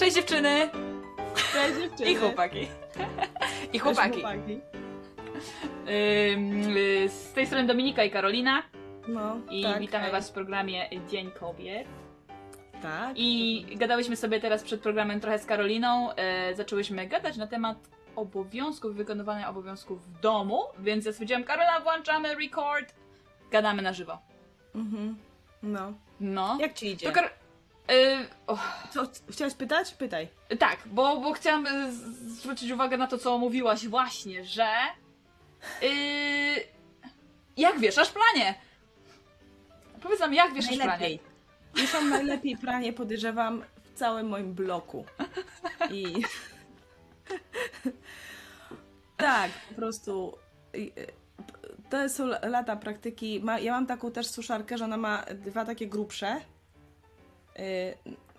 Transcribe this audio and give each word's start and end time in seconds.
Cześć 0.00 0.16
dziewczyny! 0.16 0.70
Cześć 1.52 1.80
dziewczyny. 1.80 2.10
I 2.10 2.16
chłopaki. 2.16 2.68
I 3.72 3.78
chłopaki. 3.78 4.22
Y, 5.88 7.08
Z 7.08 7.32
tej 7.32 7.46
strony 7.46 7.66
Dominika 7.66 8.04
i 8.04 8.10
Karolina 8.10 8.62
No, 9.08 9.36
i 9.50 9.62
tak, 9.62 9.80
witamy 9.80 10.04
hej. 10.04 10.12
Was 10.12 10.30
w 10.30 10.32
programie 10.32 10.90
Dzień 11.08 11.30
Kobiet. 11.30 11.88
Tak. 12.82 13.12
I 13.16 13.66
gadałyśmy 13.76 14.16
sobie 14.16 14.40
teraz 14.40 14.62
przed 14.62 14.80
programem 14.80 15.20
trochę 15.20 15.38
z 15.38 15.46
Karoliną. 15.46 16.12
E, 16.12 16.54
zaczęłyśmy 16.54 17.06
gadać 17.06 17.36
na 17.36 17.46
temat 17.46 17.78
obowiązków, 18.16 18.94
wykonywania 18.94 19.50
obowiązków 19.50 20.06
w 20.06 20.20
domu, 20.20 20.62
więc 20.78 21.06
ja 21.06 21.12
stwierdziłam, 21.12 21.44
Karola, 21.44 21.80
włączamy 21.80 22.34
record, 22.34 22.94
gadamy 23.50 23.82
na 23.82 23.92
żywo. 23.92 24.18
Mhm. 24.74 25.16
No. 25.62 25.92
No. 26.20 26.58
Jak 26.60 26.72
ci 26.74 26.86
idzie? 26.86 27.06
To 27.06 27.12
Kar- 27.12 27.39
y, 27.90 28.26
Co, 28.90 29.06
chciałaś 29.30 29.54
pytać? 29.54 29.94
Pytaj. 29.94 30.28
tak, 30.58 30.78
bo, 30.86 31.16
bo 31.20 31.32
chciałam 31.32 31.66
y, 31.66 31.92
zwrócić 32.30 32.70
uwagę 32.70 32.96
na 32.96 33.06
to, 33.06 33.18
co 33.18 33.38
mówiłaś 33.38 33.86
właśnie, 33.88 34.44
że 34.44 34.68
y, 35.82 35.86
jak 37.56 37.78
wieszasz 37.78 38.10
planie? 38.12 38.54
Powiedz 40.02 40.20
nam, 40.20 40.34
jak 40.34 40.54
wieszasz 40.54 40.76
planie? 40.76 40.88
Najlepiej. 40.90 41.20
Wieszam 41.74 42.08
najlepiej 42.10 42.56
pranie, 42.56 42.92
podejrzewam, 42.92 43.64
w 43.84 43.98
całym 43.98 44.28
moim 44.28 44.54
bloku. 44.54 45.04
I... 45.90 46.04
tak, 49.16 49.50
po 49.68 49.74
prostu... 49.74 50.38
i- 50.74 50.92
To 51.90 52.08
są 52.08 52.26
lata 52.26 52.76
praktyki. 52.76 53.42
Ja 53.60 53.72
mam 53.72 53.86
taką 53.86 54.10
też 54.12 54.26
suszarkę, 54.26 54.78
że 54.78 54.84
ona 54.84 54.96
ma 54.96 55.24
dwa 55.34 55.64
takie 55.64 55.86
grubsze. 55.86 56.40
Y, 57.60 57.94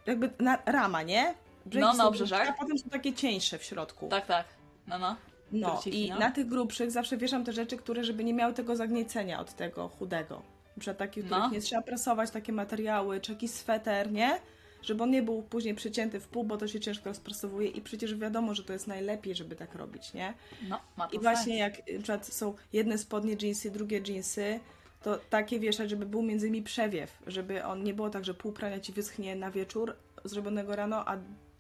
Jakby 0.06 0.30
na, 0.40 0.58
rama, 0.66 1.04
nie? 1.04 1.34
Brzegi 1.66 1.82
No, 1.86 1.88
grubsze, 1.92 2.08
obrzeżach. 2.08 2.50
A 2.50 2.54
potem 2.54 2.78
są 2.78 2.90
takie 2.90 3.14
cieńsze 3.14 3.58
w 3.58 3.64
środku. 3.64 4.08
Tak, 4.10 4.26
tak. 4.26 4.46
No, 4.88 5.00
no. 5.00 5.16
No 5.52 5.82
i 5.86 6.10
no. 6.10 6.20
na 6.20 6.32
tych 6.32 6.48
grubszych 6.48 6.92
zawsze 6.92 7.18
wieszam 7.18 7.44
te 7.46 7.54
rzeczy, 7.54 7.78
które 7.78 8.04
żeby 8.04 8.24
nie 8.24 8.34
miały 8.34 8.54
tego 8.54 8.76
zagniecenia 8.76 9.40
od 9.40 9.54
tego 9.56 9.88
chudego. 9.88 10.42
Przykład 10.80 10.98
takich, 10.98 11.26
których 11.26 11.44
No. 11.44 11.50
nie 11.50 11.62
trzeba 11.62 11.82
presować, 11.82 12.32
takie 12.32 12.54
materiały, 12.54 13.22
czy 13.22 13.32
jakiś 13.32 13.52
sweter, 13.52 14.12
nie? 14.12 14.40
Żeby 14.82 15.04
on 15.04 15.12
nie 15.12 15.22
był 15.24 15.42
później 15.44 15.76
przycięty 15.76 16.20
w 16.20 16.28
pół, 16.28 16.44
bo 16.44 16.58
to 16.58 16.68
się 16.68 16.80
ciężko 16.80 17.10
rozprasowuje 17.10 17.68
i 17.68 17.82
przecież 17.82 18.16
wiadomo, 18.16 18.56
że 18.56 18.64
to 18.64 18.74
jest 18.74 18.88
najlepiej, 18.88 19.36
żeby 19.36 19.56
tak 19.56 19.76
robić, 19.76 20.14
nie? 20.14 20.34
No, 20.70 20.80
ma 20.98 21.08
to 21.08 21.16
I 21.16 21.20
właśnie 21.20 21.70
sens. 21.72 21.78
jak 21.78 21.88
na 21.98 22.00
przykład 22.04 22.26
są 22.28 22.54
jedne 22.74 22.98
spodnie 22.98 23.36
jeansy, 23.42 23.72
drugie 23.72 24.02
jeansy, 24.08 24.60
to 25.04 25.18
takie 25.30 25.60
wieszać, 25.60 25.90
żeby 25.90 26.06
był 26.06 26.22
między 26.22 26.52
nimi 26.52 26.64
przewiew, 26.64 27.18
żeby 27.28 27.64
on 27.66 27.84
nie 27.84 27.94
było 27.94 28.10
tak, 28.10 28.26
że 28.26 28.34
pół 28.34 28.52
prania 28.52 28.80
ci 28.80 28.94
wyschnie 28.94 29.36
na 29.36 29.52
wieczór 29.52 29.96
zrobionego 30.24 30.76
rano, 30.76 31.08
a 31.08 31.18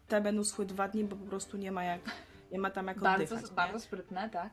te 0.07 0.21
będą 0.21 0.43
schły 0.43 0.65
dwa 0.65 0.87
dni, 0.87 1.03
bo 1.03 1.15
po 1.15 1.25
prostu 1.25 1.57
nie 1.57 1.71
ma 1.71 1.83
jak, 1.83 2.01
nie 2.51 2.59
ma 2.59 2.69
tam 2.69 2.87
jak 2.87 2.99
Bardzo, 2.99 3.23
oddychać. 3.23 3.49
nie? 3.49 3.55
bardzo 3.55 3.79
sprytne, 3.79 4.29
tak. 4.29 4.49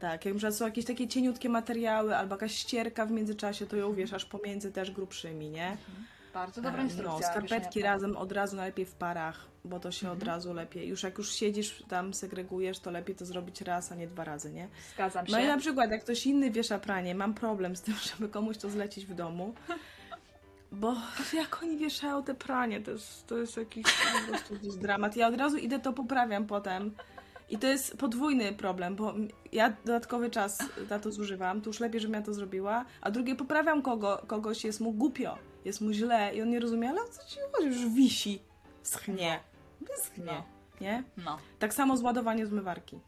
Tak, 0.00 0.24
jak 0.24 0.34
przykład 0.34 0.54
są 0.54 0.64
jakieś 0.64 0.84
takie 0.84 1.08
cieniutkie 1.08 1.48
materiały 1.48 2.16
albo 2.16 2.34
jakaś 2.34 2.54
ścierka 2.54 3.06
w 3.06 3.10
międzyczasie, 3.10 3.66
to 3.66 3.76
ją 3.76 3.92
wieszasz 3.92 4.24
pomiędzy 4.24 4.72
też 4.72 4.90
grubszymi, 4.90 5.50
nie? 5.50 5.76
Bardzo 6.34 6.62
dobra 6.62 6.80
E, 6.80 6.84
instrukcja. 6.84 7.28
No, 7.28 7.32
skarpetki 7.32 7.82
razem 7.82 8.16
od 8.16 8.32
razu 8.32 8.56
najlepiej 8.56 8.86
w 8.86 8.94
parach, 8.94 9.46
bo 9.64 9.80
to 9.80 9.92
się 9.92 10.06
od 10.10 10.18
Mhm. 10.18 10.28
razu 10.36 10.52
lepiej. 10.54 10.88
Już 10.88 11.02
jak 11.02 11.18
już 11.18 11.32
siedzisz 11.34 11.82
tam, 11.88 12.14
segregujesz, 12.14 12.78
to 12.78 12.90
lepiej 12.90 13.16
to 13.16 13.24
zrobić 13.26 13.60
raz, 13.60 13.92
a 13.92 13.94
nie 13.94 14.06
dwa 14.06 14.24
razy, 14.24 14.52
nie? 14.52 14.68
Zgadzam 14.94 15.26
się. 15.26 15.32
No 15.32 15.40
i 15.40 15.46
na 15.46 15.56
przykład 15.58 15.90
jak 15.90 16.02
ktoś 16.04 16.26
inny 16.26 16.50
wiesza 16.50 16.78
pranie, 16.78 17.14
mam 17.14 17.34
problem 17.34 17.76
z 17.76 17.82
tym, 17.82 17.94
żeby 18.16 18.28
komuś 18.28 18.58
to 18.58 18.70
zlecić 18.70 19.06
w 19.06 19.14
domu. 19.14 19.54
Bo 20.72 20.96
jak 21.42 21.62
oni 21.62 21.76
wieszają 21.76 22.22
te 22.24 22.34
pranie, 22.34 22.80
to 22.80 22.90
jest, 22.90 23.26
to 23.26 23.38
jest 23.38 23.56
jakiś 23.56 23.84
po 23.84 24.28
prostu 24.28 24.54
dramat. 24.78 25.16
Ja 25.16 25.28
od 25.28 25.36
razu 25.36 25.56
idę 25.56 25.78
to 25.78 25.92
poprawiam 25.92 26.46
potem. 26.46 26.94
I 27.52 27.58
to 27.58 27.66
jest 27.66 27.96
podwójny 27.96 28.52
problem, 28.52 28.96
bo 28.96 29.14
ja 29.52 29.76
dodatkowy 29.84 30.30
czas 30.30 30.58
na 30.90 30.98
to 30.98 31.10
zużywam, 31.12 31.60
to 31.60 31.70
już 31.70 31.80
lepiej, 31.80 32.00
żebym 32.00 32.14
ja 32.14 32.22
to 32.22 32.34
zrobiła, 32.34 32.84
a 33.00 33.10
drugie 33.10 33.34
poprawiam 33.36 33.82
kogo, 33.82 34.22
kogoś, 34.26 34.64
jest 34.64 34.80
mu 34.80 34.92
głupio, 34.92 35.38
jest 35.64 35.80
mu 35.80 35.92
źle 35.92 36.34
i 36.34 36.42
on 36.42 36.50
nie 36.50 36.60
rozumie, 36.60 36.88
ale 36.88 37.02
o 37.02 37.08
co 37.08 37.24
ci 37.26 37.38
chodzi, 37.52 37.66
już 37.66 37.88
wisi, 37.88 38.42
schnie, 38.82 39.40
wyschnie, 39.80 40.24
No. 40.24 40.44
nie? 40.80 41.04
No. 41.24 41.38
Tak 41.58 41.74
samo 41.74 41.96
z 41.96 42.02
ładowaniem 42.02 42.46
zmywarki. 42.46 43.00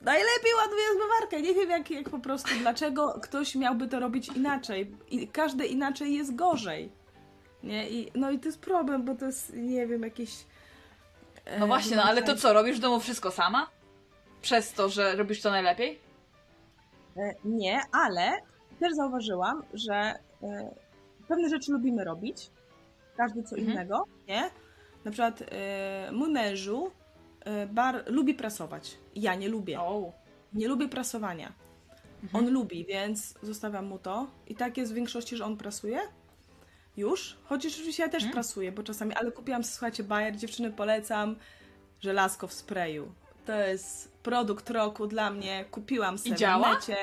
Najlepiej 0.00 0.54
ładuję 0.62 0.84
zmywarkę. 0.96 1.42
Nie 1.42 1.54
wiem, 1.54 1.70
jak, 1.70 1.90
jak 1.90 2.10
po 2.10 2.18
prostu, 2.18 2.48
dlaczego 2.60 3.18
ktoś 3.22 3.54
miałby 3.54 3.88
to 3.88 4.00
robić 4.00 4.28
inaczej. 4.28 4.96
I 5.10 5.28
każde 5.28 5.66
inaczej 5.66 6.14
jest 6.14 6.34
gorzej. 6.34 6.92
Nie? 7.62 7.90
I, 7.90 8.10
no 8.14 8.30
i 8.30 8.38
to 8.38 8.48
jest 8.48 8.60
problem, 8.60 9.04
bo 9.04 9.14
to 9.14 9.26
jest, 9.26 9.56
nie 9.56 9.86
wiem, 9.86 10.02
jakieś... 10.02 10.44
No 11.58 11.66
właśnie, 11.66 11.96
no 11.96 12.02
ale 12.02 12.22
to 12.22 12.36
co, 12.36 12.52
robisz 12.52 12.76
w 12.76 12.80
domu 12.80 13.00
wszystko 13.00 13.30
sama? 13.30 13.70
Przez 14.42 14.72
to, 14.72 14.88
że 14.88 15.16
robisz 15.16 15.42
to 15.42 15.50
najlepiej? 15.50 16.00
E, 17.16 17.34
Nie, 17.44 17.80
ale 17.92 18.30
też 18.80 18.94
zauważyłam, 18.94 19.62
że 19.74 19.94
e, 19.94 20.74
pewne 21.28 21.48
rzeczy 21.48 21.72
lubimy 21.72 22.04
robić. 22.04 22.50
Każdy 23.16 23.42
co 23.42 23.56
Mhm. 23.56 23.72
innego, 23.72 24.04
nie? 24.28 24.50
Na 25.04 25.10
przykład 25.10 25.42
e, 25.42 26.08
mój 26.12 26.30
mężu 26.30 26.90
bar, 27.70 28.02
lubi 28.06 28.34
prasować. 28.34 28.98
Ja 29.14 29.34
nie 29.34 29.48
lubię. 29.48 29.80
O. 29.80 30.12
Nie 30.52 30.68
lubię 30.68 30.88
prasowania. 30.88 31.52
Mhm. 32.22 32.44
On 32.44 32.52
lubi, 32.52 32.84
więc 32.84 33.34
zostawiam 33.42 33.86
mu 33.86 33.98
to. 33.98 34.26
I 34.46 34.54
tak 34.54 34.76
jest 34.76 34.92
w 34.92 34.94
większości, 34.94 35.36
że 35.36 35.44
on 35.44 35.56
prasuje. 35.56 36.00
Już. 37.00 37.36
Chociaż 37.44 37.72
oczywiście 37.74 38.02
ja 38.02 38.08
też 38.08 38.22
Mhm. 38.22 38.32
prasuję, 38.32 38.72
bo 38.72 38.82
czasami, 38.82 39.14
ale 39.14 39.32
kupiłam, 39.32 39.64
słuchajcie, 39.64 40.04
Bayer, 40.04 40.36
dziewczyny 40.36 40.70
polecam, 40.70 41.36
żelazko 42.00 42.46
w 42.46 42.52
sprayu. 42.52 43.12
To 43.46 43.52
jest 43.52 44.12
produkt 44.22 44.70
roku 44.70 45.06
dla 45.06 45.30
mnie. 45.30 45.64
Kupiłam 45.70 46.18
sobie 46.18 46.36
działa? 46.36 46.76
w 46.76 46.88
necie. 46.88 46.96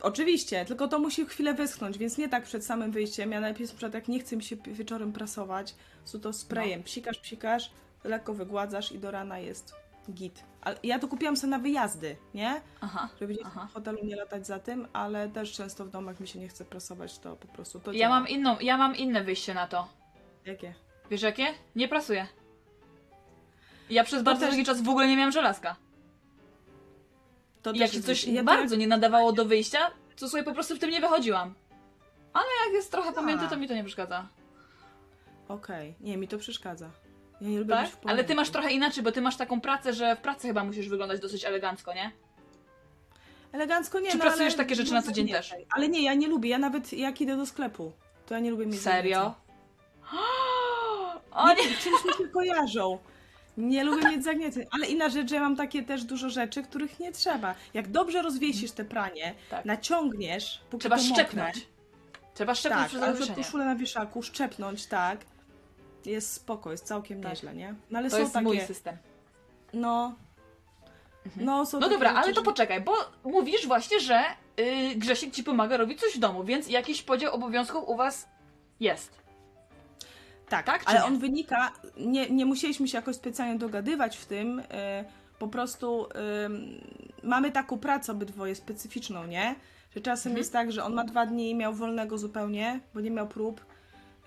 Oczywiście, 0.00 0.64
tylko 0.64 0.88
to 0.88 0.98
musi 0.98 1.26
chwilę 1.26 1.54
wyschnąć, 1.54 1.98
więc 1.98 2.18
nie 2.18 2.28
tak 2.28 2.44
przed 2.44 2.64
samym 2.66 2.90
wyjściem. 2.92 3.32
Ja 3.32 3.40
najpierw, 3.40 3.70
na 3.70 3.76
przykład, 3.76 3.94
jak 3.94 4.08
nie 4.08 4.20
chce 4.20 4.36
mi 4.36 4.42
się 4.42 4.56
wieczorem 4.56 5.12
prasować, 5.12 5.74
to 6.12 6.18
to 6.18 6.32
sprayem 6.32 6.82
psikasz, 6.82 7.18
psikasz, 7.18 7.70
lekko 8.04 8.34
wygładzasz 8.34 8.92
i 8.92 8.98
do 8.98 9.10
rana 9.10 9.38
jest 9.38 9.74
git. 10.10 10.44
Ale 10.60 10.76
ja 10.82 10.98
to 10.98 11.08
kupiłam 11.08 11.36
sobie 11.36 11.50
na 11.50 11.58
wyjazdy, 11.58 12.16
nie? 12.34 12.60
Aha. 12.80 13.08
Żeby 13.20 13.32
gdzieś 13.34 13.46
Aha. 13.46 13.66
w 13.70 13.74
hotelu 13.74 13.98
nie 14.04 14.16
latać 14.16 14.46
za 14.46 14.58
tym, 14.58 14.88
ale 14.92 15.28
też 15.28 15.52
często 15.52 15.84
w 15.84 15.90
domach 15.90 16.20
mi 16.20 16.28
się 16.28 16.38
nie 16.38 16.48
chce 16.48 16.64
prasować, 16.64 17.18
to 17.18 17.36
po 17.36 17.48
prostu 17.48 17.80
to 17.80 17.92
Ja 17.92 17.98
działa. 17.98 18.20
mam 18.20 18.28
inną, 18.28 18.56
ja 18.60 18.76
mam 18.76 18.96
inne 18.96 19.24
wyjście 19.24 19.54
na 19.54 19.66
to. 19.66 19.88
Jakie? 20.44 20.74
Wiesz 21.10 21.22
jakie? 21.22 21.46
Nie 21.76 21.88
prasuję. 21.88 22.26
Ja 23.90 24.04
przez 24.04 24.22
bardzo 24.22 24.40
też- 24.40 24.50
długi 24.50 24.66
czas 24.66 24.82
w 24.82 24.88
ogóle 24.88 25.08
nie 25.08 25.16
miałam 25.16 25.32
żelazka. 25.32 25.76
To 27.62 27.72
I 27.72 27.78
jak 27.78 27.90
się 27.90 28.02
coś 28.02 28.24
ja 28.24 28.40
to 28.40 28.44
bardzo 28.44 28.76
nie 28.76 28.86
nadawało 28.86 29.32
do 29.32 29.44
wyjścia, 29.44 29.78
to 30.16 30.28
sobie 30.28 30.42
po 30.42 30.52
prostu 30.52 30.76
w 30.76 30.78
tym 30.78 30.90
nie 30.90 31.00
wychodziłam. 31.00 31.54
Ale 32.32 32.46
jak 32.66 32.74
jest 32.74 32.90
trochę 32.92 33.12
pomięty, 33.12 33.44
A. 33.44 33.48
to 33.48 33.56
mi 33.56 33.68
to 33.68 33.74
nie 33.74 33.84
przeszkadza. 33.84 34.28
Okej, 35.48 35.94
nie, 36.00 36.16
mi 36.16 36.28
to 36.28 36.38
przeszkadza. 36.38 36.90
Ja 37.40 37.48
nie 37.48 37.58
lubię 37.58 37.74
Tak? 37.74 37.84
być 37.84 37.94
w 37.94 38.06
Ale 38.06 38.24
ty 38.24 38.34
masz 38.34 38.50
trochę 38.50 38.70
inaczej, 38.72 39.02
bo 39.02 39.12
ty 39.12 39.20
masz 39.20 39.36
taką 39.36 39.60
pracę, 39.60 39.92
że 39.92 40.16
w 40.16 40.18
pracy 40.20 40.48
chyba 40.48 40.64
musisz 40.64 40.88
wyglądać 40.88 41.20
dosyć 41.20 41.44
elegancko, 41.44 41.94
nie? 41.94 42.12
Elegancko 43.52 44.00
nie, 44.00 44.10
Czy 44.10 44.16
no, 44.18 44.22
pracujesz 44.24 44.54
ale 44.54 44.64
takie 44.64 44.74
rzeczy 44.74 44.92
na 44.92 45.02
co 45.02 45.12
dzień 45.12 45.28
też? 45.28 45.48
zagniecaj. 45.48 45.66
Ale 45.76 45.88
nie, 45.88 46.02
ja 46.02 46.14
nie 46.14 46.28
lubię, 46.28 46.50
ja 46.50 46.58
nawet 46.58 46.92
jak 46.92 47.20
idę 47.20 47.36
do 47.36 47.46
sklepu, 47.46 47.92
to 48.26 48.34
ja 48.34 48.40
nie 48.40 48.50
lubię 48.50 48.66
mieć 48.66 48.80
Serio? 48.80 49.34
O 51.32 51.48
nie! 51.48 51.54
Nie, 51.54 51.76
czymś 51.84 52.04
mi 52.04 52.12
się 52.18 52.28
kojarzą. 52.32 52.98
Nie 53.56 53.84
lubię 53.84 54.08
mieć 54.08 54.24
zagnieceń, 54.24 54.66
ale 54.70 54.86
inna 54.86 55.08
rzecz, 55.08 55.28
że 55.28 55.34
ja 55.34 55.40
mam 55.40 55.56
takie 55.56 55.82
też 55.82 56.04
dużo 56.04 56.28
rzeczy, 56.30 56.62
których 56.62 57.00
nie 57.00 57.12
trzeba. 57.12 57.54
Jak 57.74 57.88
dobrze 57.88 58.22
rozwiesisz 58.22 58.70
te 58.72 58.84
pranie, 58.84 59.34
Tak. 59.50 59.64
naciągniesz, 59.64 60.60
póki 60.70 60.80
Trzeba 60.80 60.96
to 60.96 61.02
szczepnąć. 61.02 61.56
Mokre, 61.56 61.70
Trzeba 62.34 62.54
szczepnąć 62.54 62.82
tak, 62.82 62.88
przez 62.88 63.00
zawieszenie. 63.00 63.44
koszulę 63.44 63.64
na 63.64 63.74
wieszaku, 63.76 64.22
szczepnąć, 64.22 64.86
tak, 64.86 65.20
jest 66.06 66.32
spoko, 66.32 66.70
jest 66.72 66.84
całkiem 66.84 67.22
Tak. 67.22 67.32
nieźle, 67.32 67.54
nie? 67.54 67.74
No 67.90 67.98
ale 67.98 68.10
To 68.10 68.16
są 68.16 68.22
jest 68.22 68.32
takie, 68.32 68.44
mój 68.44 68.60
system. 68.60 68.96
no, 69.72 70.14
no 71.36 71.66
są 71.66 71.80
No 71.80 71.88
dobra, 71.88 72.08
rzeczy, 72.08 72.20
ale 72.24 72.32
to 72.32 72.42
poczekaj, 72.42 72.80
bo 72.80 72.92
mówisz 73.24 73.66
właśnie, 73.66 74.00
że 74.00 74.20
yy, 74.56 74.94
Grzesiek 74.96 75.30
ci 75.34 75.44
pomaga 75.44 75.76
robić 75.76 76.00
coś 76.00 76.14
w 76.16 76.18
domu, 76.18 76.44
więc 76.44 76.68
jakiś 76.68 77.02
podział 77.02 77.34
obowiązków 77.34 77.88
u 77.88 77.96
was 77.96 78.28
jest. 78.80 79.18
Tak, 80.48 80.66
Tak, 80.66 80.82
ale 80.86 80.98
nie? 80.98 81.04
on 81.04 81.18
wynika, 81.18 81.72
nie, 81.96 82.30
nie 82.30 82.46
musieliśmy 82.46 82.88
się 82.88 82.98
jakoś 82.98 83.16
specjalnie 83.16 83.58
dogadywać 83.58 84.16
w 84.16 84.26
tym, 84.26 84.58
y, 84.58 84.64
po 85.38 85.48
prostu 85.48 86.04
y, 86.06 86.08
mamy 87.22 87.52
taką 87.52 87.78
pracę 87.78 88.12
obydwoje 88.12 88.54
specyficzną, 88.54 89.26
nie? 89.26 89.54
Że 89.94 90.00
czasem 90.00 90.30
Mhm. 90.30 90.38
jest 90.38 90.52
tak, 90.52 90.72
że 90.72 90.84
on 90.84 90.94
ma 90.94 91.04
dwa 91.04 91.26
dni 91.26 91.50
i 91.50 91.54
miał 91.54 91.74
wolnego 91.74 92.18
zupełnie, 92.18 92.80
bo 92.94 93.00
nie 93.00 93.10
miał 93.10 93.28
prób, 93.28 93.60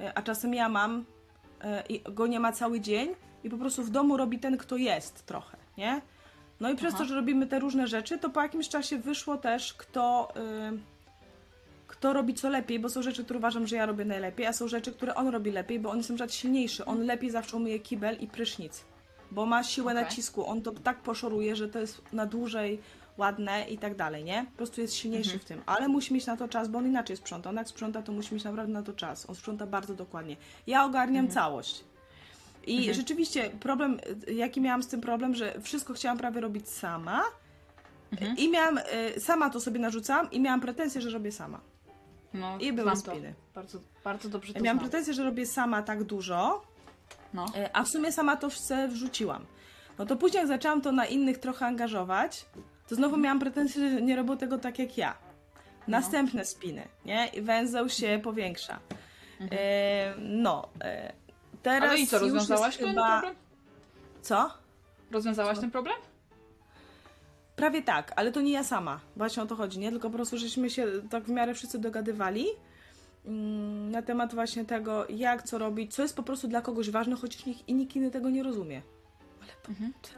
y, 0.02 0.14
a 0.16 0.22
czasem 0.22 0.54
ja 0.54 0.70
mam 0.70 1.06
i 1.90 2.02
go 2.12 2.28
nie 2.28 2.40
ma 2.40 2.52
cały 2.52 2.80
dzień 2.80 3.10
i 3.44 3.50
po 3.50 3.58
prostu 3.58 3.84
w 3.84 3.90
domu 3.90 4.18
robi 4.18 4.40
ten, 4.40 4.58
kto 4.58 4.78
jest 4.78 5.26
trochę, 5.26 5.58
nie? 5.78 6.02
No 6.60 6.72
i 6.72 6.76
przez 6.76 6.94
Aha. 6.94 6.98
to, 6.98 7.06
że 7.06 7.16
robimy 7.16 7.48
te 7.48 7.60
różne 7.60 7.88
rzeczy, 7.88 8.18
to 8.18 8.30
po 8.30 8.42
jakimś 8.42 8.70
czasie 8.70 8.98
wyszło 8.98 9.38
też, 9.38 9.74
kto, 9.74 10.34
y, 10.74 10.80
kto 11.88 12.14
robi 12.14 12.34
co 12.34 12.50
lepiej, 12.50 12.80
bo 12.80 12.90
są 12.90 13.02
rzeczy, 13.02 13.24
które 13.24 13.40
uważam, 13.40 13.68
że 13.68 13.76
ja 13.76 13.86
robię 13.86 14.06
najlepiej, 14.06 14.46
a 14.46 14.54
są 14.54 14.68
rzeczy, 14.68 14.92
które 14.92 15.16
on 15.16 15.28
robi 15.28 15.52
lepiej, 15.52 15.80
bo 15.80 15.90
on 15.90 15.98
jest 15.98 16.10
na 16.10 16.16
przykład 16.16 16.34
silniejszy. 16.34 16.86
On 16.86 17.06
lepiej 17.06 17.32
zawsze 17.32 17.58
umyje 17.58 17.80
kibel 17.80 18.18
i 18.20 18.28
prysznic, 18.28 18.84
bo 19.32 19.46
ma 19.46 19.64
siłę 19.64 19.92
Okej. 19.92 20.04
nacisku. 20.04 20.46
On 20.46 20.62
to 20.62 20.72
tak 20.72 20.98
poszoruje, 20.98 21.56
że 21.56 21.70
to 21.70 21.80
jest 21.80 22.02
na 22.14 22.26
dłużej 22.26 22.80
ładne 23.26 23.70
i 23.70 23.78
tak 23.78 23.96
dalej, 23.96 24.24
nie? 24.24 24.46
Po 24.52 24.58
prostu 24.58 24.82
jest 24.82 24.94
silniejszy 24.96 25.40
w 25.40 25.46
tym, 25.46 25.62
ale 25.66 25.88
musi 25.88 26.14
mieć 26.14 26.26
na 26.26 26.38
to 26.38 26.48
czas, 26.48 26.68
bo 26.68 26.78
on 26.78 26.88
inaczej 26.88 27.18
sprząta. 27.18 27.50
On 27.50 27.56
jak 27.56 27.68
sprząta, 27.68 28.02
to 28.02 28.12
musi 28.12 28.34
mieć 28.34 28.44
naprawdę 28.44 28.74
na 28.74 28.84
to 28.84 28.94
czas. 28.94 29.30
On 29.30 29.36
sprząta 29.36 29.68
bardzo 29.68 29.94
dokładnie. 29.94 30.36
Ja 30.68 30.86
ogarniam 30.86 31.28
całość. 31.28 31.84
I 32.68 32.94
rzeczywiście 32.94 33.50
problem, 33.50 34.00
jaki 34.28 34.62
miałam 34.62 34.84
z 34.84 34.88
tym 34.88 35.02
problem, 35.02 35.36
że 35.36 35.62
wszystko 35.62 35.94
chciałam 35.94 36.18
prawie 36.18 36.42
robić 36.42 36.70
sama 36.70 37.24
i 38.38 38.50
miałam, 38.52 38.78
y, 38.78 39.20
sama 39.20 39.50
to 39.50 39.60
sobie 39.60 39.80
narzucałam 39.80 40.32
i 40.32 40.40
miałam 40.40 40.62
pretensje, 40.62 41.02
że 41.02 41.10
robię 41.10 41.32
sama. 41.32 41.60
No, 42.34 42.58
I 42.60 42.74
były 42.74 42.92
znam 42.96 43.02
to. 43.02 43.12
spiny. 43.12 43.34
Bardzo, 43.56 43.80
bardzo 44.04 44.30
dobrze 44.30 44.54
to 44.54 44.60
miałam 44.60 44.78
znam. 44.78 44.90
pretensje, 44.90 45.14
że 45.14 45.24
robię 45.24 45.46
sama 45.46 45.82
tak 45.84 46.04
dużo, 46.04 46.62
No. 47.34 47.46
y, 47.46 47.74
a 47.74 47.84
w 47.84 47.90
sumie 47.90 48.12
sama 48.12 48.36
to 48.38 48.48
wrzuciłam. 48.90 49.46
No 49.98 50.06
to 50.06 50.16
później 50.16 50.40
jak 50.40 50.48
zaczęłam 50.48 50.82
to 50.82 50.92
na 50.92 51.06
innych 51.06 51.38
trochę 51.38 51.66
angażować, 51.66 52.46
to 52.92 52.96
znowu 52.96 53.18
miałam 53.18 53.40
pretensje, 53.40 53.90
że 53.90 54.02
nie 54.02 54.16
robią 54.16 54.38
tego 54.38 54.58
tak 54.58 54.80
jak 54.80 54.98
ja. 54.98 55.18
Następne 55.88 56.46
spiny, 56.46 56.88
nie? 57.06 57.28
I 57.28 57.42
węzeł 57.42 57.90
się 57.90 58.20
powiększa. 58.24 58.80
E, 59.52 60.14
no, 60.18 60.70
e, 60.84 61.14
teraz 61.64 61.90
Ale 61.90 62.00
i 62.00 62.08
co, 62.08 62.20
rozwiązałaś 62.20 62.78
ten 62.78 62.90
chyba... 62.90 63.12
problem? 63.12 63.36
Co? 64.22 64.54
Rozwiązałaś 65.12 65.60
ten 65.60 65.72
problem? 65.72 65.96
Prawie 67.56 67.82
tak, 67.82 68.14
ale 68.16 68.32
to 68.32 68.42
nie 68.42 68.52
ja 68.52 68.64
sama. 68.64 69.00
Właśnie 69.16 69.44
o 69.44 69.46
to 69.46 69.56
chodzi, 69.56 69.80
nie? 69.80 69.92
Tylko 69.92 70.10
po 70.10 70.16
prostu 70.16 70.38
żeśmy 70.38 70.70
się 70.70 70.88
tak 71.10 71.24
w 71.24 71.30
miarę 71.30 71.54
wszyscy 71.54 71.80
dogadywali 71.80 72.46
mm, 73.26 73.92
na 73.92 74.02
temat 74.02 74.36
właśnie 74.36 74.66
tego, 74.66 75.06
jak, 75.10 75.44
co 75.44 75.58
robić, 75.58 75.94
co 75.96 76.02
jest 76.02 76.16
po 76.16 76.24
prostu 76.24 76.48
dla 76.48 76.62
kogoś 76.62 76.90
ważne, 76.90 77.16
chociaż 77.16 77.46
nikt, 77.46 77.68
i 77.68 77.74
nikt 77.74 77.96
inny 77.96 78.12
tego 78.12 78.30
nie 78.30 78.44
rozumie. 78.44 78.82
To, 79.64 80.10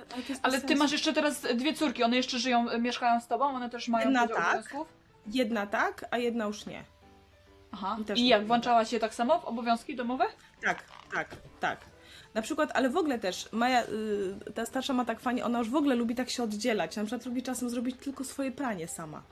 ale, 0.42 0.62
to 0.62 0.68
ty 0.68 0.76
masz 0.76 0.92
jeszcze 0.92 1.14
teraz 1.14 1.42
dwie 1.42 1.74
córki, 1.74 2.04
one 2.04 2.16
jeszcze 2.16 2.40
żyją, 2.40 2.80
mieszkają 2.80 3.22
z 3.22 3.28
tobą, 3.28 3.46
one 3.46 3.70
też 3.70 3.88
mają 3.88 4.06
Jedna 4.06 4.28
tak. 4.28 4.38
obowiązków? 4.38 4.88
Jedna 5.28 5.68
tak, 5.68 6.06
a 6.12 6.18
jedna 6.18 6.46
już 6.46 6.66
nie. 6.66 6.84
Aha. 7.72 7.98
I 8.02 8.06
też 8.06 8.20
I 8.20 8.28
jak, 8.28 8.42
wiem. 8.42 8.48
włączałaś 8.48 8.90
się 8.90 9.00
tak 9.00 9.14
samo 9.14 9.40
w 9.40 9.46
obowiązki 9.46 9.96
domowe? 9.96 10.26
Tak, 10.62 10.84
tak, 11.14 11.36
tak. 11.60 11.80
Na 12.34 12.42
przykład, 12.42 12.70
ale 12.74 12.90
w 12.90 12.98
ogóle 12.98 13.20
też, 13.20 13.50
Maja, 13.52 13.84
y, 13.84 14.54
ta 14.54 14.66
starsza 14.66 14.94
ma 14.94 15.06
tak 15.06 15.20
fajnie, 15.20 15.46
ona 15.46 15.60
już 15.60 15.70
w 15.70 15.76
ogóle 15.76 15.96
lubi 15.96 16.16
tak 16.16 16.30
się 16.30 16.44
oddzielać. 16.44 16.96
Na 16.96 17.04
przykład 17.04 17.26
lubi 17.26 17.44
czasem 17.44 17.70
zrobić 17.70 17.96
tylko 17.98 18.24
swoje 18.24 18.52
pranie 18.52 18.88
sama. 18.88 19.24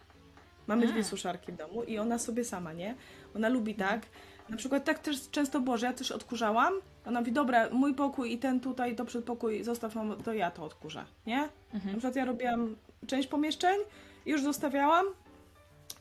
Mamy 0.67 0.87
dwie 0.87 1.03
suszarki 1.03 1.51
w 1.51 1.55
domu 1.55 1.83
i 1.83 1.99
ona 1.99 2.19
sobie 2.19 2.45
sama, 2.45 2.73
nie? 2.73 2.95
Ona 3.35 3.49
lubi 3.49 3.75
tak. 3.75 4.01
Na 4.51 4.57
przykład 4.57 4.85
tak 4.85 4.99
też 4.99 5.29
często 5.29 5.59
było, 5.59 5.77
że 5.77 5.85
ja 5.85 5.93
coś 5.93 6.11
odkurzałam, 6.11 6.73
ona 7.05 7.19
mówi, 7.19 7.31
dobra, 7.31 7.69
mój 7.69 7.93
pokój 7.93 8.33
i 8.33 8.37
ten 8.37 8.59
tutaj, 8.59 8.95
to 8.95 9.05
przedpokój 9.05 9.63
zostaw, 9.63 9.95
mam, 9.95 10.23
to 10.23 10.33
ja 10.33 10.51
to 10.51 10.63
odkurzę, 10.63 11.05
nie? 11.25 11.49
Na 11.73 11.91
przykład 11.91 12.15
ja 12.15 12.25
robiłam 12.25 12.75
część 13.07 13.27
pomieszczeń 13.27 13.79
już 14.25 14.43
zostawiałam, 14.43 15.05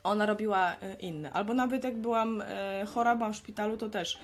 ona 0.03 0.25
robiła 0.25 0.75
e, 0.75 0.95
inne. 0.99 1.31
Albo 1.31 1.53
nawet 1.53 1.83
jak 1.83 1.97
byłam 1.97 2.41
e, 2.45 2.85
chora, 2.93 3.15
byłam 3.15 3.33
w 3.33 3.35
szpitalu, 3.35 3.77
to 3.77 3.89
też 3.89 4.19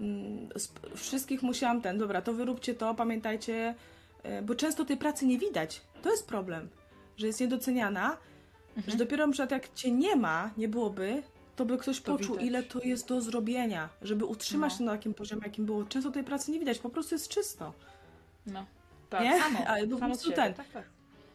mm, 0.00 0.48
wszystkich 0.96 1.42
musiałam 1.42 1.80
ten, 1.80 1.98
dobra, 1.98 2.22
to 2.22 2.32
wyróbcie 2.32 2.74
to, 2.74 2.94
pamiętajcie, 2.94 3.74
e, 4.22 4.42
bo 4.42 4.54
często 4.54 4.84
tej 4.84 4.96
pracy 4.96 5.26
nie 5.26 5.38
widać. 5.38 5.80
To 6.02 6.10
jest 6.10 6.26
problem, 6.26 6.68
że 7.16 7.26
jest 7.26 7.40
niedoceniana, 7.40 8.16
że 8.86 8.96
dopiero 8.96 9.26
na 9.26 9.32
przykład 9.32 9.50
jak 9.50 9.74
cię 9.74 9.90
nie 9.90 10.16
ma, 10.16 10.50
nie 10.56 10.68
byłoby, 10.68 11.22
to 11.56 11.64
by 11.64 11.78
ktoś 11.78 12.00
To 12.00 12.12
poczuł, 12.12 12.34
widać. 12.34 12.46
ile 12.48 12.62
to 12.62 12.80
jest 12.80 13.08
do 13.08 13.20
zrobienia, 13.20 13.88
żeby 14.02 14.24
utrzymać 14.24 14.72
No. 14.72 14.78
to 14.78 14.84
na 14.84 14.92
takim 14.92 15.14
poziomie, 15.14 15.42
jakim 15.44 15.66
było. 15.66 15.84
Często 15.84 16.10
tej 16.10 16.24
pracy 16.24 16.50
nie 16.50 16.58
widać, 16.58 16.78
po 16.78 16.90
prostu 16.90 17.14
jest 17.14 17.28
czysto. 17.28 17.72
No. 18.46 18.66
Tak, 19.10 19.22
Nie? 19.22 19.38
samo. 19.42 19.58
Ale 19.68 19.86
po 19.86 19.96
prostu 19.98 20.24
siebie. 20.24 20.36
ten. 20.36 20.54
Tak, 20.54 20.66
tak. 20.72 20.84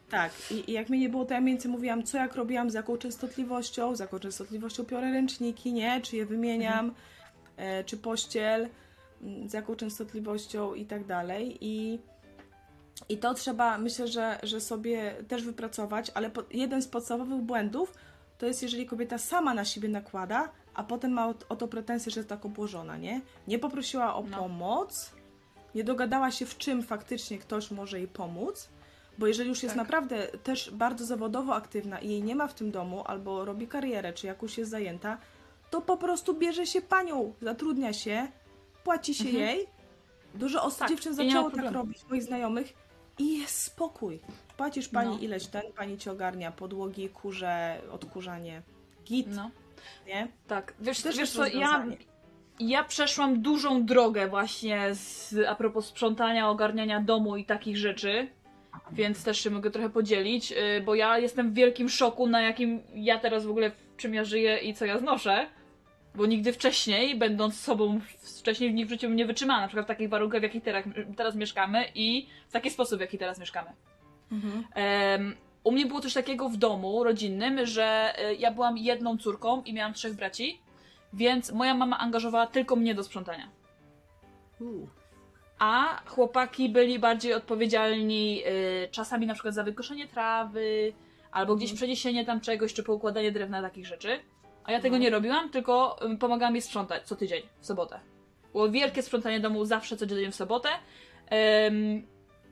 Tak, 0.10 0.31
i, 0.52 0.69
i 0.72 0.74
jak 0.74 0.90
mnie 0.90 1.00
nie 1.00 1.10
było, 1.10 1.25
to 1.25 1.34
ja 1.34 1.42
mniej 1.42 1.54
więcej 1.56 1.72
mówiłam, 1.72 2.04
co 2.04 2.18
jak 2.18 2.36
robiłam, 2.36 2.69
z 2.69 2.74
jaką 2.74 2.98
częstotliwością, 2.98 3.96
z 3.96 4.00
jaką 4.00 4.19
częstotliwością 4.19 4.86
piorę 4.86 5.12
ręczniki, 5.12 5.74
nie? 5.74 6.02
Czy 6.02 6.16
je 6.18 6.25
wymieniam, 6.25 6.94
e, 7.58 7.84
czy 7.84 7.98
pościel, 7.98 8.70
z 9.48 9.54
jaką 9.54 9.75
częstotliwością 9.75 10.74
i 10.74 10.86
tak 10.86 11.06
dalej. 11.06 11.58
I, 11.62 12.00
i 13.10 13.18
to 13.18 13.34
trzeba, 13.34 13.78
myślę, 13.78 14.08
że, 14.08 14.40
że 14.44 14.62
sobie 14.62 15.16
też 15.28 15.44
wypracować, 15.44 16.12
ale 16.13 16.30
po, 16.30 16.44
jeden 16.52 16.81
z 16.81 16.88
podstawowych 16.88 17.40
błędów 17.42 17.94
to 18.38 18.45
jest, 18.45 18.63
jeżeli 18.63 18.86
kobieta 18.86 19.18
sama 19.18 19.54
na 19.54 19.66
siebie 19.66 19.89
nakłada, 19.89 20.50
a 20.74 20.84
potem 20.84 21.12
ma 21.12 21.34
o, 21.50 21.56
to 21.56 21.68
pretensję, 21.68 22.12
że 22.12 22.19
jest 22.19 22.30
tak 22.30 22.45
obłożona, 22.45 22.98
nie? 22.98 23.22
Nie 23.48 23.60
poprosiła 23.60 24.16
o 24.16 24.24
No. 24.24 24.38
pomoc, 24.38 25.12
nie 25.75 25.84
dogadała 25.84 26.31
się, 26.31 26.45
w 26.45 26.57
czym 26.57 26.84
faktycznie 26.84 27.38
ktoś 27.38 27.72
może 27.72 27.98
jej 28.00 28.07
pomóc, 28.07 28.69
bo 29.18 29.28
jeżeli 29.28 29.50
już 29.50 29.63
jest 29.63 29.75
Tak. 29.75 29.84
naprawdę 29.84 30.28
też 30.28 30.72
bardzo 30.72 31.06
zawodowo 31.06 31.56
aktywna 31.56 32.00
i 32.00 32.10
jej 32.10 32.24
nie 32.24 32.36
ma 32.36 32.48
w 32.48 32.54
tym 32.54 32.72
domu, 32.72 33.04
albo 33.06 33.45
robi 33.45 33.68
karierę, 33.68 34.13
czy 34.13 34.28
jakoś 34.28 34.57
jest 34.57 34.72
zajęta, 34.72 35.18
to 35.69 35.81
po 35.81 35.98
prostu 35.98 36.34
bierze 36.34 36.66
się 36.68 36.81
panią, 36.81 37.34
zatrudnia 37.42 37.94
się, 37.94 38.28
płaci 38.84 39.16
się 39.16 39.30
jej. 39.30 39.68
Dużo 40.36 40.63
osób, 40.63 40.80
Tak, 40.80 40.89
dziewczyn 40.89 41.13
zaczęło 41.13 41.51
tak 41.51 41.72
robić, 41.72 42.06
moich 42.10 42.24
znajomych, 42.24 42.74
i 43.19 43.39
jest 43.39 43.62
spokój. 43.63 44.19
Płacisz 44.57 44.88
pani 44.89 45.09
No. 45.15 45.19
ileś 45.21 45.48
ten, 45.48 45.62
pani 45.75 45.98
ci 45.98 46.09
ogarnia 46.09 46.51
podłogi, 46.51 47.09
kurze, 47.09 47.81
odkurzanie, 47.92 48.62
git, 49.06 49.27
No. 49.36 49.51
nie? 50.07 50.27
Tak, 50.48 50.74
wiesz, 50.80 51.01
Też 51.01 51.18
wiesz 51.18 51.31
co, 51.31 51.45
ja, 51.45 51.51
rozwiązanie. 51.51 51.98
ja 52.59 52.83
przeszłam 52.83 53.42
dużą 53.42 53.86
drogę 53.86 54.27
właśnie 54.27 54.95
z, 54.95 55.36
a 55.48 55.56
propos 55.56 55.86
sprzątania, 55.86 56.50
ogarniania 56.50 57.01
domu 57.01 57.38
i 57.38 57.45
takich 57.45 57.77
rzeczy, 57.77 58.27
więc 58.92 59.24
też 59.24 59.39
się 59.39 59.50
mogę 59.50 59.71
trochę 59.71 59.89
podzielić, 59.89 60.51
y, 60.51 60.81
bo 60.86 60.95
ja 60.95 61.18
jestem 61.19 61.51
w 61.51 61.53
wielkim 61.53 61.89
szoku, 61.89 62.27
na 62.27 62.42
jakim 62.42 62.81
ja 62.94 63.19
teraz 63.19 63.45
w 63.45 63.50
ogóle, 63.50 63.69
w 63.71 63.98
czym 63.98 64.13
ja 64.13 64.24
żyję 64.24 64.57
i 64.57 64.74
co 64.74 64.86
ja 64.86 65.00
znoszę, 65.00 65.48
bo 66.15 66.25
nigdy 66.25 66.53
wcześniej, 66.53 67.15
będąc 67.15 67.60
sobą 67.60 68.00
wcześniej 68.39 68.71
w 68.71 68.74
nich 68.74 68.86
w 68.88 68.89
życiu 68.89 69.10
nie 69.10 69.25
wytrzymałam, 69.25 69.62
na 69.62 69.68
przykład 69.68 69.86
w 69.86 69.88
takich 69.88 70.10
warunkach, 70.10 70.39
w 70.39 70.44
jakich 70.44 70.63
teraz, 70.63 70.86
teraz 71.18 71.36
mieszkamy 71.36 71.86
i 71.95 72.27
w 72.50 72.51
taki 72.51 72.69
sposób, 72.69 72.98
w 72.98 73.01
jaki 73.01 73.18
teraz 73.18 73.39
mieszkamy. 73.39 73.69
Em, 74.75 75.35
u 75.63 75.71
mnie 75.71 75.85
było 75.85 76.00
coś 76.01 76.13
takiego 76.13 76.50
w 76.50 76.57
domu 76.57 77.03
rodzinnym, 77.03 77.65
że 77.65 78.13
e, 78.18 78.35
ja 78.35 78.51
byłam 78.51 78.77
jedną 78.77 79.17
córką 79.17 79.63
i 79.63 79.74
miałam 79.74 79.93
trzech 79.93 80.15
braci, 80.15 80.62
więc 81.13 81.51
moja 81.51 81.74
mama 81.74 81.98
angażowała 82.00 82.48
tylko 82.48 82.75
mnie 82.75 82.96
do 82.96 83.03
sprzątania. 83.03 83.50
A 85.60 86.01
chłopaki 86.05 86.69
byli 86.69 87.00
bardziej 87.00 87.34
odpowiedzialni 87.34 88.43
y, 88.48 88.88
czasami 88.91 89.25
na 89.25 89.34
przykład 89.34 89.53
za 89.53 89.63
wykoszenie 89.63 90.07
trawy, 90.07 90.93
albo 91.31 91.55
gdzieś 91.55 91.74
przeniesienie 91.74 92.25
tam 92.25 92.41
czegoś, 92.41 92.74
czy 92.74 92.84
poukładanie 92.84 93.31
drewna, 93.31 93.62
takich 93.62 93.86
rzeczy. 93.86 94.19
A 94.63 94.72
ja 94.72 94.79
tego 94.81 94.96
No. 94.96 95.01
nie 95.03 95.10
robiłam, 95.10 95.50
tylko 95.50 96.00
pomagałam 96.19 96.55
jej 96.55 96.62
sprzątać 96.62 97.03
co 97.03 97.15
tydzień, 97.15 97.41
w 97.60 97.65
sobotę. 97.65 98.00
Było 98.51 98.69
wielkie 98.69 99.03
sprzątanie 99.03 99.39
domu 99.39 99.65
zawsze 99.65 99.98
codziennie 99.98 100.31
w 100.31 100.36
sobotę. 100.36 100.69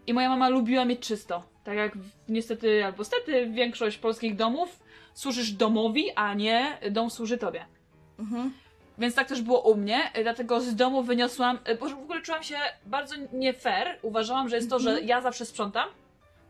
I 0.08 0.14
moja 0.14 0.30
mama 0.30 0.50
lubiła 0.50 0.86
mieć 0.86 1.00
czysto. 1.00 1.44
Tak 1.64 1.76
jak 1.78 1.92
niestety, 2.30 2.86
albo 2.86 3.04
stety, 3.04 3.50
większość 3.50 3.98
polskich 3.98 4.36
domów 4.36 4.80
służysz 5.14 5.52
domowi, 5.52 6.12
a 6.16 6.34
nie 6.34 6.78
dom 6.92 7.10
służy 7.10 7.38
tobie. 7.38 7.66
Mhm. 8.20 8.54
Więc 8.98 9.16
tak 9.16 9.28
też 9.28 9.42
było 9.42 9.62
u 9.62 9.76
mnie, 9.78 10.12
y, 10.18 10.24
dlatego 10.24 10.62
z 10.62 10.76
domu 10.76 11.04
wyniosłam, 11.04 11.60
y, 11.70 11.76
bo 11.76 11.90
w 11.90 11.94
ogóle 11.94 12.22
czułam 12.22 12.44
się 12.44 12.58
bardzo 12.86 13.16
nie 13.34 13.54
fair. 13.54 14.00
Uważałam, 14.02 14.50
że 14.50 14.56
jest 14.56 14.70
to, 14.70 14.80
że 14.80 14.90
Mhm. 14.90 15.08
ja 15.08 15.22
zawsze 15.22 15.46
sprzątam, 15.46 15.90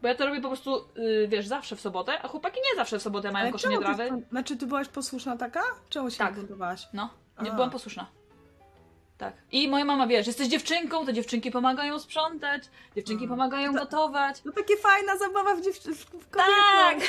bo 0.02 0.08
ja 0.08 0.16
to 0.16 0.26
robię 0.26 0.42
po 0.42 0.48
prostu, 0.48 0.76
y, 0.98 1.28
wiesz, 1.28 1.48
zawsze 1.48 1.76
w 1.76 1.82
sobotę, 1.82 2.22
a 2.22 2.28
chłopaki 2.28 2.60
nie 2.72 2.76
zawsze 2.76 3.00
w 3.00 3.02
sobotę 3.02 3.32
mają 3.32 3.52
koszenie 3.52 3.78
ty 3.78 3.84
trawy. 3.84 4.04
sprząt- 4.06 4.30
Znaczy, 4.30 4.58
ty 4.58 4.68
byłaś 4.68 4.88
posłuszna 4.88 5.38
taka? 5.38 5.62
Czemu 5.90 6.12
się 6.12 6.18
Tak. 6.18 6.36
buntowałaś? 6.36 6.88
No, 6.94 7.10
nie 7.42 7.52
byłam 7.52 7.70
posłuszna. 7.70 8.06
Tak. 9.18 9.34
I 9.52 9.68
moja 9.68 9.86
mama, 9.86 10.08
wiesz, 10.08 10.28
jesteś 10.28 10.48
dziewczynką, 10.48 11.06
to 11.06 11.14
dziewczynki 11.14 11.52
pomagają 11.52 12.00
sprzątać, 12.00 12.64
dziewczynki 12.96 13.26
A. 13.26 13.28
pomagają 13.28 13.74
To- 13.74 13.80
gotować. 13.80 14.42
No 14.46 14.52
takie 14.52 14.78
fajna 14.78 15.18
zabawa 15.18 15.56
w 15.56 15.62
dziewczynach. 15.62 15.98
Tak! 16.36 16.98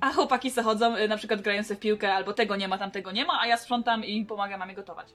A 0.00 0.12
chłopaki 0.12 0.50
se 0.50 0.62
chodzą, 0.62 0.96
y, 0.96 1.08
na 1.08 1.16
przykład 1.16 1.40
grają 1.40 1.62
sobie 1.64 1.76
w 1.76 1.80
piłkę, 1.80 2.14
albo 2.14 2.32
tego 2.32 2.56
nie 2.56 2.68
ma, 2.68 2.78
tamtego 2.78 3.12
nie 3.12 3.24
ma, 3.24 3.40
a 3.40 3.46
ja 3.46 3.56
sprzątam 3.56 4.04
i 4.04 4.24
pomagam 4.26 4.58
mamie 4.60 4.74
gotować. 4.74 5.06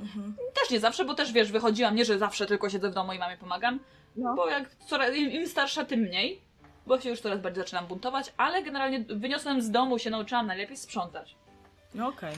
Mhm. 0.00 0.34
Też 0.60 0.70
nie 0.70 0.80
zawsze, 0.80 1.04
bo 1.04 1.14
też 1.14 1.32
wiesz, 1.32 1.52
wychodziłam, 1.52 1.94
nie, 1.94 2.04
że 2.04 2.18
zawsze 2.18 2.46
tylko 2.46 2.70
siedzę 2.70 2.90
w 2.90 2.94
domu 2.94 3.12
i 3.12 3.18
mamie 3.18 3.36
pomagam, 3.36 3.80
No. 4.16 4.34
bo 4.34 4.48
jak 4.48 4.74
coraz, 4.74 5.14
im, 5.14 5.30
im 5.30 5.46
starsza, 5.48 5.84
tym 5.84 6.00
mniej, 6.00 6.40
bo 6.86 7.00
się 7.00 7.10
już 7.10 7.20
coraz 7.20 7.40
bardziej 7.40 7.62
zaczynam 7.62 7.86
buntować, 7.86 8.32
ale 8.36 8.62
generalnie 8.62 9.00
wyniosłem 9.08 9.62
z 9.62 9.70
domu, 9.70 9.98
się 9.98 10.10
nauczyłam 10.10 10.46
najlepiej 10.46 10.76
sprzątać. 10.76 11.36
No 11.94 12.08
okej. 12.08 12.34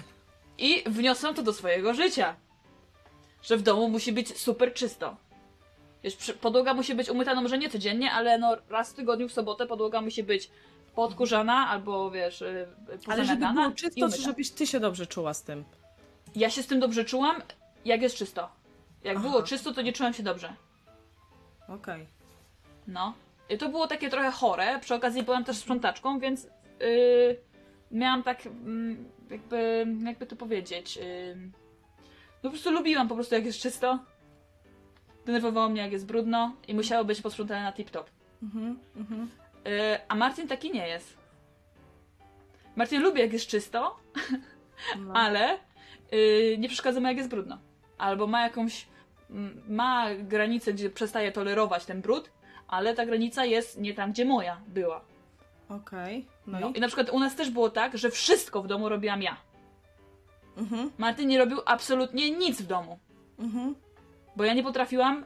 I 0.59 0.83
wniosłem 0.87 1.35
to 1.35 1.43
do 1.43 1.53
swojego 1.53 1.95
życia. 1.95 2.37
Że 3.43 3.57
w 3.57 3.63
domu 3.63 3.89
musi 3.89 4.13
być 4.13 4.39
super 4.39 4.75
czysto. 4.75 5.17
Wiesz, 6.05 6.17
podłoga 6.41 6.75
musi 6.75 6.95
być 6.95 7.09
umyta, 7.09 7.35
no 7.35 7.43
może 7.43 7.59
nie 7.59 7.71
codziennie, 7.71 8.13
ale 8.13 8.39
no 8.39 8.57
raz 8.69 8.93
w 8.93 8.95
tygodniu 8.95 9.29
w 9.29 9.33
sobotę 9.33 9.67
podłoga 9.67 10.01
musi 10.01 10.23
być 10.23 10.51
podkurzana 10.95 11.69
albo 11.69 12.11
wiesz, 12.11 12.43
y, 12.43 12.69
Ale 13.07 13.25
żeby 13.25 13.47
było 13.47 13.71
czysto, 13.71 14.09
czy 14.09 14.23
żebyś 14.23 14.51
ty 14.51 14.67
się 14.67 14.81
dobrze 14.81 15.07
czuła 15.07 15.35
z 15.35 15.43
tym? 15.43 15.65
Ja 16.37 16.51
się 16.51 16.63
z 16.63 16.67
tym 16.67 16.81
dobrze 16.81 17.05
czułam, 17.05 17.43
jak 17.85 18.03
jest 18.03 18.17
czysto. 18.17 18.49
Jak 19.05 19.17
Aha. 19.17 19.29
było 19.29 19.43
czysto, 19.43 19.75
to 19.75 19.83
nie 19.83 19.93
czułam 19.93 20.15
się 20.15 20.23
dobrze. 20.23 20.53
Okej. 21.69 22.07
No. 22.87 23.15
I 23.51 23.59
to 23.59 23.69
było 23.69 23.87
takie 23.87 24.11
trochę 24.11 24.31
chore. 24.31 24.79
Przy 24.81 24.95
okazji 24.95 25.23
byłam 25.23 25.45
też 25.45 25.57
sprzątaczką, 25.57 26.19
więc 26.19 26.45
yy, 26.45 27.41
miałam 27.91 28.23
tak, 28.23 28.47
mm, 28.47 29.09
jakby, 29.31 29.87
jakby 30.05 30.27
to 30.27 30.37
powiedzieć. 30.37 30.97
Yy, 30.97 31.37
no 32.43 32.43
po 32.43 32.51
prostu 32.51 32.71
lubiłam 32.71 33.09
po 33.09 33.15
prostu, 33.15 33.35
jak 33.35 33.45
jest 33.45 33.59
czysto. 33.59 33.99
Denerwowało 35.27 35.69
mnie, 35.69 35.83
jak 35.83 35.93
jest 35.93 36.07
brudno 36.07 36.55
i 36.69 36.75
musiało 36.75 37.05
być 37.05 37.23
posprzątane 37.23 37.63
na 37.63 37.73
tip-top. 37.73 38.05
Mhm, 38.43 38.79
mhm. 38.97 39.31
Yy, 39.65 39.73
a 40.09 40.15
Martin 40.15 40.49
taki 40.49 40.71
nie 40.73 40.89
jest. 40.89 41.17
Martin 42.77 43.03
lubi, 43.03 43.21
jak 43.21 43.33
jest 43.33 43.47
czysto, 43.47 43.97
No. 44.99 45.13
ale 45.23 45.59
yy, 46.13 46.59
nie 46.59 46.69
przeszkadza 46.69 47.01
mu, 47.01 47.07
jak 47.07 47.17
jest 47.17 47.31
brudno. 47.31 47.59
Albo 47.99 48.27
ma 48.27 48.43
jakąś. 48.43 48.87
ma 49.69 50.07
granicę, 50.15 50.73
gdzie 50.73 50.91
przestaje 50.91 51.33
tolerować 51.33 51.85
ten 51.85 52.01
brud, 52.01 52.31
ale 52.69 52.95
ta 52.95 53.07
granica 53.07 53.45
jest 53.45 53.81
nie 53.81 53.95
tam, 53.95 54.13
gdzie 54.13 54.25
moja 54.25 54.61
była. 54.69 55.05
Okej. 55.69 56.27
No, 56.49 56.61
No. 56.61 56.71
i? 56.71 56.79
I 56.79 56.81
na 56.81 56.87
przykład 56.87 57.11
u 57.11 57.21
nas 57.21 57.35
też 57.35 57.51
było 57.51 57.71
tak, 57.71 57.99
że 57.99 58.11
wszystko 58.11 58.63
w 58.63 58.67
domu 58.67 58.89
robiłam 58.89 59.23
ja. 59.23 59.37
Mhm, 60.57 60.91
Martin 60.99 61.29
nie 61.29 61.39
robił 61.39 61.59
absolutnie 61.67 62.31
nic 62.31 62.63
w 62.63 62.67
domu, 62.67 62.99
mhm. 63.39 63.75
bo 64.37 64.45
ja 64.45 64.55
nie 64.55 64.63
potrafiłam 64.63 65.25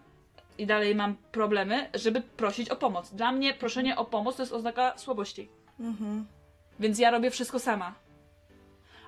i 0.59 0.67
dalej 0.67 0.95
mam 0.95 1.17
problemy, 1.33 1.91
żeby 1.95 2.21
prosić 2.21 2.69
o 2.69 2.77
pomoc. 2.77 3.15
Dla 3.15 3.33
mnie 3.33 3.55
proszenie 3.55 3.97
o 3.97 4.05
pomoc 4.05 4.37
to 4.37 4.43
jest 4.43 4.53
oznaka 4.53 4.99
słabości. 4.99 5.49
Mhm. 5.81 6.27
Więc 6.81 6.99
ja 6.99 7.11
robię 7.11 7.31
wszystko 7.31 7.59
sama. 7.59 7.95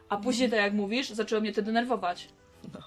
A 0.09 0.16
później, 0.16 0.50
tak 0.50 0.59
jak 0.59 0.73
mówisz, 0.73 1.11
zaczęło 1.11 1.40
mnie 1.40 1.52
to 1.52 1.62
denerwować. 1.62 2.28
No. 2.75 2.80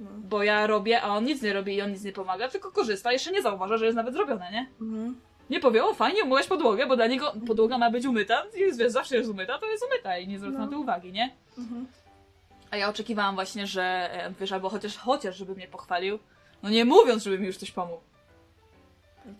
No. 0.00 0.10
Bo 0.18 0.42
ja 0.42 0.66
robię, 0.66 1.02
a 1.02 1.08
on 1.08 1.24
nic 1.24 1.42
nie 1.42 1.52
robi 1.52 1.74
i 1.74 1.82
on 1.82 1.92
nic 1.92 2.02
nie 2.04 2.12
pomaga, 2.12 2.48
tylko 2.48 2.72
korzysta, 2.72 3.12
jeszcze 3.12 3.32
nie 3.32 3.42
zauważa, 3.42 3.76
że 3.76 3.84
jest 3.84 3.96
nawet 3.96 4.14
zrobione, 4.14 4.52
nie? 4.52 4.66
Mhm. 4.80 5.20
Nie 5.50 5.60
powie, 5.60 5.84
o 5.84 5.94
fajnie, 5.94 6.24
umyłeś 6.24 6.46
podłogę, 6.46 6.86
bo 6.86 6.96
dla 6.96 7.06
niego 7.06 7.32
podłoga 7.46 7.78
ma 7.78 7.90
być 7.90 8.06
umyta, 8.06 8.42
i 8.56 8.76
wiesz, 8.76 8.92
zawsze 8.92 9.16
jest 9.16 9.30
umyta, 9.30 9.58
to 9.58 9.66
jest 9.66 9.84
umyta 9.84 10.18
i 10.18 10.28
nie 10.28 10.38
zwraca 10.38 10.58
No. 10.58 10.64
na 10.64 10.70
to 10.72 10.78
uwagi, 10.78 11.12
nie? 11.12 11.30
Mhm. 11.58 11.86
A 12.70 12.76
ja 12.76 12.88
oczekiwałam 12.88 13.34
właśnie, 13.34 13.66
że 13.66 13.82
e, 13.82 14.32
wiesz, 14.40 14.52
albo 14.52 14.68
chociaż, 14.68 14.96
chociaż 14.96 15.36
żeby 15.36 15.54
mnie 15.54 15.68
pochwalił, 15.68 16.18
no 16.62 16.70
nie 16.70 16.84
mówiąc, 16.84 17.22
żeby 17.22 17.38
mi 17.38 17.46
już 17.46 17.56
coś 17.56 17.70
pomógł. 17.70 18.00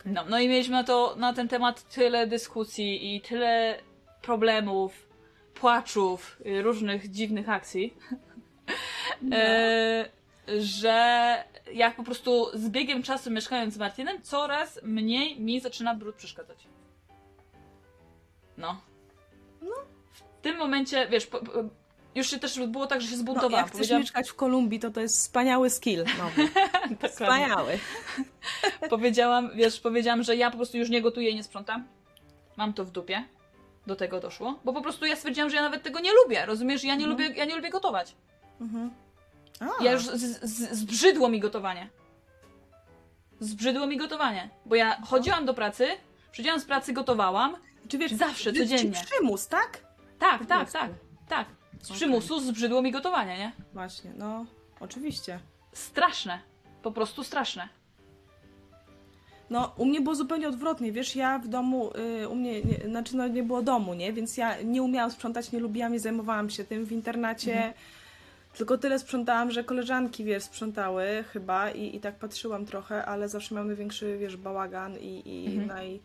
Okej. 0.00 0.12
No, 0.12 0.24
no 0.28 0.38
i 0.38 0.48
mieliśmy 0.48 0.72
na, 0.72 0.84
to, 0.84 1.14
na 1.18 1.32
ten 1.32 1.48
temat 1.48 1.88
tyle 1.88 2.26
dyskusji 2.26 3.16
i 3.16 3.20
tyle 3.20 3.78
problemów, 4.22 5.06
płaczów, 5.54 6.36
y, 6.46 6.62
różnych 6.62 7.10
dziwnych 7.10 7.48
akcji, 7.48 7.94
No. 9.22 9.36
e, 9.36 10.08
że 10.58 11.34
jak 11.72 11.96
po 11.96 12.02
prostu 12.04 12.46
z 12.54 12.68
biegiem 12.68 13.02
czasu 13.02 13.30
mieszkając 13.30 13.74
z 13.74 13.78
Martinem, 13.78 14.22
coraz 14.22 14.80
mniej 14.82 15.40
mi 15.40 15.60
zaczyna 15.60 15.94
brud 15.94 16.14
przeszkadzać. 16.14 16.58
No. 18.58 18.80
No. 19.62 19.74
W 20.12 20.42
tym 20.42 20.56
momencie, 20.56 21.08
wiesz, 21.08 21.26
po, 21.26 21.38
po, 21.38 21.52
już 22.14 22.30
się 22.30 22.38
też 22.38 22.60
było 22.66 22.86
tak, 22.86 23.00
że 23.00 23.06
się 23.08 23.12
No, 23.16 23.20
zbuntowałam. 23.22 23.52
jak 23.56 23.66
chcesz 23.66 23.72
Powiedziałam- 23.78 24.02
mieszkać 24.02 24.30
w 24.30 24.34
Kolumbii, 24.34 24.80
to 24.80 24.90
to 24.90 25.00
jest 25.00 25.16
wspaniały 25.16 25.70
skill. 25.70 26.04
Wspaniały. 27.10 27.78
powiedziałam, 28.90 29.50
wiesz, 29.54 29.80
powiedziałam, 29.80 30.22
że 30.22 30.36
ja 30.36 30.50
po 30.50 30.56
prostu 30.56 30.76
już 30.78 30.90
nie 30.90 31.02
gotuję 31.02 31.30
i 31.30 31.34
nie 31.34 31.44
sprzątam. 31.44 31.86
Mam 32.56 32.72
to 32.72 32.84
w 32.84 32.90
dupie. 32.90 33.24
Do 33.86 33.96
tego 33.96 34.20
doszło. 34.20 34.58
Bo 34.64 34.72
po 34.72 34.82
prostu 34.82 35.06
ja 35.06 35.16
stwierdziłam, 35.16 35.50
że 35.50 35.56
ja 35.56 35.62
nawet 35.62 35.82
tego 35.82 36.00
nie 36.00 36.10
lubię. 36.12 36.46
Rozumiesz? 36.46 36.84
Ja 36.84 36.94
nie, 36.94 37.04
Mhm. 37.04 37.10
lubię, 37.28 37.38
ja 37.38 37.44
nie 37.44 37.56
lubię 37.56 37.70
gotować. 37.70 38.14
Mhm. 38.60 38.90
A, 39.60 39.84
Ja 39.84 39.92
już 39.92 40.06
z, 40.06 40.40
z, 40.42 40.78
zbrzydło 40.78 41.28
mi 41.28 41.40
gotowanie. 41.40 41.88
Zbrzydło 43.40 43.86
mi 43.86 43.96
gotowanie. 43.96 44.50
Bo 44.66 44.74
ja 44.74 45.00
chodziłam 45.02 45.44
do 45.46 45.54
pracy, 45.54 45.86
przychodziłam 46.32 46.60
z 46.60 46.64
pracy, 46.64 46.92
gotowałam. 46.92 47.56
Czy 47.88 47.98
wiesz, 47.98 48.12
zawsze, 48.12 48.50
jest 48.50 48.62
ci 48.62 48.76
codziennie. 48.76 49.00
przymus, 49.04 49.48
tak? 49.48 49.80
Tak, 50.18 50.46
tak, 50.46 50.72
tak, 50.72 50.90
tak. 51.28 51.46
Z 51.82 51.84
Okej. 51.84 51.96
przymusu 51.96 52.40
zbrzydło 52.40 52.82
mi 52.82 52.92
gotowanie, 52.92 53.38
nie? 53.38 53.52
Właśnie, 53.72 54.12
no, 54.16 54.46
oczywiście. 54.80 55.38
Straszne. 55.72 56.38
Po 56.82 56.92
prostu 56.92 57.24
straszne. 57.24 57.68
No, 59.50 59.72
u 59.76 59.84
mnie 59.86 60.00
było 60.00 60.14
zupełnie 60.14 60.48
odwrotnie, 60.48 60.92
wiesz, 60.92 61.16
ja 61.16 61.38
w 61.38 61.48
domu, 61.48 61.90
y, 62.22 62.28
u 62.28 62.34
mnie, 62.34 62.62
nie, 62.62 62.78
znaczy 62.88 63.16
no 63.16 63.28
nie 63.28 63.42
było 63.42 63.62
domu, 63.62 63.94
nie, 63.94 64.12
więc 64.12 64.36
ja 64.36 64.62
nie 64.62 64.82
umiałam 64.82 65.10
sprzątać, 65.10 65.52
nie 65.52 65.60
lubiłam, 65.60 65.92
nie 65.92 66.00
zajmowałam 66.00 66.50
się 66.50 66.64
tym 66.64 66.84
w 66.84 66.92
internacie, 66.92 67.74
tylko 68.56 68.78
tyle 68.78 68.98
sprzątałam, 68.98 69.50
że 69.50 69.64
koleżanki, 69.64 70.24
wiesz, 70.24 70.42
sprzątały 70.42 71.24
chyba 71.32 71.70
i, 71.70 71.96
i 71.96 72.00
tak 72.00 72.14
patrzyłam 72.14 72.66
trochę, 72.66 73.04
ale 73.04 73.28
zawsze 73.28 73.54
miałam 73.54 73.66
największy, 73.68 74.18
wiesz, 74.18 74.36
bałagan 74.36 74.98
i, 74.98 75.22
i 75.26 75.46
Mhm. 75.46 75.66
naj, 75.66 76.00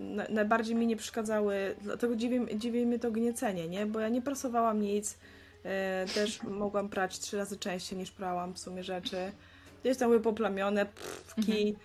na, 0.00 0.24
najbardziej 0.28 0.74
mi 0.76 0.86
nie 0.86 0.96
przeszkadzały, 0.96 1.74
dlatego 1.82 2.16
dziwi, 2.16 2.40
dziwi 2.56 2.86
mnie 2.86 2.98
to 2.98 3.10
gniecenie, 3.10 3.68
nie, 3.68 3.86
bo 3.86 4.00
ja 4.00 4.08
nie 4.08 4.22
prasowałam 4.22 4.80
nic, 4.80 5.18
e, 5.64 6.06
też 6.14 6.42
mogłam 6.42 6.88
prać 6.88 7.18
trzy 7.18 7.36
razy 7.36 7.56
częściej 7.58 7.98
niż 7.98 8.10
prałam 8.10 8.54
w 8.54 8.58
sumie 8.58 8.84
rzeczy, 8.84 9.32
gdzieś 9.82 9.98
tam 9.98 10.08
były 10.08 10.20
poplamione, 10.20 10.86
pfki, 10.86 11.76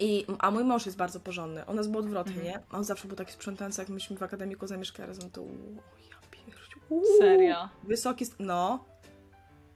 i, 0.00 0.26
a 0.38 0.50
mój 0.50 0.64
mąż 0.64 0.86
jest 0.86 0.98
bardzo 0.98 1.20
porządny. 1.20 1.64
U 1.66 1.74
nas 1.74 1.86
było 1.88 2.02
odwrotnie, 2.02 2.34
Mhm. 2.34 2.52
nie? 2.52 2.60
On 2.72 2.84
zawsze 2.84 3.08
był 3.08 3.16
taki 3.16 3.32
sprzątający, 3.32 3.80
jak 3.80 3.88
myśmy 3.88 4.16
w 4.16 4.22
akademiku 4.22 4.66
zamieszkali 4.66 5.08
razem, 5.08 5.30
to 5.30 5.40
pierdziu. 5.42 6.05
Uuu. 6.88 7.18
Serio. 7.18 7.68
Wysoki, 7.84 8.24
no. 8.38 8.84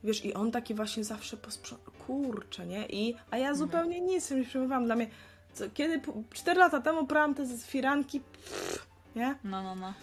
Wiesz, 0.05 0.25
i 0.25 0.35
on 0.35 0.51
taki 0.51 0.75
właśnie 0.75 1.05
zawsze 1.05 1.37
posprzątał. 1.37 1.95
Kurczę, 2.07 2.67
nie? 2.67 2.87
I, 2.87 3.17
a 3.31 3.37
ja 3.39 3.55
zupełnie 3.55 4.01
nic 4.01 4.31
nie 4.31 4.45
przejmowałam. 4.45 4.85
Dla 4.85 4.97
mnie, 4.97 5.07
co, 5.53 5.65
kiedy, 5.75 6.01
cztery 6.33 6.61
lata 6.61 6.81
temu 6.81 7.07
prałam 7.07 7.35
te 7.35 7.47
firanki, 7.59 8.21
pff, 8.21 8.87
nie? 9.17 9.35
No, 9.45 9.63
no, 9.63 9.75
no. 9.75 9.95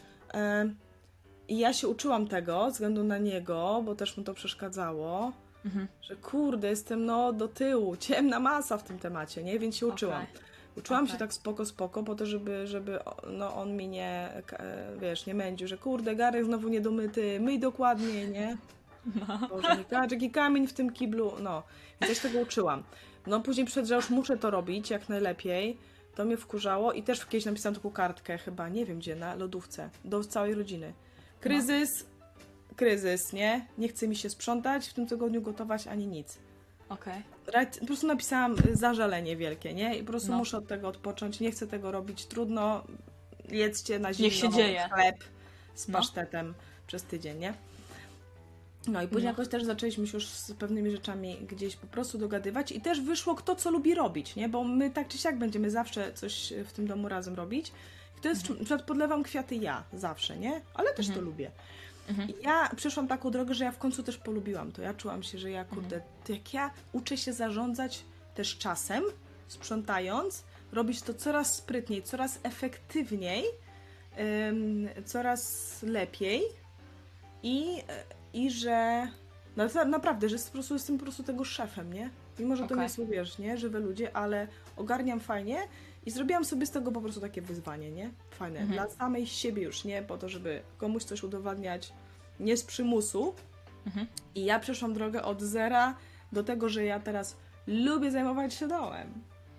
I 1.47 1.59
ja 1.59 1.73
się 1.73 1.87
uczyłam 1.87 2.27
tego, 2.27 2.71
względu 2.71 3.03
na 3.03 3.17
niego, 3.17 3.81
bo 3.85 3.95
też 3.95 4.17
mu 4.17 4.23
to 4.23 4.33
przeszkadzało, 4.33 5.31
Mhm. 5.65 5.87
że 6.01 6.15
kurde, 6.15 6.69
jestem 6.69 7.05
no 7.05 7.33
do 7.33 7.47
tyłu, 7.47 7.97
ciemna 7.97 8.39
masa 8.39 8.77
w 8.77 8.83
tym 8.83 8.99
temacie, 8.99 9.43
nie? 9.43 9.59
Więc 9.59 9.75
się 9.75 9.87
uczyłam. 9.87 10.23
Okej. 10.23 10.41
Uczyłam 10.77 11.03
Okej. 11.03 11.13
się 11.13 11.19
tak 11.19 11.33
spoko, 11.33 11.65
spoko, 11.65 12.03
po 12.03 12.15
to, 12.15 12.25
żeby, 12.25 12.67
żeby 12.67 12.99
no, 13.31 13.55
on 13.55 13.75
mi 13.75 13.87
nie, 13.87 14.29
wiesz, 15.01 15.25
nie 15.25 15.33
mędził, 15.33 15.67
że 15.67 15.77
kurde, 15.77 16.15
garek 16.15 16.45
znowu 16.45 16.67
niedomyty, 16.67 17.39
myj 17.39 17.59
dokładniej, 17.59 18.29
nie? 18.29 18.57
Boże, 19.49 19.77
nie 19.91 19.97
jaki 20.11 20.31
kamień 20.31 20.67
w 20.67 20.73
tym 20.73 20.93
kiblu, 20.93 21.31
no. 21.41 21.63
Więc 22.01 22.09
ja 22.09 22.15
się 22.15 22.29
tego 22.29 22.39
uczyłam. 22.39 22.83
No 23.27 23.39
później 23.39 23.65
przed, 23.65 23.87
że 23.87 23.95
już 23.95 24.09
muszę 24.09 24.37
to 24.37 24.51
robić 24.51 24.89
jak 24.89 25.09
najlepiej, 25.09 25.77
to 26.15 26.25
mnie 26.25 26.37
wkurzało 26.37 26.93
i 26.93 27.03
też 27.03 27.25
kiedyś 27.25 27.45
napisałam 27.45 27.75
taką 27.75 27.91
kartkę 27.91 28.37
chyba, 28.37 28.69
nie 28.69 28.85
wiem 28.85 28.99
gdzie, 28.99 29.15
na 29.15 29.35
lodówce, 29.35 29.89
do 30.05 30.23
całej 30.23 30.53
rodziny. 30.53 30.93
Kryzys, 31.39 32.05
kryzys, 32.75 33.33
nie? 33.33 33.65
Nie 33.77 33.87
chce 33.87 34.07
mi 34.07 34.15
się 34.15 34.29
sprzątać, 34.29 34.87
w 34.87 34.93
tym 34.93 35.07
tygodniu 35.07 35.41
gotować 35.41 35.87
ani 35.87 36.07
nic. 36.07 36.37
Okej. 36.89 37.21
Right, 37.57 37.79
po 37.79 37.85
prostu 37.85 38.07
napisałam 38.07 38.55
y, 38.71 38.75
zażalenie 38.75 39.35
wielkie, 39.37 39.73
nie? 39.73 39.95
I 39.97 39.99
po 40.03 40.07
prostu 40.07 40.31
No. 40.31 40.37
muszę 40.37 40.57
od 40.57 40.67
tego 40.67 40.87
odpocząć, 40.87 41.39
nie 41.39 41.51
chcę 41.51 41.67
tego 41.67 41.91
robić, 41.91 42.25
trudno, 42.25 42.83
jedzcie 43.49 43.99
na 43.99 44.13
zimno 44.13 44.25
Niech 44.29 44.35
się 44.39 44.49
dzieje. 44.49 44.89
chleb 44.93 45.15
z 45.75 45.87
No. 45.87 45.99
pasztetem 45.99 46.53
przez 46.87 47.03
tydzień, 47.03 47.37
nie? 47.39 47.53
No 48.87 49.01
i 49.01 49.07
później 49.07 49.23
No. 49.23 49.29
jakoś 49.29 49.47
też 49.47 49.63
zaczęliśmy 49.63 50.07
się 50.07 50.17
już 50.17 50.27
z 50.27 50.51
pewnymi 50.53 50.91
rzeczami 50.91 51.37
gdzieś 51.49 51.75
po 51.75 51.87
prostu 51.87 52.17
dogadywać 52.17 52.71
i 52.71 52.81
też 52.81 53.01
wyszło 53.01 53.35
kto 53.35 53.55
co 53.55 53.71
lubi 53.71 53.95
robić, 53.95 54.35
nie? 54.35 54.49
Bo 54.49 54.63
my 54.63 54.89
tak 54.91 55.07
czy 55.07 55.17
siak 55.17 55.37
będziemy 55.37 55.71
zawsze 55.71 56.13
coś 56.13 56.53
w 56.67 56.73
tym 56.73 56.87
domu 56.87 57.09
razem 57.09 57.35
robić. 57.35 57.71
I 58.17 58.21
to 58.21 58.29
jest, 58.29 58.41
Mhm. 58.41 58.59
na 58.59 58.65
przykład 58.65 58.87
podlewam 58.87 59.23
kwiaty 59.23 59.55
ja 59.55 59.83
zawsze, 59.93 60.37
nie? 60.37 60.61
Ale 60.73 60.93
też 60.93 61.05
to 61.05 61.11
Mhm. 61.11 61.25
lubię. 61.25 61.51
Mhm. 62.07 62.29
Ja 62.41 62.69
przeszłam 62.75 63.07
taką 63.07 63.31
drogę, 63.31 63.53
że 63.53 63.63
ja 63.63 63.71
w 63.71 63.77
końcu 63.77 64.03
też 64.03 64.17
polubiłam 64.17 64.71
to. 64.71 64.81
Ja 64.81 64.93
czułam 64.93 65.23
się, 65.23 65.37
że 65.37 65.51
ja, 65.51 65.59
Mhm. 65.61 65.75
kurde, 65.81 66.01
to 66.25 66.33
jak 66.33 66.53
ja 66.53 66.71
uczę 66.93 67.17
się 67.17 67.33
zarządzać 67.33 68.03
też 68.35 68.57
czasem, 68.57 69.03
sprzątając, 69.47 70.43
robić 70.71 71.01
to 71.01 71.13
coraz 71.13 71.55
sprytniej, 71.55 72.03
coraz 72.03 72.39
efektywniej, 72.43 73.43
ym, 74.49 74.89
coraz 75.05 75.73
lepiej 75.83 76.41
i, 77.43 77.83
i 78.33 78.51
że 78.51 79.07
no, 79.57 79.69
to 79.69 79.85
naprawdę, 79.85 80.29
że 80.29 80.35
jest 80.35 80.47
po 80.47 80.53
prostu, 80.53 80.73
jestem 80.73 80.97
po 80.97 81.03
prostu 81.03 81.23
tego 81.23 81.45
szefem, 81.45 81.93
nie? 81.93 82.09
Mimo, 82.39 82.55
że 82.55 82.61
to 82.63 82.73
Okej. 82.73 82.79
nie 82.79 82.89
są, 82.89 83.05
wiesz, 83.05 83.37
nie? 83.37 83.57
Żywe 83.57 83.79
ludzie, 83.79 84.15
ale 84.15 84.47
ogarniam 84.75 85.19
fajnie 85.19 85.57
i 86.07 86.11
zrobiłam 86.11 86.45
sobie 86.45 86.65
z 86.65 86.71
tego 86.71 86.91
po 86.91 87.01
prostu 87.01 87.21
takie 87.21 87.41
wyzwanie, 87.41 87.91
nie? 87.91 88.11
Fajne. 88.31 88.59
Mhm. 88.59 88.73
Dla 88.73 88.95
samej 88.95 89.27
siebie 89.27 89.63
już, 89.63 89.83
nie? 89.83 90.01
Po 90.01 90.17
to, 90.17 90.29
żeby 90.29 90.61
komuś 90.77 91.03
coś 91.03 91.23
udowadniać 91.23 91.93
nie 92.39 92.57
z 92.57 92.63
przymusu. 92.63 93.33
Mhm. 93.85 94.07
I 94.35 94.45
ja 94.45 94.59
przeszłam 94.59 94.93
drogę 94.93 95.23
od 95.23 95.41
zera 95.41 95.95
do 96.31 96.43
tego, 96.43 96.69
że 96.69 96.83
ja 96.83 96.99
teraz 96.99 97.37
lubię 97.67 98.11
zajmować 98.11 98.53
się 98.53 98.67
dołem. 98.67 99.13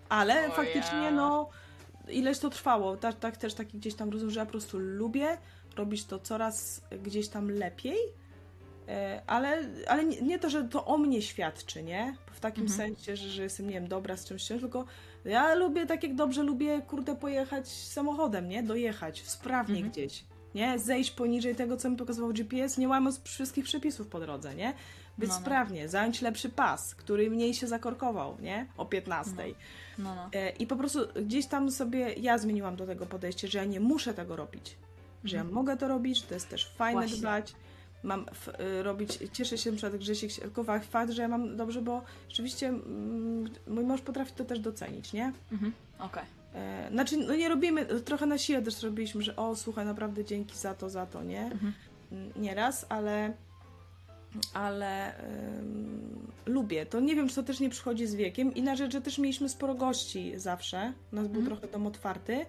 Ale 0.09 0.51
faktycznie, 0.51 1.11
no, 1.11 1.49
ileś 2.09 2.39
to 2.39 2.51
trwało. 2.51 2.97
Tak, 2.97 3.19
tak 3.19 3.37
też 3.37 3.55
taki 3.55 3.79
gdzieś 3.79 3.95
tam 3.95 4.11
rozumiem, 4.11 4.31
że 4.31 4.41
ja 4.41 4.47
po 4.47 4.53
prostu 4.53 4.79
lubię 4.79 5.39
robić 5.77 6.05
to 6.05 6.19
coraz 6.19 6.81
gdzieś 7.05 7.29
tam 7.29 7.51
lepiej. 7.51 7.99
E, 8.89 9.23
ale, 9.27 9.59
ale 9.89 10.05
nie, 10.05 10.21
nie 10.23 10.39
to, 10.39 10.51
że 10.51 10.65
to 10.65 10.85
o 10.87 10.99
mnie 10.99 11.23
świadczy, 11.23 11.83
nie? 11.83 12.17
W 12.33 12.41
takim 12.41 12.63
Mhm. 12.63 12.77
sensie, 12.79 13.17
że, 13.17 13.29
że 13.29 13.43
jestem, 13.43 13.67
nie 13.67 13.73
wiem, 13.75 13.89
dobra 13.89 14.17
z 14.17 14.25
czymś, 14.25 14.47
tylko 14.49 14.85
ja 15.25 15.55
lubię 15.55 15.87
tak 15.87 16.03
jak 16.03 16.15
dobrze 16.15 16.43
lubię, 16.43 16.83
kurde, 16.83 17.17
pojechać 17.17 17.69
samochodem, 17.69 18.49
nie? 18.49 18.63
Dojechać 18.63 19.23
sprawnie 19.27 19.75
Mhm. 19.75 19.93
gdzieś, 19.93 20.25
nie? 20.55 20.79
Zejść 20.79 21.11
poniżej 21.11 21.55
tego, 21.55 21.77
co 21.77 21.91
mi 21.91 21.97
pokazywał 21.97 22.33
GPS, 22.33 22.79
nie 22.79 22.89
łamiąc 22.89 23.23
wszystkich 23.23 23.65
przepisów 23.65 24.07
po 24.09 24.21
drodze, 24.21 24.55
nie? 24.55 24.75
Być 25.19 25.29
No, 25.29 25.35
no. 25.35 25.41
sprawnie, 25.41 25.89
zająć 25.89 26.23
lepszy 26.23 26.49
pas, 26.49 26.95
który 26.95 27.31
mniej 27.31 27.55
się 27.55 27.67
zakorkował, 27.67 28.37
nie? 28.41 28.67
O 28.77 28.87
15. 28.87 29.33
No, 29.99 30.15
no. 30.15 30.29
E, 30.33 30.51
I 30.51 30.67
po 30.67 30.77
prostu 30.77 30.99
gdzieś 31.23 31.47
tam 31.47 31.71
sobie 31.71 32.13
ja 32.13 32.39
zmieniłam 32.39 32.77
do 32.77 32.87
tego 32.87 33.07
podejście, 33.07 33.49
że 33.49 33.59
ja 33.59 33.65
nie 33.65 33.81
muszę 33.81 34.15
tego 34.15 34.37
robić. 34.37 34.77
Że 35.25 35.37
ja 35.37 35.45
mogę 35.45 35.77
to 35.77 35.89
robić, 35.89 36.19
że 36.21 36.27
to 36.27 36.35
jest 36.35 36.49
też 36.49 36.69
fajne 36.77 37.01
Właśnie. 37.01 37.19
dbać. 37.19 37.55
Mam 38.03 38.27
y, 38.79 38.83
robić, 38.83 39.19
cieszę 39.33 39.59
się 39.59 39.71
na 39.71 39.77
przykład 39.77 40.01
Grzesiek 40.01 40.31
Sielkowa, 40.31 40.81
fakt, 40.81 41.13
że 41.13 41.23
ja 41.23 41.29
mam 41.29 41.57
dobrze, 41.57 41.83
bo 41.83 42.03
rzeczywiście 42.29 42.69
mm, 42.69 43.49
mój 43.67 43.85
mąż 43.85 44.01
potrafi 44.01 44.33
to 44.33 44.45
też 44.45 44.61
docenić, 44.61 45.13
nie? 45.13 45.33
Mhm. 45.53 45.73
Okej. 45.99 46.25
E, 46.55 46.89
znaczy, 46.93 47.17
no 47.17 47.35
nie 47.37 47.49
robimy, 47.49 47.87
trochę 47.87 48.27
na 48.27 48.39
siłę 48.39 48.63
też 48.63 48.83
robiliśmy, 48.83 49.23
że 49.23 49.37
o, 49.37 49.57
słuchaj, 49.57 49.87
naprawdę 49.87 50.25
dzięki 50.25 50.59
za 50.59 50.75
to, 50.75 50.91
za 50.91 51.07
to, 51.07 51.23
nie? 51.23 51.43
Mhm. 51.43 51.73
Mm, 52.13 52.33
Nieraz, 52.37 52.87
ale 52.89 53.33
ale 54.55 55.13
lubię. 56.47 56.87
To 56.87 57.01
nie 57.01 57.17
wiem, 57.17 57.29
czy 57.29 57.35
to 57.35 57.43
też 57.43 57.61
nie 57.61 57.71
przychodzi 57.71 58.07
z 58.07 58.15
wiekiem. 58.15 58.55
Inna 58.55 58.77
rzecz, 58.77 58.93
że 58.93 59.01
też 59.01 59.19
mieliśmy 59.19 59.49
sporo 59.49 59.75
gości 59.75 60.33
zawsze. 60.37 60.93
U 61.13 61.17
nas 61.17 61.27
był 61.29 61.41
Mhm. 61.41 61.47
trochę 61.47 61.73
dom 61.73 61.87
otwarty. 61.87 62.47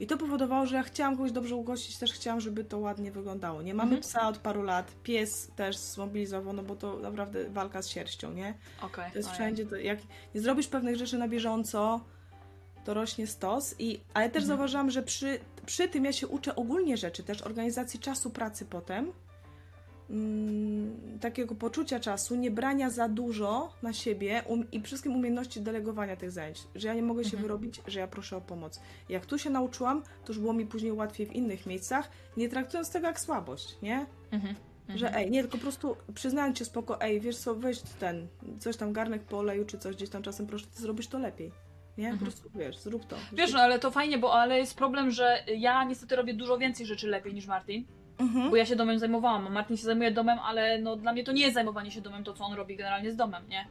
I 0.00 0.06
to 0.06 0.16
powodowało, 0.16 0.66
że 0.66 0.76
ja 0.76 0.82
chciałam 0.82 1.16
kogoś 1.16 1.32
dobrze 1.32 1.54
ugościć, 1.56 1.96
też 1.98 2.12
chciałam, 2.12 2.40
żeby 2.40 2.64
to 2.64 2.78
ładnie 2.78 3.12
wyglądało. 3.12 3.62
Nie 3.62 3.74
mamy 3.74 3.96
Mhm. 3.96 4.02
psa 4.02 4.28
od 4.28 4.38
paru 4.38 4.62
lat, 4.62 4.92
pies 5.02 5.50
też 5.56 5.76
zmobilizował, 5.76 6.52
no 6.52 6.62
bo 6.62 6.76
to 6.76 6.98
naprawdę 6.98 7.50
walka 7.50 7.82
z 7.82 7.88
sierścią, 7.88 8.32
nie? 8.32 8.54
Okej. 8.82 9.12
To 9.12 9.18
jest 9.18 9.30
wszędzie, 9.30 9.66
to 9.66 9.76
jak 9.76 9.98
nie 10.34 10.40
zrobisz 10.40 10.66
pewnych 10.68 10.96
rzeczy 10.96 11.18
na 11.18 11.28
bieżąco, 11.28 12.00
to 12.84 12.94
rośnie 12.94 13.26
stos. 13.26 13.74
I, 13.78 14.00
ale 14.14 14.26
też 14.30 14.42
Mhm. 14.42 14.46
zauważyłam, 14.48 14.90
że 14.90 15.02
przy, 15.02 15.38
przy 15.66 15.88
tym 15.88 16.04
ja 16.04 16.12
się 16.12 16.26
uczę 16.28 16.56
ogólnie 16.56 16.96
rzeczy, 16.96 17.22
też 17.22 17.42
organizacji 17.42 18.00
czasu 18.00 18.30
pracy 18.30 18.64
potem. 18.66 19.12
Mm, 20.10 21.18
takiego 21.20 21.54
poczucia 21.54 22.00
czasu, 22.00 22.34
nie 22.36 22.50
brania 22.50 22.90
za 22.90 23.08
dużo 23.08 23.72
na 23.82 23.92
siebie 23.92 24.42
um, 24.46 24.70
i 24.70 24.80
wszystkim 24.80 25.16
umiejętności 25.16 25.60
delegowania 25.60 26.16
tych 26.16 26.30
zajęć. 26.30 26.58
Że 26.74 26.88
ja 26.88 26.94
nie 26.94 27.02
mogę 27.02 27.22
się 27.24 27.26
Mhm. 27.36 27.42
wyrobić, 27.42 27.80
że 27.86 28.00
ja 28.00 28.08
proszę 28.08 28.36
o 28.36 28.40
pomoc. 28.40 28.80
Jak 29.08 29.26
tu 29.26 29.38
się 29.38 29.50
nauczyłam, 29.50 30.02
to 30.02 30.32
już 30.32 30.38
było 30.38 30.52
mi 30.52 30.66
później 30.66 30.92
łatwiej 30.92 31.26
w 31.26 31.32
innych 31.32 31.66
miejscach, 31.66 32.10
nie 32.36 32.48
traktując 32.48 32.90
tego 32.90 33.06
jak 33.06 33.20
słabość, 33.20 33.76
nie? 33.82 34.06
Mhm. 34.30 34.54
Mhm. 34.80 34.98
Że 34.98 35.14
ej, 35.16 35.30
nie, 35.30 35.40
tylko 35.42 35.56
po 35.56 35.62
prostu 35.62 35.96
przyznając 36.14 36.58
się 36.58 36.64
spoko, 36.64 37.00
ej, 37.00 37.20
wiesz 37.20 37.36
co, 37.36 37.54
weź 37.54 37.80
ten, 37.80 38.28
coś 38.58 38.76
tam 38.76 38.92
garnek 38.92 39.22
po 39.22 39.38
oleju, 39.38 39.64
czy 39.64 39.78
coś 39.78 39.96
gdzieś 39.96 40.10
tam 40.10 40.22
czasem, 40.22 40.46
proszę, 40.46 40.66
ty 40.74 40.82
zrobisz 40.82 41.06
to 41.08 41.18
lepiej. 41.18 41.52
Nie? 41.98 42.08
Mhm. 42.10 42.18
Po 42.18 42.24
prostu, 42.24 42.50
wiesz, 42.58 42.78
zrób 42.78 43.06
to. 43.06 43.16
Wiesz, 43.32 43.52
no 43.52 43.60
ale 43.60 43.78
to 43.78 43.90
fajnie, 43.90 44.18
bo 44.18 44.32
ale 44.34 44.58
jest 44.58 44.76
problem, 44.76 45.10
że 45.10 45.44
ja 45.56 45.84
niestety 45.84 46.16
robię 46.16 46.34
dużo 46.34 46.58
więcej 46.58 46.86
rzeczy 46.86 47.08
lepiej 47.08 47.34
niż 47.34 47.46
Martin, 47.46 47.86
Mhm. 48.18 48.50
bo 48.50 48.56
ja 48.56 48.66
się 48.66 48.76
domem 48.76 48.98
zajmowałam, 48.98 49.46
a 49.46 49.50
Martin 49.50 49.76
się 49.76 49.82
zajmuje 49.84 50.10
domem, 50.10 50.38
ale 50.38 50.78
no 50.78 50.96
dla 50.96 51.12
mnie 51.12 51.24
to 51.24 51.32
nie 51.32 51.42
jest 51.42 51.54
zajmowanie 51.54 51.90
się 51.90 52.00
domem 52.00 52.24
to, 52.24 52.34
co 52.34 52.44
on 52.44 52.52
robi 52.52 52.76
generalnie 52.76 53.12
z 53.12 53.16
domem, 53.16 53.48
nie? 53.48 53.66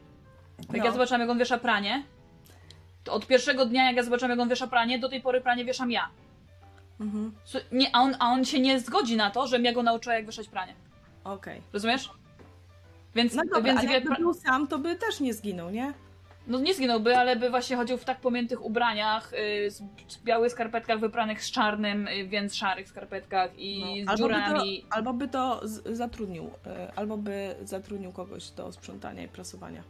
Jak 0.58 0.78
No. 0.78 0.84
ja 0.84 0.92
zobaczyłam, 0.92 1.20
jak 1.20 1.30
on 1.30 1.38
wiesza 1.38 1.58
pranie, 1.58 2.02
to 3.04 3.12
od 3.12 3.26
pierwszego 3.26 3.66
dnia, 3.66 3.84
jak 3.86 3.96
ja 3.96 4.02
zobaczyłam, 4.02 4.30
jak 4.30 4.40
on 4.40 4.48
wiesza 4.48 4.66
pranie, 4.66 4.98
do 4.98 5.08
tej 5.08 5.20
pory 5.22 5.40
pranie 5.40 5.64
wieszam 5.64 5.90
ja. 5.90 6.08
Mhm. 7.00 7.32
Su- 7.44 7.58
Nie, 7.72 7.96
a, 7.96 8.00
on, 8.00 8.14
a 8.18 8.26
on 8.26 8.44
się 8.44 8.60
nie 8.60 8.80
zgodzi 8.80 9.16
na 9.16 9.30
to, 9.30 9.46
żebym 9.46 9.64
ja 9.64 9.72
go 9.72 9.82
nauczyła, 9.82 10.14
jak 10.14 10.26
wieszać 10.26 10.48
pranie. 10.48 10.74
Okej. 11.24 11.62
Rozumiesz? 11.72 12.10
Więc, 13.14 13.34
No 13.34 13.42
dobra, 13.44 13.60
więc 13.62 13.80
ale 13.80 13.92
jakby 13.92 14.14
był 14.14 14.34
sam, 14.34 14.66
to 14.66 14.78
by 14.78 14.96
też 14.96 15.20
nie 15.20 15.34
zginął, 15.34 15.70
nie? 15.70 15.92
No 16.48 16.58
nie 16.60 16.74
zginąłby, 16.74 17.16
ale 17.16 17.36
by 17.36 17.50
właśnie 17.50 17.76
chodził 17.76 17.96
w 17.98 18.04
tak 18.04 18.20
pamiętych 18.20 18.64
ubraniach, 18.64 19.32
y, 19.32 19.70
z, 19.70 19.82
z 20.08 20.18
białych 20.24 20.52
skarpetkach 20.52 21.00
wypranych 21.00 21.44
z 21.44 21.50
czarnym, 21.50 22.08
y, 22.08 22.28
więc 22.28 22.54
szarych 22.54 22.88
skarpetkach 22.88 23.50
i 23.58 24.02
No. 24.04 24.16
z 24.16 24.20
Albo, 24.20 24.28
by 24.28 24.34
dziurami. 24.34 24.82
to, 24.90 24.96
albo 24.96 25.12
by 25.12 25.28
to 25.28 25.60
z, 25.62 25.96
zatrudnił, 25.96 26.44
y, 26.44 26.50
albo 26.96 27.16
by 27.16 27.54
zatrudnił 27.62 28.12
kogoś 28.12 28.50
do 28.50 28.72
sprzątania 28.72 29.22
i 29.22 29.28
prasowania. 29.28 29.82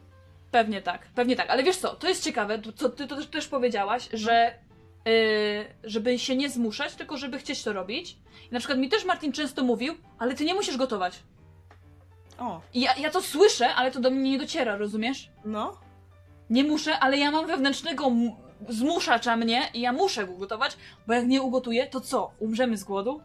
Pewnie 0.51 0.83
tak, 0.83 1.07
pewnie 1.14 1.37
tak. 1.37 1.51
Ale 1.51 1.62
wiesz 1.62 1.77
co, 1.77 1.94
to 1.94 2.09
jest 2.09 2.25
ciekawe, 2.25 2.59
co 2.77 2.88
ty 2.88 3.07
to 3.07 3.16
też, 3.16 3.27
też 3.27 3.49
powiedziałaś, 3.49 4.09
że 4.12 4.55
y, 5.09 5.64
żeby 5.85 6.18
się 6.18 6.37
nie 6.37 6.51
zmuszać, 6.51 6.94
tylko 6.94 7.16
żeby 7.16 7.38
chcieć 7.38 7.62
to 7.62 7.73
robić. 7.73 8.16
I 8.51 8.53
na 8.55 8.59
przykład 8.59 8.79
mi 8.79 8.88
też 8.88 9.05
Martin 9.05 9.33
często 9.33 9.64
mówił, 9.64 9.94
ale 10.18 10.35
ty 10.35 10.44
nie 10.44 10.55
musisz 10.55 10.77
gotować. 10.77 11.23
O, 12.38 12.61
I 12.75 12.81
ja, 12.81 12.94
ja 12.97 13.11
to 13.11 13.23
słyszę, 13.23 13.75
ale 13.75 13.90
to 13.90 14.01
do 14.01 14.11
mnie 14.11 14.31
nie 14.31 14.38
dociera, 14.38 14.77
rozumiesz? 14.77 15.31
no. 15.44 15.88
Nie 16.50 16.64
muszę, 16.64 16.98
ale 16.98 17.16
ja 17.18 17.30
mam 17.30 17.46
wewnętrznego 17.46 18.11
zmuszacza 18.68 19.37
mnie 19.37 19.62
i 19.74 19.80
ja 19.80 19.92
muszę 19.92 20.26
go 20.26 20.32
gotować, 20.32 20.76
bo 21.06 21.14
jak 21.14 21.26
nie 21.26 21.42
ugotuję, 21.42 21.87
to 21.87 22.00
co? 22.00 22.30
Umrzemy 22.38 22.76
z 22.76 22.84
głodu? 22.84 23.20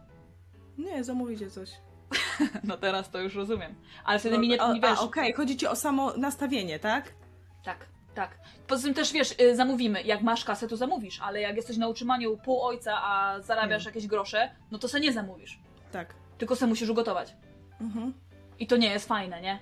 Nie, 0.78 1.04
zamówicie 1.04 1.50
coś. 1.50 1.70
No 2.64 2.76
teraz 2.76 3.10
to 3.10 3.20
już 3.20 3.34
rozumiem. 3.34 3.74
Ale 4.04 4.18
wtedy 4.18 4.38
mi 4.38 4.48
nie, 4.48 4.62
o, 4.62 4.72
nie 4.74 4.80
wiesz. 4.80 4.98
A, 4.98 5.02
okej, 5.02 5.32
chodzi 5.32 5.56
ci 5.56 5.66
o 5.66 5.76
samo 5.76 6.12
nastawienie, 6.16 6.78
tak? 6.78 7.12
Tak, 7.64 7.86
tak. 8.14 8.38
Poza 8.66 8.82
tym 8.82 8.94
też 8.94 9.12
wiesz, 9.12 9.34
y, 9.40 9.56
zamówimy. 9.56 10.02
Jak 10.02 10.22
masz 10.22 10.44
kasę, 10.44 10.68
to 10.68 10.76
zamówisz, 10.76 11.20
ale 11.22 11.40
jak 11.40 11.56
jesteś 11.56 11.76
na 11.76 11.88
utrzymaniu 11.88 12.36
pół 12.44 12.62
ojca, 12.62 13.02
a 13.02 13.40
zarabiasz 13.40 13.82
Hmm. 13.82 13.94
jakieś 13.94 14.06
grosze, 14.06 14.50
no 14.70 14.78
to 14.78 14.88
se 14.88 15.00
nie 15.00 15.12
zamówisz. 15.12 15.58
Tak. 15.92 16.14
Tylko 16.38 16.56
se 16.56 16.66
musisz 16.66 16.88
ugotować. 16.88 17.36
Mhm. 17.80 18.14
I 18.58 18.66
to 18.66 18.76
nie 18.76 18.90
jest 18.90 19.08
fajne, 19.08 19.40
nie? 19.40 19.58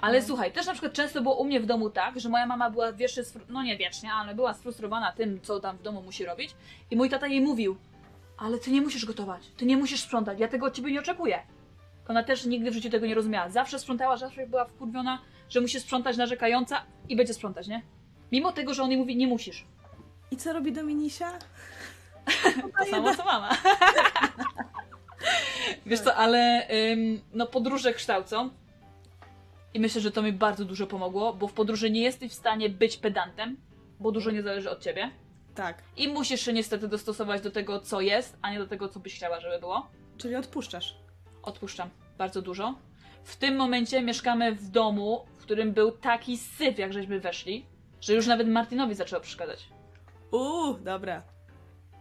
Ale 0.00 0.22
słuchaj, 0.22 0.52
też 0.52 0.66
na 0.66 0.72
przykład 0.72 0.92
często 0.92 1.22
było 1.22 1.34
u 1.34 1.44
mnie 1.44 1.60
w 1.60 1.66
domu 1.66 1.90
tak, 1.90 2.20
że 2.20 2.28
moja 2.28 2.46
mama 2.46 2.70
była 2.70 2.92
wiecznie, 2.92 3.22
no 3.48 3.62
nie 3.62 3.76
wiecznie, 3.76 4.12
ale 4.12 4.34
była 4.34 4.54
sfrustrowana 4.54 5.12
tym, 5.12 5.40
co 5.40 5.60
tam 5.60 5.76
w 5.76 5.82
domu 5.82 6.02
musi 6.02 6.24
robić. 6.24 6.54
I 6.90 6.96
mój 6.96 7.10
tata 7.10 7.26
jej 7.26 7.40
mówił, 7.40 7.76
ale 8.38 8.58
ty 8.58 8.70
nie 8.70 8.80
musisz 8.80 9.04
gotować, 9.04 9.42
ty 9.56 9.66
nie 9.66 9.76
musisz 9.76 10.00
sprzątać, 10.00 10.40
ja 10.40 10.48
tego 10.48 10.66
od 10.66 10.74
ciebie 10.74 10.92
nie 10.92 11.00
oczekuję. 11.00 11.42
Ona 12.08 12.22
też 12.22 12.46
nigdy 12.46 12.70
w 12.70 12.74
życiu 12.74 12.90
tego 12.90 13.06
nie 13.06 13.14
rozumiała. 13.14 13.48
Zawsze 13.48 13.78
sprzątała, 13.78 14.16
zawsze 14.16 14.46
była 14.46 14.64
wkurwiona, 14.64 15.18
że 15.48 15.60
musi 15.60 15.80
sprzątać, 15.80 16.16
narzekająca 16.16 16.82
i 17.08 17.16
będzie 17.16 17.34
sprzątać, 17.34 17.68
nie? 17.68 17.82
Mimo 18.32 18.52
tego, 18.52 18.74
że 18.74 18.82
on 18.82 18.90
jej 18.90 18.98
mówi, 18.98 19.16
nie 19.16 19.26
musisz. 19.26 19.66
I 20.30 20.36
co 20.36 20.52
robi 20.52 20.72
Dominisia? 20.72 21.32
To 22.78 22.84
samo 22.90 23.14
co 23.14 23.24
mama. 23.24 23.50
Wiesz 25.86 26.00
co, 26.00 26.14
ale 26.14 26.68
ym, 26.92 27.20
no 27.32 27.46
podróże 27.46 27.92
kształcą 27.92 28.50
i 29.74 29.80
myślę, 29.80 30.00
że 30.00 30.10
to 30.10 30.22
mi 30.22 30.32
bardzo 30.32 30.64
dużo 30.64 30.86
pomogło, 30.86 31.32
bo 31.34 31.48
w 31.48 31.52
podróży 31.52 31.90
nie 31.90 32.02
jesteś 32.02 32.30
w 32.32 32.34
stanie 32.34 32.68
być 32.68 32.96
pedantem, 32.96 33.56
bo 34.00 34.12
dużo 34.12 34.30
nie 34.30 34.42
zależy 34.42 34.70
od 34.70 34.82
ciebie 34.82 35.10
Tak. 35.54 35.82
i 35.96 36.08
musisz 36.08 36.40
się 36.40 36.52
niestety 36.52 36.88
dostosować 36.88 37.40
do 37.40 37.50
tego, 37.50 37.80
co 37.80 38.00
jest, 38.00 38.36
a 38.42 38.50
nie 38.50 38.58
do 38.58 38.66
tego, 38.66 38.88
co 38.88 39.00
byś 39.00 39.14
chciała, 39.14 39.40
żeby 39.40 39.58
było. 39.58 39.90
Czyli 40.16 40.36
odpuszczasz. 40.36 40.96
Odpuszczam 41.42 41.90
bardzo 42.18 42.42
dużo. 42.42 42.74
W 43.24 43.36
tym 43.36 43.56
momencie 43.56 44.02
mieszkamy 44.02 44.52
w 44.54 44.68
domu, 44.70 45.24
w 45.38 45.42
którym 45.42 45.72
był 45.72 45.92
taki 45.92 46.38
syf, 46.38 46.78
jak 46.78 46.92
żeśmy 46.92 47.20
weszli, 47.20 47.66
że 48.00 48.14
już 48.14 48.26
nawet 48.26 48.48
Martinowi 48.48 48.94
zaczęło 48.94 49.22
przeszkadzać. 49.22 49.68
Uuu, 50.32 50.74
dobra. 50.74 51.22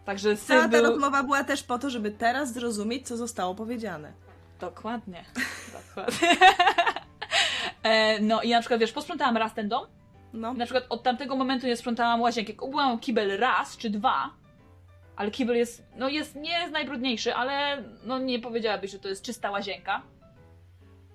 Także 0.06 0.38
syf 0.38 0.48
Cała 0.48 0.62
ta 0.62 0.68
był... 0.68 0.84
rozmowa 0.84 1.24
była 1.24 1.44
też 1.44 1.64
po 1.64 1.80
to, 1.80 1.90
żeby 1.90 2.12
teraz 2.12 2.54
zrozumieć, 2.54 3.08
co 3.08 3.18
zostało 3.18 3.56
powiedziane. 3.56 4.14
Dokładnie. 4.60 5.26
Dokładnie. 5.96 6.28
e, 7.84 8.20
no 8.22 8.42
i 8.42 8.50
na 8.50 8.60
przykład, 8.60 8.80
wiesz, 8.80 8.92
posprzątałam 8.92 9.38
raz 9.38 9.54
ten 9.54 9.70
dom 9.70 9.86
No. 10.34 10.54
na 10.54 10.66
przykład 10.66 10.86
od 10.90 11.04
tamtego 11.04 11.36
momentu 11.36 11.68
nie 11.68 11.78
sprzątałam 11.78 12.22
łazienki. 12.22 12.54
Umyłam 12.62 13.00
kibel 13.00 13.38
raz 13.40 13.78
czy 13.78 13.90
dwa, 13.90 14.30
ale 15.16 15.32
kibel 15.32 15.58
jest, 15.58 15.84
no 15.96 16.10
jest, 16.10 16.36
nie 16.36 16.52
jest 16.52 16.74
najbrudniejszy, 16.74 17.36
ale 17.36 17.84
no 18.04 18.18
nie 18.20 18.40
powiedziałabyś, 18.40 18.92
że 18.92 19.00
to 19.00 19.10
jest 19.10 19.24
czysta 19.26 19.52
łazienka. 19.52 20.02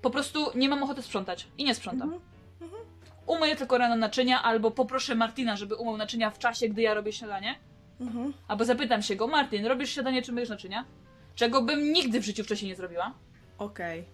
Po 0.02 0.10
prostu 0.10 0.46
nie 0.54 0.68
mam 0.68 0.82
ochoty 0.82 1.02
sprzątać 1.02 1.48
i 1.58 1.64
nie 1.64 1.74
sprzątam. 1.74 2.14
Mhm. 2.60 2.82
Umyję 3.26 3.56
tylko 3.56 3.78
rano 3.78 3.96
naczynia, 3.96 4.42
albo 4.42 4.70
poproszę 4.70 5.14
Martina, 5.14 5.56
żeby 5.56 5.74
umył 5.74 5.96
naczynia 5.96 6.30
w 6.30 6.38
czasie, 6.38 6.68
gdy 6.68 6.82
ja 6.82 6.94
robię 6.94 7.12
śniadanie. 7.12 7.58
Mhm. 8.00 8.32
Albo 8.48 8.64
zapytam 8.64 9.02
się 9.02 9.16
go, 9.16 9.26
Martin, 9.26 9.66
robisz 9.66 9.90
śniadanie 9.90 10.22
czy 10.22 10.32
myjesz 10.32 10.48
naczynia? 10.50 10.84
Czego 11.34 11.62
bym 11.62 11.92
nigdy 11.92 12.20
w 12.20 12.24
życiu 12.24 12.44
wcześniej 12.44 12.68
nie 12.68 12.76
zrobiła. 12.76 13.12
Okej. 13.58 14.04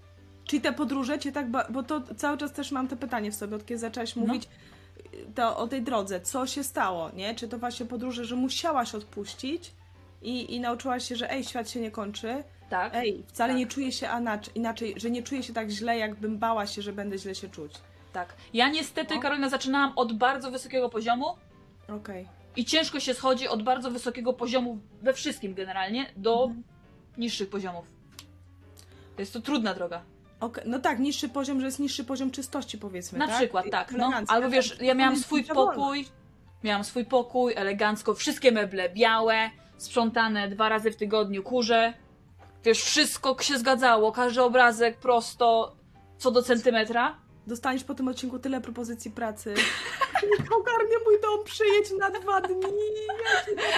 Czyli 0.48 0.62
te 0.62 0.72
podróże 0.72 1.18
cię 1.18 1.32
tak, 1.32 1.46
bo 1.70 1.82
to 1.82 2.00
cały 2.16 2.38
czas 2.38 2.52
też 2.52 2.72
mam 2.72 2.88
te 2.88 2.96
pytanie 2.96 3.30
w 3.30 3.34
sobie, 3.34 3.56
od 3.56 3.66
kiedy 3.66 3.78
zaczęłaś 3.78 4.16
No. 4.16 4.22
mówić 4.26 4.44
y, 5.14 5.26
to 5.34 5.56
o 5.56 5.66
tej 5.68 5.82
drodze, 5.82 6.20
co 6.20 6.46
się 6.46 6.64
stało, 6.64 7.10
nie? 7.10 7.34
Czy 7.34 7.48
to 7.48 7.58
właśnie 7.58 7.86
podróże, 7.86 8.24
że 8.24 8.36
musiałaś 8.36 8.94
odpuścić 8.94 9.72
i, 10.22 10.54
i 10.54 10.60
nauczyłaś 10.60 11.08
się, 11.08 11.16
że 11.16 11.30
ej, 11.30 11.44
świat 11.44 11.70
się 11.70 11.80
nie 11.80 11.90
kończy, 11.90 12.44
Tak. 12.70 12.94
ej, 12.94 13.24
wcale 13.26 13.52
Tak. 13.52 13.58
nie 13.58 13.66
czuję 13.66 13.92
się 13.92 14.08
inaczej, 14.54 14.94
że 14.96 15.10
nie 15.10 15.22
czuję 15.22 15.42
się 15.42 15.52
tak 15.52 15.70
źle, 15.70 15.98
jakbym 15.98 16.38
bała 16.38 16.66
się, 16.66 16.82
że 16.82 16.92
będę 16.92 17.18
źle 17.18 17.34
się 17.34 17.48
czuć. 17.48 17.72
Tak. 18.12 18.34
Ja 18.54 18.68
niestety, 18.68 19.14
No. 19.14 19.20
Karolina, 19.20 19.48
zaczynałam 19.48 19.92
od 19.96 20.12
bardzo 20.12 20.50
wysokiego 20.50 20.88
poziomu 20.88 21.26
Okej. 21.88 22.28
I 22.56 22.64
ciężko 22.64 23.00
się 23.00 23.14
schodzi 23.14 23.48
od 23.48 23.62
bardzo 23.62 23.90
wysokiego 23.90 24.32
poziomu 24.32 24.78
we 25.02 25.12
wszystkim 25.12 25.54
generalnie 25.54 26.06
do 26.16 26.44
Mhm. 26.44 26.62
niższych 27.18 27.50
poziomów. 27.50 27.84
Jest 29.18 29.32
to 29.32 29.40
trudna 29.40 29.74
droga. 29.74 30.02
Okej, 30.40 30.64
No 30.66 30.78
tak, 30.78 30.98
niższy 30.98 31.28
poziom, 31.28 31.60
że 31.60 31.66
jest 31.66 31.78
niższy 31.78 32.04
poziom 32.04 32.30
czystości, 32.30 32.78
powiedzmy. 32.78 33.18
Na 33.18 33.26
tak? 33.26 33.36
przykład, 33.36 33.66
tak. 33.70 33.92
No. 33.92 34.10
Albo 34.28 34.50
wiesz, 34.50 34.76
ja 34.80 34.94
miałam 34.94 35.16
swój 35.16 35.44
pokój, 35.44 36.06
miałam 36.64 36.84
swój 36.84 37.04
pokój, 37.04 37.54
elegancko, 37.56 38.14
wszystkie 38.14 38.52
meble 38.52 38.88
białe, 38.88 39.50
sprzątane 39.76 40.48
dwa 40.48 40.68
razy 40.68 40.90
w 40.90 40.96
tygodniu, 40.96 41.42
kurze. 41.42 41.92
Wiesz, 42.64 42.82
wszystko 42.82 43.36
się 43.40 43.58
zgadzało, 43.58 44.12
każdy 44.12 44.42
obrazek 44.42 44.98
prosto, 44.98 45.76
co 46.18 46.30
do 46.30 46.42
centymetra. 46.42 47.18
Dostaniesz 47.48 47.84
po 47.84 47.94
tym 47.94 48.08
odcinku 48.08 48.38
tyle 48.38 48.60
propozycji 48.60 49.10
pracy. 49.10 49.54
Ogarnie 50.60 50.94
mój 51.04 51.20
dom, 51.22 51.44
przyjedź 51.44 51.90
na 51.98 52.10
dwa 52.10 52.40
dni. 52.40 52.60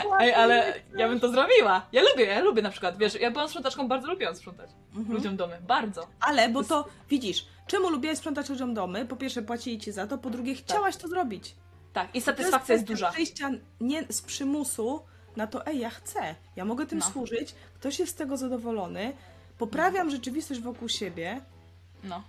Ja. 0.08 0.16
Ej, 0.20 0.34
ale 0.34 0.74
ja 0.96 1.08
bym 1.08 1.20
to 1.20 1.28
zrobiła. 1.28 1.86
Ja 1.92 2.02
lubię, 2.02 2.24
ja 2.24 2.40
lubię 2.40 2.62
na 2.62 2.70
przykład, 2.70 2.98
wiesz, 2.98 3.14
ja 3.20 3.30
byłam 3.30 3.48
sprzątaczką, 3.48 3.88
bardzo 3.88 4.08
lubiłam 4.08 4.36
sprzątać 4.36 4.70
Mhm. 4.96 5.14
ludziom 5.16 5.36
domy, 5.36 5.58
bardzo. 5.66 6.06
Ale, 6.20 6.48
bo 6.48 6.64
to, 6.64 6.84
widzisz, 7.08 7.46
czemu 7.66 7.90
lubiłaś 7.90 8.18
sprzątać 8.18 8.48
ludziom 8.48 8.74
domy? 8.74 9.06
Po 9.06 9.16
pierwsze, 9.16 9.42
płacili 9.42 9.78
ci 9.78 9.92
za 9.92 10.06
to, 10.06 10.18
po 10.18 10.30
drugie, 10.30 10.54
chciałaś 10.54 10.96
to 10.96 11.08
zrobić. 11.08 11.54
Tak, 11.92 12.14
i 12.16 12.20
satysfakcja 12.20 12.72
jest 12.74 12.84
kwestia 12.84 12.94
duża. 13.06 13.12
przejścia 13.12 13.50
nie 13.80 14.04
z 14.08 14.22
przymusu 14.22 15.00
na 15.36 15.46
to, 15.46 15.66
ej, 15.66 15.78
ja 15.78 15.90
chcę, 15.90 16.34
ja 16.56 16.64
mogę 16.64 16.86
tym 16.86 16.98
No. 16.98 17.04
służyć, 17.10 17.54
ktoś 17.74 17.98
jest 17.98 18.12
z 18.12 18.14
tego 18.14 18.36
zadowolony, 18.36 19.12
poprawiam 19.58 20.10
rzeczywistość 20.10 20.60
wokół 20.60 20.88
siebie. 20.88 21.40
No. 22.04 22.22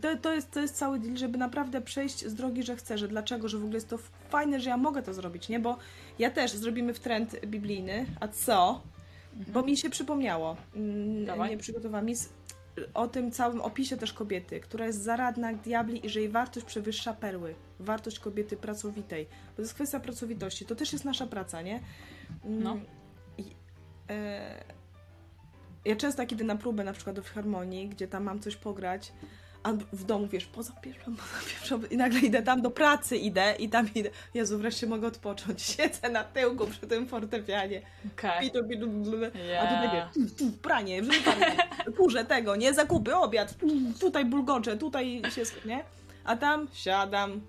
To, 0.00 0.16
to, 0.16 0.34
jest, 0.34 0.50
to 0.50 0.60
jest 0.60 0.76
cały 0.76 0.98
deal, 0.98 1.16
żeby 1.16 1.38
naprawdę 1.38 1.80
przejść 1.80 2.26
z 2.26 2.34
drogi, 2.34 2.62
że 2.62 2.76
chcę, 2.76 2.98
że 2.98 3.08
dlaczego, 3.08 3.48
że 3.48 3.58
w 3.58 3.62
ogóle 3.62 3.76
jest 3.76 3.88
to 3.88 3.98
fajne, 4.28 4.60
że 4.60 4.70
ja 4.70 4.76
mogę 4.76 5.02
to 5.02 5.14
zrobić, 5.14 5.48
nie? 5.48 5.60
Bo 5.60 5.76
ja 6.18 6.30
też 6.30 6.52
zrobimy 6.52 6.94
w 6.94 7.00
trend 7.00 7.46
biblijny, 7.46 8.06
a 8.20 8.28
co? 8.28 8.82
Bo 9.48 9.62
mi 9.62 9.76
się 9.76 9.90
przypomniało, 9.90 10.56
mm, 10.76 11.24
Dawaj. 11.24 11.50
nie 11.50 11.58
przygotowałam 11.58 12.06
o 12.94 13.08
tym 13.08 13.30
całym 13.30 13.60
opisie 13.60 13.96
też 13.96 14.12
kobiety, 14.12 14.60
która 14.60 14.86
jest 14.86 15.02
zaradna 15.02 15.50
jak 15.50 15.60
diabli 15.60 16.06
i 16.06 16.08
że 16.08 16.20
jej 16.20 16.28
wartość 16.28 16.66
przewyższa 16.66 17.14
perły. 17.14 17.54
Wartość 17.80 18.18
kobiety 18.18 18.56
pracowitej. 18.56 19.24
Bo 19.50 19.56
to 19.56 19.62
jest 19.62 19.74
kwestia 19.74 20.00
pracowitości. 20.00 20.66
To 20.66 20.74
też 20.74 20.92
jest 20.92 21.04
nasza 21.04 21.26
praca, 21.26 21.62
nie? 21.62 21.80
Mm, 22.44 22.62
No. 22.62 22.76
I, 23.38 23.44
e, 24.10 24.64
ja 25.84 25.96
często 25.96 26.22
idę 26.22 26.44
na 26.44 26.56
próbę, 26.56 26.84
na 26.84 26.92
przykład 26.92 27.16
do 27.16 27.22
filharmonii, 27.22 27.88
gdzie 27.88 28.08
tam 28.08 28.24
mam 28.24 28.40
coś 28.40 28.56
pograć, 28.56 29.12
a 29.62 29.72
w 29.72 30.04
domu, 30.04 30.26
wiesz, 30.26 30.46
poza 30.46 30.72
pierwszą, 30.72 31.16
poza 31.16 31.50
pierwszą 31.50 31.80
i 31.90 31.96
nagle 31.96 32.20
idę 32.20 32.42
tam 32.42 32.62
do 32.62 32.70
pracy, 32.70 33.16
idę 33.16 33.54
i 33.58 33.68
tam 33.68 33.88
idę. 33.94 34.10
Jezu, 34.34 34.58
wreszcie 34.58 34.86
mogę 34.86 35.06
odpocząć. 35.06 35.62
Siedzę 35.76 36.08
na 36.10 36.24
tyłku 36.24 36.66
przy 36.66 36.86
tym 36.86 37.08
fortepianie. 37.08 37.82
Okej. 38.12 38.40
Pitu, 38.40 38.64
pitu, 38.68 38.88
blu, 38.88 39.10
blu. 39.18 39.26
A 39.34 39.38
Yeah. 39.38 39.68
tutaj 39.68 39.90
wiesz, 39.92 40.28
tu, 40.38 40.44
tu, 40.44 40.52
pranie, 40.52 41.02
wrzucanie, 41.02 41.56
kurze 41.96 42.24
tego, 42.24 42.56
nie, 42.56 42.74
zakupy, 42.74 43.16
obiad, 43.16 43.56
tu, 43.58 43.66
tutaj 44.00 44.24
bulgocze, 44.24 44.76
tutaj 44.76 45.22
się, 45.34 45.42
nie? 45.64 45.84
A 46.24 46.36
tam 46.36 46.68
siadam 46.72 47.40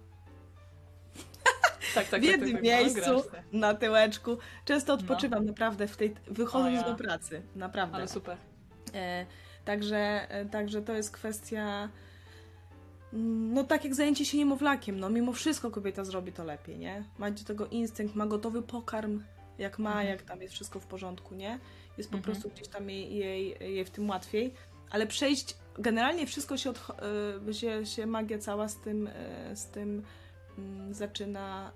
Tak, 1.93 1.93
tak, 1.93 2.05
w 2.05 2.09
tak, 2.09 2.23
jednym 2.23 2.49
tak, 2.51 2.57
tak, 2.57 2.63
miejscu, 2.63 3.13
no, 3.13 3.21
ty. 3.21 3.37
na 3.51 3.73
tyłeczku. 3.73 4.37
Często 4.65 4.93
odpoczywam 4.93 5.45
naprawdę 5.45 5.87
w 5.87 5.97
tej, 5.97 6.15
wychodząc 6.27 6.83
do 6.83 6.95
pracy, 6.95 7.41
naprawdę. 7.55 7.97
Ale 7.97 8.07
super. 8.07 8.37
E, 8.93 9.25
także, 9.65 10.27
e, 10.31 10.45
także 10.45 10.81
to 10.81 10.93
jest 10.93 11.11
kwestia. 11.11 11.89
mm, 13.13 13.53
No 13.53 13.63
tak 13.63 13.83
jak 13.83 13.95
zajęcie 13.95 14.25
się 14.25 14.37
niemowlakiem, 14.37 14.99
no 14.99 15.09
mimo 15.09 15.33
wszystko 15.33 15.71
kobieta 15.71 16.03
zrobi 16.03 16.31
to 16.31 16.43
lepiej, 16.43 16.77
nie? 16.77 17.03
Ma 17.17 17.31
do 17.31 17.43
tego 17.43 17.67
instynkt, 17.67 18.15
ma 18.15 18.25
gotowy 18.25 18.61
pokarm, 18.61 19.23
jak 19.57 19.79
ma, 19.79 19.89
Mhm. 19.89 20.07
jak 20.07 20.21
tam 20.21 20.41
jest 20.41 20.53
wszystko 20.53 20.79
w 20.79 20.85
porządku, 20.85 21.35
nie? 21.35 21.59
Jest 21.97 22.09
po 22.09 22.17
Mhm. 22.17 22.23
prostu 22.33 22.49
gdzieś 22.55 22.67
tam 22.67 22.89
jej, 22.89 23.15
jej, 23.15 23.57
jej 23.59 23.85
w 23.85 23.89
tym 23.89 24.09
łatwiej, 24.09 24.53
ale 24.89 25.07
przejść, 25.07 25.57
generalnie 25.79 26.27
wszystko 26.27 26.57
się, 26.57 26.71
odcho- 26.71 26.95
y, 27.49 27.53
się, 27.53 27.85
się 27.85 28.05
magia 28.05 28.37
cała 28.39 28.67
z 28.67 28.77
tym, 28.77 29.07
y, 29.07 29.55
z 29.55 29.65
tym 29.65 30.03
mm, 30.57 30.93
zaczyna, 30.93 31.71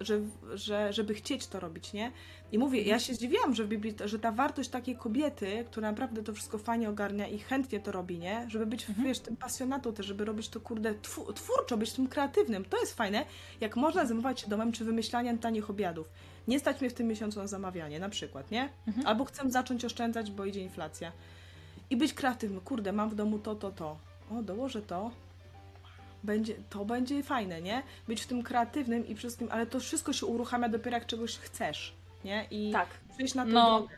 że, 0.00 0.20
że, 0.54 0.92
żeby 0.92 1.14
chcieć 1.14 1.46
to 1.46 1.60
robić, 1.60 1.92
nie? 1.92 2.12
I 2.52 2.58
mówię, 2.58 2.82
ja 2.82 2.98
się 2.98 3.14
zdziwiłam, 3.14 3.54
że 3.54 3.64
w 3.64 3.68
Biblii, 3.68 3.94
że 4.04 4.18
ta 4.18 4.32
wartość 4.32 4.68
takiej 4.68 4.96
kobiety, 4.96 5.64
która 5.70 5.90
naprawdę 5.90 6.22
to 6.22 6.32
wszystko 6.32 6.58
fajnie 6.58 6.88
ogarnia 6.88 7.28
i 7.28 7.38
chętnie 7.38 7.80
to 7.80 7.92
robi, 7.92 8.18
nie? 8.18 8.46
Żeby 8.48 8.66
być, 8.66 8.88
Mhm. 8.88 9.08
wiesz, 9.08 9.18
tym 9.18 9.36
pasjonatą 9.36 9.92
też, 9.92 10.06
żeby 10.06 10.24
robić 10.24 10.48
to, 10.48 10.60
kurde, 10.60 10.94
twórczo, 11.34 11.76
być 11.76 11.92
tym 11.92 12.08
kreatywnym. 12.08 12.64
To 12.64 12.80
jest 12.80 12.94
fajne, 12.94 13.24
jak 13.60 13.76
można 13.76 14.06
zajmować 14.06 14.40
się 14.40 14.48
domem 14.48 14.72
czy 14.72 14.84
wymyślaniem 14.84 15.38
tanich 15.38 15.70
obiadów. 15.70 16.08
Nie 16.48 16.58
stać 16.58 16.80
mnie 16.80 16.90
w 16.90 16.94
tym 16.94 17.06
miesiącu 17.06 17.38
na 17.40 17.46
zamawianie, 17.46 18.00
na 18.00 18.08
przykład, 18.08 18.50
nie? 18.50 18.68
Mhm. 18.86 19.06
Albo 19.06 19.24
chcę 19.24 19.50
zacząć 19.50 19.84
oszczędzać, 19.84 20.30
bo 20.30 20.44
idzie 20.44 20.60
inflacja. 20.60 21.12
I 21.90 21.96
być 21.96 22.14
kreatywnym. 22.14 22.60
Kurde, 22.60 22.92
mam 22.92 23.10
w 23.10 23.14
domu 23.14 23.38
to, 23.38 23.54
to, 23.54 23.70
to. 23.70 23.96
O, 24.30 24.42
dołożę 24.42 24.82
to. 24.82 25.10
Będzie, 26.24 26.54
to 26.70 26.84
będzie 26.84 27.22
fajne, 27.22 27.62
nie? 27.62 27.82
Być 28.08 28.22
w 28.22 28.26
tym 28.26 28.42
kreatywnym 28.42 29.06
i 29.08 29.14
wszystkim, 29.14 29.48
ale 29.52 29.66
to 29.66 29.80
wszystko 29.80 30.12
się 30.12 30.26
uruchamia 30.26 30.68
dopiero 30.68 30.96
jak 30.96 31.06
czegoś 31.06 31.38
chcesz, 31.38 31.94
nie? 32.24 32.46
I 32.50 32.72
Tak. 32.72 32.88
przyjść 33.16 33.34
na 33.34 33.44
to 33.44 33.50
No, 33.50 33.78
drogę. 33.78 33.96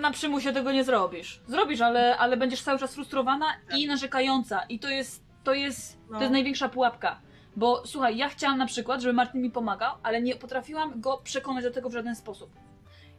na 0.00 0.10
przymusie 0.10 0.52
tego 0.52 0.72
nie 0.72 0.84
zrobisz. 0.84 1.40
Zrobisz, 1.46 1.80
ale, 1.80 2.16
ale 2.18 2.36
będziesz 2.36 2.62
cały 2.62 2.78
czas 2.78 2.94
frustrowana 2.94 3.46
i 3.76 3.86
narzekająca. 3.86 4.62
I 4.68 4.78
to 4.78 4.88
jest, 4.88 5.24
to 5.44 5.52
jest, 5.54 5.98
No. 6.10 6.14
to 6.16 6.20
jest 6.22 6.32
największa 6.32 6.68
pułapka. 6.68 7.20
Bo 7.56 7.86
słuchaj, 7.86 8.16
ja 8.16 8.28
chciałam 8.28 8.58
na 8.58 8.66
przykład, 8.66 9.00
żeby 9.00 9.12
Martin 9.12 9.42
mi 9.42 9.50
pomagał, 9.50 9.94
ale 10.02 10.22
nie 10.22 10.36
potrafiłam 10.36 11.00
go 11.00 11.18
przekonać 11.18 11.64
do 11.64 11.70
tego 11.70 11.88
w 11.88 11.92
żaden 11.92 12.16
sposób. 12.16 12.50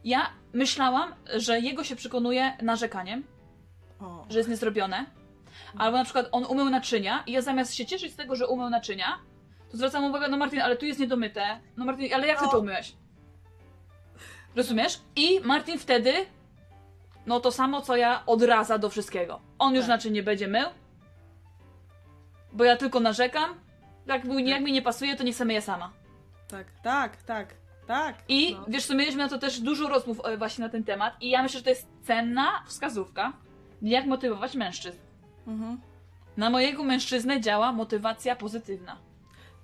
Ja 0.04 0.26
myślałam, 0.52 1.14
że 1.36 1.60
jego 1.60 1.84
się 1.84 1.96
przekonuje 1.96 2.52
narzekaniem, 2.62 3.24
O, 4.00 4.26
że 4.28 4.38
jest 4.38 4.50
niezrobione. 4.50 5.06
Albo 5.78 5.98
na 5.98 6.04
przykład 6.04 6.28
on 6.32 6.44
umył 6.44 6.70
naczynia 6.70 7.22
i 7.26 7.32
ja 7.32 7.42
zamiast 7.42 7.74
się 7.74 7.86
cieszyć 7.86 8.12
z 8.12 8.16
tego, 8.16 8.36
że 8.36 8.46
umył 8.46 8.70
naczynia, 8.70 9.18
to 9.70 9.76
zwracam 9.76 10.04
uwagę, 10.04 10.28
no 10.28 10.36
Martin, 10.36 10.60
ale 10.60 10.76
tu 10.76 10.86
jest 10.86 11.00
niedomyte. 11.00 11.60
No 11.76 11.84
Martin, 11.84 12.14
ale 12.14 12.26
jak 12.26 12.38
ty 12.38 12.44
No. 12.44 12.50
to 12.50 12.58
umyłeś? 12.60 12.92
Rozumiesz? 14.56 15.00
I 15.16 15.40
Martin 15.40 15.78
wtedy, 15.78 16.12
no 17.26 17.40
to 17.40 17.52
samo 17.52 17.80
co 17.82 17.96
ja, 17.96 18.22
odraza 18.26 18.78
do 18.78 18.90
wszystkiego. 18.90 19.40
On 19.58 19.74
już 19.74 19.82
Tak. 19.84 19.88
naczyń 19.88 20.12
nie 20.12 20.22
będzie 20.22 20.48
mył, 20.48 20.66
bo 22.52 22.64
ja 22.64 22.76
tylko 22.76 23.00
narzekam. 23.00 23.54
Jak, 24.06 24.24
mu- 24.24 24.38
jak 24.38 24.62
mi 24.62 24.72
nie 24.72 24.82
pasuje, 24.82 25.16
to 25.16 25.22
niech 25.24 25.36
sobie 25.36 25.46
myję 25.46 25.62
sama. 25.62 25.90
tak, 26.48 26.66
tak, 26.82 27.22
tak, 27.22 27.54
tak. 27.86 28.16
I 28.28 28.54
no. 28.54 28.64
wiesz 28.68 28.86
co, 28.86 28.94
mieliśmy 28.94 29.22
na 29.22 29.28
to 29.28 29.38
też 29.38 29.60
dużo 29.60 29.88
rozmów 29.88 30.20
e, 30.24 30.36
właśnie 30.36 30.64
na 30.64 30.70
ten 30.70 30.84
temat 30.84 31.14
i 31.20 31.30
ja 31.30 31.42
myślę, 31.42 31.58
że 31.58 31.64
to 31.64 31.70
jest 31.70 31.88
cenna 32.02 32.62
wskazówka, 32.66 33.32
jak 33.82 34.06
motywować 34.06 34.54
mężczyzn. 34.54 34.98
Mhm. 35.50 35.80
Na 36.36 36.50
mojego 36.50 36.84
mężczyznę 36.84 37.40
działa 37.40 37.72
motywacja 37.72 38.36
pozytywna. 38.36 38.96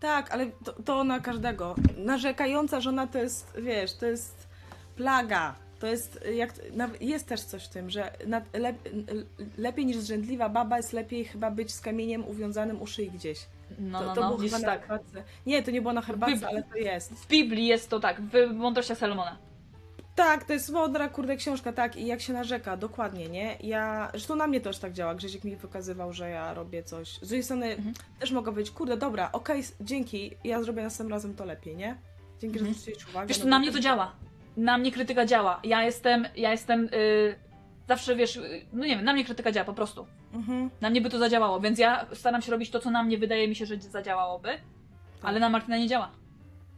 Tak, 0.00 0.30
ale 0.30 0.46
to, 0.46 0.72
to 0.72 1.04
na 1.04 1.20
każdego. 1.20 1.74
Narzekająca 1.96 2.80
żona 2.80 3.06
to 3.06 3.18
jest, 3.18 3.56
wiesz, 3.62 3.94
to 3.94 4.06
jest 4.06 4.48
plaga. 4.96 5.54
To 5.78 5.86
jest, 5.86 6.24
jak, 6.34 6.52
jest 7.00 7.28
też 7.28 7.40
coś 7.40 7.64
w 7.64 7.68
tym, 7.68 7.90
że 7.90 8.12
lepiej 9.58 9.86
niż 9.86 9.96
zrzędliwa 9.96 10.48
baba 10.48 10.76
jest 10.76 10.92
lepiej 10.92 11.24
chyba 11.24 11.50
być 11.50 11.72
z 11.72 11.80
kamieniem 11.80 12.28
uwiązanym 12.28 12.82
u 12.82 12.86
szyi 12.86 13.10
gdzieś. 13.10 13.46
No, 13.78 13.98
to, 13.98 14.06
no, 14.06 14.14
to 14.14 14.20
no, 14.20 14.26
było 14.26 14.38
widzisz, 14.38 14.56
chyba 14.56 14.66
na 14.66 14.78
tak. 14.78 14.88
herbatce. 14.88 15.22
Nie, 15.46 15.62
to 15.62 15.70
nie 15.70 15.82
było 15.82 15.92
na 15.92 16.02
herbatce, 16.02 16.48
ale 16.48 16.62
to 16.62 16.76
jest. 16.76 17.12
W 17.12 17.28
Biblii 17.28 17.66
jest 17.66 17.90
to 17.90 18.00
tak, 18.00 18.20
w 18.20 18.52
mądrościach 18.54 18.98
Salomona. 18.98 19.36
Tak, 20.16 20.44
to 20.44 20.52
jest 20.52 20.70
mądra, 20.72 21.08
kurde, 21.08 21.36
książka, 21.36 21.72
tak, 21.72 21.96
i 21.96 22.06
jak 22.06 22.20
się 22.20 22.32
narzeka, 22.32 22.76
dokładnie, 22.76 23.28
nie? 23.28 23.56
Ja, 23.60 24.08
zresztą 24.10 24.36
na 24.36 24.46
mnie 24.46 24.60
też 24.60 24.78
tak 24.78 24.92
działa, 24.92 25.14
Grzeziek 25.14 25.44
mi 25.44 25.56
pokazywał, 25.56 26.12
że 26.12 26.30
ja 26.30 26.54
robię 26.54 26.82
coś. 26.82 27.14
Z 27.16 27.28
drugiej 27.28 27.42
strony 27.42 27.66
Mhm. 27.66 27.94
też 28.20 28.32
mogę 28.32 28.52
być, 28.52 28.70
kurde, 28.70 28.96
dobra, 28.96 29.32
okej, 29.32 29.60
s- 29.60 29.76
dzięki, 29.80 30.30
ja 30.44 30.62
zrobię 30.62 30.82
następnym 30.82 31.12
razem 31.12 31.34
to 31.34 31.44
lepiej, 31.44 31.76
nie? 31.76 31.96
Dzięki, 32.40 32.58
Mhm. 32.58 32.74
że 32.74 32.80
zwróciłeś 32.80 33.08
uwagę. 33.08 33.26
Wiesz, 33.26 33.38
no 33.38 33.42
to 33.44 33.46
bo 33.46 33.50
na 33.50 33.58
mnie 33.58 33.72
to 33.72 33.80
działa. 33.80 34.12
Na 34.56 34.78
mnie 34.78 34.92
krytyka 34.92 35.26
działa. 35.26 35.60
Ja 35.64 35.82
jestem, 35.84 36.26
ja 36.36 36.50
jestem, 36.50 36.84
yy, 36.84 37.34
zawsze 37.88 38.16
wiesz, 38.16 38.36
yy, 38.36 38.66
no 38.72 38.84
nie 38.86 38.96
wiem, 38.96 39.04
na 39.04 39.12
mnie 39.12 39.24
krytyka 39.24 39.52
działa 39.52 39.64
po 39.64 39.74
prostu. 39.74 40.06
Mhm. 40.34 40.70
Na 40.80 40.90
mnie 40.90 41.00
by 41.00 41.10
to 41.10 41.18
zadziałało, 41.18 41.60
więc 41.60 41.78
ja 41.78 42.06
staram 42.14 42.42
się 42.42 42.52
robić 42.52 42.70
to, 42.70 42.80
co 42.80 42.90
na 42.90 43.02
mnie 43.02 43.18
wydaje 43.18 43.48
mi 43.48 43.54
się, 43.56 43.66
że 43.66 43.76
zadziałałoby, 43.80 44.48
ale 45.22 45.40
na 45.40 45.48
Martina 45.48 45.78
nie 45.78 45.86
działa. 45.88 46.10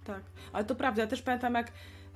Tak, 0.05 0.21
ale 0.53 0.65
to 0.65 0.75
prawda. 0.75 1.03
Ja 1.03 1.09
też 1.09 1.23
pamiętam, 1.23 1.55
jak 1.55 1.73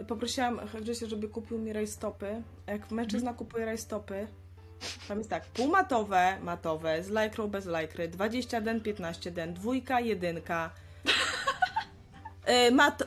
poprosiłam 0.09 0.61
Grzesia, 0.81 1.07
żeby 1.07 1.29
kupił 1.29 1.59
mi 1.59 1.73
rajstopy. 1.73 2.43
Jak 2.67 2.91
mężczyzna 2.91 3.31
Mhm. 3.31 3.37
kupuje 3.37 3.65
rajstopy, 3.65 4.27
tam 5.09 5.19
jest 5.19 5.31
tak, 5.31 5.47
półmatowe, 5.47 6.39
matowe, 6.43 7.03
z 7.03 7.11
lajkrą, 7.11 7.49
bez 7.49 7.67
lajkry, 7.67 8.09
20 8.09 8.61
den, 8.61 8.81
15 8.81 9.31
den, 9.31 9.55
dwójka, 9.55 10.01
jedynka. 10.01 10.71
E, 12.45 12.71
mat... 12.71 13.03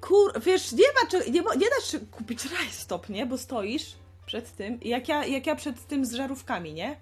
Kur... 0.00 0.40
Wiesz, 0.40 0.72
nie 0.72 0.86
ma, 0.86 1.10
czy... 1.10 1.30
nie, 1.30 1.40
nie 1.40 1.70
da 1.70 1.80
się 1.84 2.00
kupić 2.00 2.44
rajstop, 2.52 3.08
nie? 3.08 3.26
Bo 3.26 3.38
stoisz 3.38 3.96
przed 4.26 4.56
tym, 4.56 4.78
jak 4.82 5.08
ja, 5.08 5.26
jak 5.26 5.46
ja 5.46 5.56
przed 5.56 5.86
tym 5.86 6.06
z 6.06 6.12
żarówkami, 6.12 6.74
nie? 6.74 6.96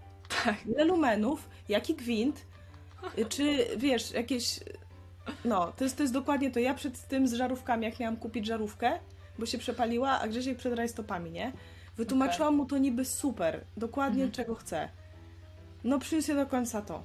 Tak. 0.44 0.66
Ile 0.66 0.84
lumenów, 0.84 1.48
jaki 1.68 1.94
gwint, 1.94 2.46
y, 3.18 3.24
czy 3.24 3.66
wiesz, 3.76 4.10
jakieś 4.10 4.60
No, 5.44 5.72
to 5.76 5.84
jest, 5.84 5.96
to 5.96 6.02
jest 6.02 6.12
dokładnie 6.14 6.50
to. 6.50 6.60
Ja 6.60 6.74
przed 6.74 7.08
tym 7.08 7.28
z 7.28 7.32
żarówkami, 7.32 7.84
jak 7.84 8.00
miałam 8.00 8.16
kupić 8.16 8.46
żarówkę, 8.46 8.98
bo 9.38 9.46
się 9.46 9.58
przepaliła, 9.58 10.20
a 10.20 10.28
Grzesiek 10.28 10.58
przed 10.58 10.74
rajstopami, 10.74 11.30
nie? 11.30 11.52
Wytłumaczyłam 11.96 12.56
mu 12.56 12.66
to 12.66 12.78
niby 12.78 13.04
super, 13.04 13.64
dokładnie 13.76 14.22
Mhm. 14.24 14.32
czego 14.32 14.54
chce. 14.54 14.88
No 15.84 15.98
przyniósł 15.98 16.34
do 16.34 16.46
końca 16.46 16.82
to. 16.82 17.02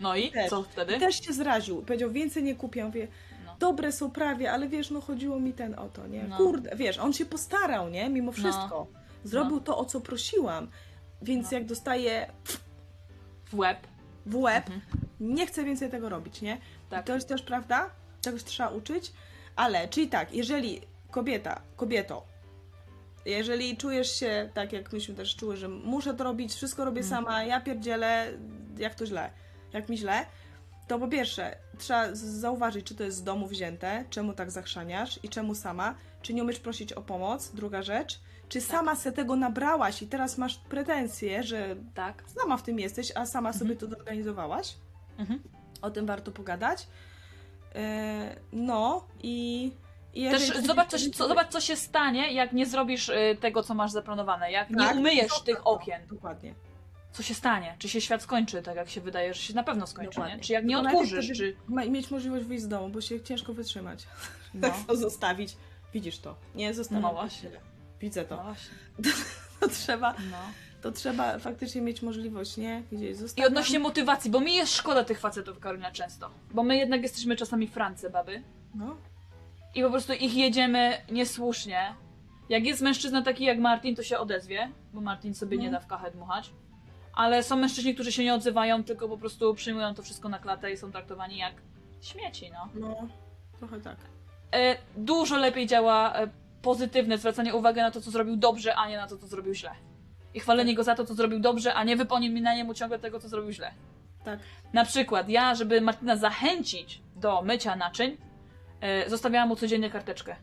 No 0.00 0.16
i 0.16 0.30
Też. 0.32 0.50
co 0.50 0.62
wtedy? 0.62 0.96
I 0.96 1.00
też 1.00 1.22
się 1.22 1.32
zraził. 1.32 1.82
Powiedział, 1.82 2.10
więcej 2.10 2.42
nie 2.42 2.54
kupię. 2.54 2.84
Mówię, 2.84 3.08
No. 3.46 3.56
dobre 3.58 3.92
są 3.92 4.10
prawie, 4.10 4.52
ale 4.52 4.68
wiesz, 4.68 4.90
no 4.90 5.00
chodziło 5.00 5.40
mi 5.40 5.52
ten 5.52 5.78
o 5.78 5.88
to, 5.88 6.06
nie? 6.06 6.24
No. 6.24 6.36
Kurde, 6.36 6.76
wiesz, 6.76 6.98
on 6.98 7.12
się 7.12 7.26
postarał, 7.26 7.88
nie? 7.88 8.08
Mimo 8.08 8.32
wszystko. 8.32 8.86
Zrobił 9.24 9.60
to, 9.60 9.78
o 9.78 9.84
co 9.84 10.00
prosiłam. 10.00 10.68
Więc 11.22 11.50
No. 11.50 11.58
jak 11.58 11.66
dostaje 11.66 12.26
W 13.44 13.54
łeb. 13.58 13.78
w 14.26 14.36
łeb, 14.36 14.64
Mhm. 14.70 14.82
nie 15.20 15.46
chcę 15.46 15.64
więcej 15.64 15.90
tego 15.90 16.08
robić, 16.08 16.40
nie? 16.42 16.58
Tak. 16.90 17.04
I 17.04 17.06
to 17.06 17.14
jest 17.14 17.28
też 17.28 17.42
prawda, 17.42 17.90
czegoś 18.20 18.44
trzeba 18.44 18.68
uczyć, 18.68 19.12
ale, 19.56 19.88
czyli 19.88 20.08
tak, 20.08 20.32
jeżeli 20.34 20.80
kobieta, 21.14 21.60
kobieto, 21.76 22.26
jeżeli 23.24 23.76
czujesz 23.76 24.10
się 24.20 24.50
tak, 24.54 24.72
jak 24.72 24.92
myśmy 24.92 25.14
też 25.14 25.36
czuły, 25.36 25.56
że 25.56 25.68
muszę 25.68 26.14
to 26.14 26.24
robić, 26.24 26.54
wszystko 26.54 26.84
robię 26.84 27.00
Mhm. 27.00 27.24
sama, 27.24 27.44
ja 27.44 27.60
pierdzielę, 27.60 28.26
jak 28.78 28.94
to 28.94 29.06
źle, 29.06 29.30
jak 29.72 29.88
mi 29.88 29.98
źle, 29.98 30.26
to 30.88 30.98
po 30.98 31.08
pierwsze, 31.08 31.56
trzeba 31.78 32.08
zauważyć, 32.14 32.86
czy 32.86 32.94
to 32.94 33.04
jest 33.04 33.16
z 33.16 33.22
domu 33.22 33.46
wzięte, 33.46 34.04
czemu 34.10 34.32
tak 34.32 34.50
zachrzaniasz 34.50 35.20
i 35.22 35.28
czemu 35.28 35.54
sama, 35.54 35.94
czy 36.22 36.34
nie 36.34 36.42
umiesz 36.42 36.58
prosić 36.58 36.92
o 36.92 37.02
pomoc, 37.02 37.50
druga 37.50 37.82
rzecz, 37.82 38.20
czy 38.48 38.60
Tak. 38.60 38.70
sama 38.70 38.96
se 38.96 39.12
tego 39.12 39.36
nabrałaś 39.36 40.02
i 40.02 40.06
teraz 40.06 40.38
masz 40.38 40.58
pretensje, 40.58 41.42
że 41.42 41.76
Tak. 41.94 42.24
sama 42.40 42.56
w 42.56 42.62
tym 42.62 42.78
jesteś, 42.80 43.12
a 43.14 43.26
sama 43.26 43.52
sobie 43.52 43.76
to 43.76 43.86
zorganizowałaś. 43.86 44.74
Mhm. 45.18 45.40
O 45.82 45.90
tym 45.90 46.06
warto 46.06 46.32
pogadać. 46.32 46.86
E, 47.74 48.36
No 48.52 49.04
i. 49.22 49.72
i 50.14 50.22
jeżeli 50.22 50.52
Też 50.52 50.64
zobacz 50.66 50.90
co, 50.90 51.28
zobacz, 51.28 51.48
co 51.48 51.60
się 51.60 51.76
stanie, 51.76 52.32
jak 52.32 52.52
nie 52.52 52.66
zrobisz 52.66 53.08
y, 53.08 53.36
tego, 53.40 53.62
co 53.62 53.74
masz 53.74 53.90
zaplanowane. 53.90 54.50
Jak 54.52 54.68
Tak, 54.68 54.94
nie 54.94 55.00
umyjesz 55.00 55.28
to- 55.28 55.40
tych 55.40 55.66
okien. 55.66 56.06
Dokładnie. 56.06 56.54
Co 57.12 57.22
się 57.22 57.34
stanie? 57.34 57.76
Czy 57.78 57.88
się 57.88 58.00
świat 58.00 58.22
skończy, 58.22 58.62
tak 58.62 58.76
jak 58.76 58.88
się 58.90 59.00
wydaje, 59.00 59.34
że 59.34 59.40
się 59.42 59.54
na 59.54 59.62
pewno 59.62 59.86
skończy, 59.86 60.10
Dokładnie. 60.10 60.36
nie? 60.36 60.42
Czy 60.42 60.52
jak 60.52 60.64
nie 60.64 60.78
odkurzysz, 60.78 61.24
wtedy 61.24 61.34
czy... 61.34 61.56
Mieć 61.90 62.10
możliwość 62.10 62.44
wyjść 62.44 62.64
z 62.64 62.68
domu, 62.68 62.88
bo 62.88 63.00
się 63.00 63.20
ciężko 63.20 63.52
wytrzymać. 63.54 64.06
No, 64.54 64.60
Tak 64.68 64.76
to 64.86 64.96
zostawić. 64.96 65.56
Widzisz 65.92 66.18
to. 66.18 66.36
Nie 66.54 66.74
zostawić. 66.74 67.02
No. 67.02 67.28
Widzę 68.00 68.24
no 68.30 68.36
to. 68.36 68.54
To 69.60 69.68
trzeba, 69.68 70.12
No. 70.30 70.36
to 70.82 70.92
trzeba 70.92 71.38
faktycznie 71.38 71.80
mieć 71.80 72.02
możliwość, 72.02 72.56
nie? 72.56 72.82
Gdzieś 72.92 73.10
I 73.10 73.14
zostawiam. 73.14 73.48
odnośnie 73.48 73.78
motywacji, 73.78 74.30
bo 74.30 74.40
mi 74.40 74.54
jest 74.54 74.76
szkoda 74.76 75.04
tych 75.04 75.18
facetów, 75.20 75.58
Karolina, 75.58 75.90
często. 75.92 76.30
Bo 76.50 76.62
my 76.62 76.76
jednak 76.76 77.02
jesteśmy 77.02 77.36
czasami 77.36 77.68
France, 77.68 78.10
baby. 78.10 78.42
No. 78.74 78.96
I 79.74 79.82
po 79.82 79.90
prostu 79.90 80.12
ich 80.12 80.34
jedziemy 80.36 80.92
niesłusznie. 81.12 81.94
Jak 82.48 82.64
jest 82.66 82.82
mężczyzna 82.82 83.22
taki 83.22 83.44
jak 83.44 83.58
Martin, 83.58 83.96
to 83.96 84.02
się 84.02 84.18
odezwie, 84.18 84.70
bo 84.92 85.00
Martin 85.00 85.34
sobie 85.34 85.56
nie 85.58 85.66
No. 85.66 85.72
da 85.72 85.80
w 85.80 85.86
kachę 85.86 86.10
dmuchać. 86.10 86.50
Ale 87.14 87.42
są 87.42 87.56
mężczyźni, 87.56 87.94
którzy 87.94 88.12
się 88.12 88.24
nie 88.24 88.34
odzywają, 88.34 88.84
tylko 88.84 89.08
po 89.08 89.18
prostu 89.18 89.54
przyjmują 89.54 89.94
to 89.94 90.02
wszystko 90.02 90.28
na 90.28 90.38
klatę 90.38 90.72
i 90.72 90.76
są 90.76 90.92
traktowani 90.92 91.36
jak 91.38 91.54
śmieci, 92.02 92.50
no. 92.52 92.68
No. 92.80 93.08
Trochę 93.58 93.80
tak. 93.80 93.96
E, 94.54 94.76
dużo 94.96 95.36
lepiej 95.36 95.66
działa 95.66 96.14
e, 96.14 96.28
pozytywne 96.62 97.18
zwracanie 97.18 97.54
uwagi 97.54 97.80
na 97.80 97.90
to, 97.90 98.00
co 98.00 98.10
zrobił 98.10 98.36
dobrze, 98.36 98.74
a 98.76 98.88
nie 98.88 98.96
na 98.96 99.06
to, 99.06 99.16
co 99.18 99.26
zrobił 99.26 99.54
źle. 99.54 99.70
I 100.34 100.40
chwalenie 100.40 100.74
go 100.74 100.84
za 100.84 100.94
to, 100.94 101.04
co 101.04 101.14
zrobił 101.14 101.40
dobrze, 101.40 101.74
a 101.74 101.84
nie 101.84 101.96
wypominanie 101.96 102.64
mu 102.64 102.74
ciągle 102.74 102.98
tego, 102.98 103.20
co 103.20 103.28
zrobił 103.28 103.52
źle. 103.52 103.70
Tak. 104.24 104.38
Na 104.72 104.84
przykład 104.84 105.28
ja, 105.28 105.54
żeby 105.54 105.80
Martina 105.80 106.16
zachęcić 106.16 107.02
do 107.16 107.42
mycia 107.42 107.76
naczyń, 107.76 108.16
zostawiałam 109.06 109.48
mu 109.48 109.56
codziennie 109.56 109.90
karteczkę. 109.90 110.36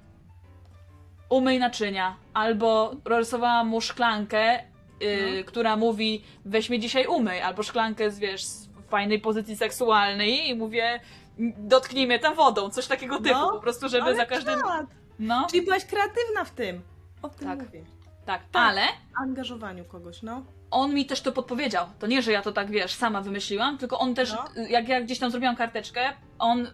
Umyj 1.29 1.59
naczynia. 1.59 2.15
Albo 2.33 2.95
rysowałam 3.05 3.67
mu 3.67 3.81
szklankę, 3.81 4.39
e, 4.59 4.63
No. 5.37 5.43
która 5.45 5.77
mówi 5.77 6.23
weź 6.45 6.69
mnie 6.69 6.79
dzisiaj 6.79 7.05
umyj. 7.07 7.41
Albo 7.41 7.63
szklankę 7.63 8.11
z, 8.11 8.19
wiesz, 8.19 8.45
z 8.45 8.69
fajnej 8.89 9.19
pozycji 9.19 9.55
seksualnej 9.57 10.49
i 10.49 10.55
mówię 10.55 10.99
dotknij 11.57 12.07
mnie 12.07 12.19
tam 12.19 12.35
wodą. 12.35 12.69
Coś 12.69 12.87
takiego 12.87 13.17
typu. 13.17 13.35
No, 13.35 13.51
po 13.51 13.59
prostu, 13.59 13.89
żeby 13.89 14.15
za 14.15 14.25
każdym... 14.25 14.61
Tak. 14.61 14.85
No, 15.19 15.47
Czyli 15.51 15.65
byłaś 15.65 15.85
kreatywna 15.85 16.43
w 16.45 16.51
tym. 16.51 16.81
O 17.21 17.29
tym 17.29 17.47
Tak. 17.47 17.59
mówię. 17.59 17.83
tak. 18.25 18.41
tak. 18.51 18.65
Ale 18.65 18.81
Angażowaniu 19.15 19.85
kogoś, 19.85 20.21
no. 20.21 20.43
On 20.71 20.93
mi 20.93 21.05
też 21.05 21.21
to 21.21 21.31
podpowiedział. 21.31 21.85
To 21.99 22.07
nie, 22.07 22.21
że 22.21 22.31
ja 22.31 22.41
to 22.41 22.51
tak, 22.51 22.71
wiesz, 22.71 22.93
sama 22.93 23.21
wymyśliłam, 23.21 23.77
tylko 23.77 23.99
on 23.99 24.15
też, 24.15 24.33
No. 24.33 24.63
jak 24.69 24.87
ja 24.87 25.01
gdzieś 25.01 25.19
tam 25.19 25.31
zrobiłam 25.31 25.55
karteczkę, 25.55 26.01
on 26.39 26.67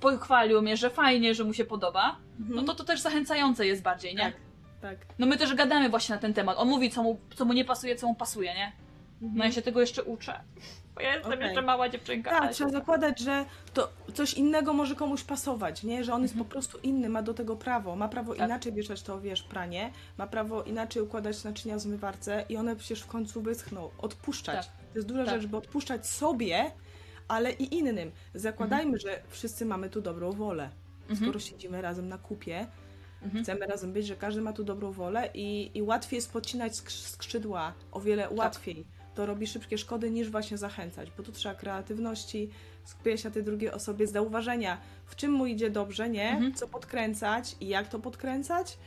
pochwalił 0.00 0.62
mnie, 0.62 0.76
że 0.76 0.90
fajnie, 0.90 1.34
że 1.34 1.44
mu 1.44 1.52
się 1.54 1.64
podoba. 1.64 2.16
No 2.38 2.62
to 2.62 2.74
to 2.74 2.84
też 2.84 3.00
zachęcające 3.00 3.66
jest 3.66 3.82
bardziej, 3.82 4.14
nie? 4.14 4.24
Mhm. 4.24 4.42
Tak. 4.80 4.98
tak. 4.98 5.08
No 5.18 5.26
my 5.26 5.36
też 5.36 5.54
gadamy 5.54 5.88
właśnie 5.88 6.14
na 6.14 6.20
ten 6.20 6.34
temat. 6.34 6.56
On 6.58 6.68
mówi, 6.68 6.90
co 6.90 7.02
mu, 7.02 7.20
co 7.34 7.44
mu 7.44 7.52
nie 7.52 7.64
pasuje, 7.64 7.96
co 7.96 8.06
mu 8.06 8.14
pasuje, 8.14 8.54
nie? 8.54 8.72
No 9.20 9.44
ja 9.44 9.52
się 9.52 9.62
tego 9.62 9.80
jeszcze 9.80 10.02
uczę. 10.02 10.40
Bo 10.94 11.00
ja 11.00 11.14
jestem 11.14 11.32
Okej. 11.32 11.44
jeszcze 11.46 11.62
mała 11.62 11.88
dziewczynka. 11.88 12.30
Tak, 12.30 12.52
trzeba 12.52 12.70
zakładać, 12.70 13.18
że 13.20 13.44
to 13.74 13.88
coś 14.14 14.34
innego 14.34 14.72
może 14.72 14.94
komuś 14.94 15.22
pasować, 15.24 15.82
nie? 15.82 16.04
Że 16.04 16.14
on 16.14 16.22
jest 16.22 16.34
Mhm. 16.34 16.48
po 16.48 16.52
prostu 16.52 16.78
inny, 16.78 17.08
ma 17.08 17.22
do 17.22 17.34
tego 17.34 17.56
prawo. 17.56 17.96
Ma 17.96 18.08
prawo 18.08 18.34
Tak. 18.34 18.46
inaczej 18.46 18.72
wieszać 18.72 19.02
to, 19.02 19.20
wiesz, 19.20 19.42
pranie, 19.42 19.90
ma 20.18 20.26
prawo 20.26 20.62
inaczej 20.62 21.02
układać 21.02 21.44
naczynia 21.44 21.76
w 21.76 21.80
zmywarce 21.80 22.44
i 22.48 22.56
one 22.56 22.76
przecież 22.76 23.00
w 23.02 23.06
końcu 23.06 23.42
wyschną. 23.42 23.90
Odpuszczać. 23.98 24.66
Tak. 24.66 24.76
To 24.92 24.98
jest 24.98 25.08
duża 25.08 25.24
Tak. 25.24 25.34
rzecz, 25.40 25.50
bo 25.50 25.58
odpuszczać 25.58 26.06
sobie, 26.06 26.70
ale 27.28 27.52
i 27.52 27.74
innym. 27.78 28.10
Zakładajmy, 28.34 28.98
że 28.98 29.22
wszyscy 29.28 29.66
mamy 29.66 29.90
tu 29.90 30.00
dobrą 30.02 30.32
wolę. 30.32 30.70
Mhm. 31.02 31.20
Skoro 31.20 31.40
siedzimy 31.40 31.82
razem 31.82 32.08
na 32.08 32.18
kupie, 32.18 32.66
Mhm. 33.22 33.44
chcemy 33.44 33.66
razem 33.66 33.92
być, 33.92 34.06
że 34.06 34.16
każdy 34.16 34.40
ma 34.40 34.52
tu 34.52 34.64
dobrą 34.64 34.92
wolę 34.92 35.28
i, 35.34 35.70
i 35.74 35.82
łatwiej 35.82 36.16
jest 36.16 36.32
podcinać 36.32 36.72
skrz- 36.72 37.06
skrzydła, 37.08 37.72
o 37.92 38.00
wiele 38.00 38.22
Tak. 38.22 38.32
łatwiej. 38.38 38.86
To 39.14 39.26
robi 39.26 39.46
szybkie 39.46 39.78
szkody 39.78 40.10
niż 40.10 40.30
właśnie 40.30 40.58
zachęcać, 40.58 41.10
bo 41.16 41.22
tu 41.22 41.32
trzeba 41.32 41.54
kreatywności, 41.54 42.50
skupienia 42.84 43.16
się 43.16 43.28
na 43.28 43.34
tej 43.34 43.44
drugiej 43.44 43.70
osobie, 43.70 44.06
zauważenia, 44.06 44.78
w 45.06 45.16
czym 45.16 45.32
mu 45.32 45.46
idzie 45.46 45.70
dobrze, 45.70 46.08
nie? 46.10 46.30
Mhm. 46.30 46.54
Co 46.54 46.68
podkręcać 46.68 47.56
i 47.60 47.68
jak 47.68 47.88
to 47.88 47.98
podkręcać. 47.98 48.78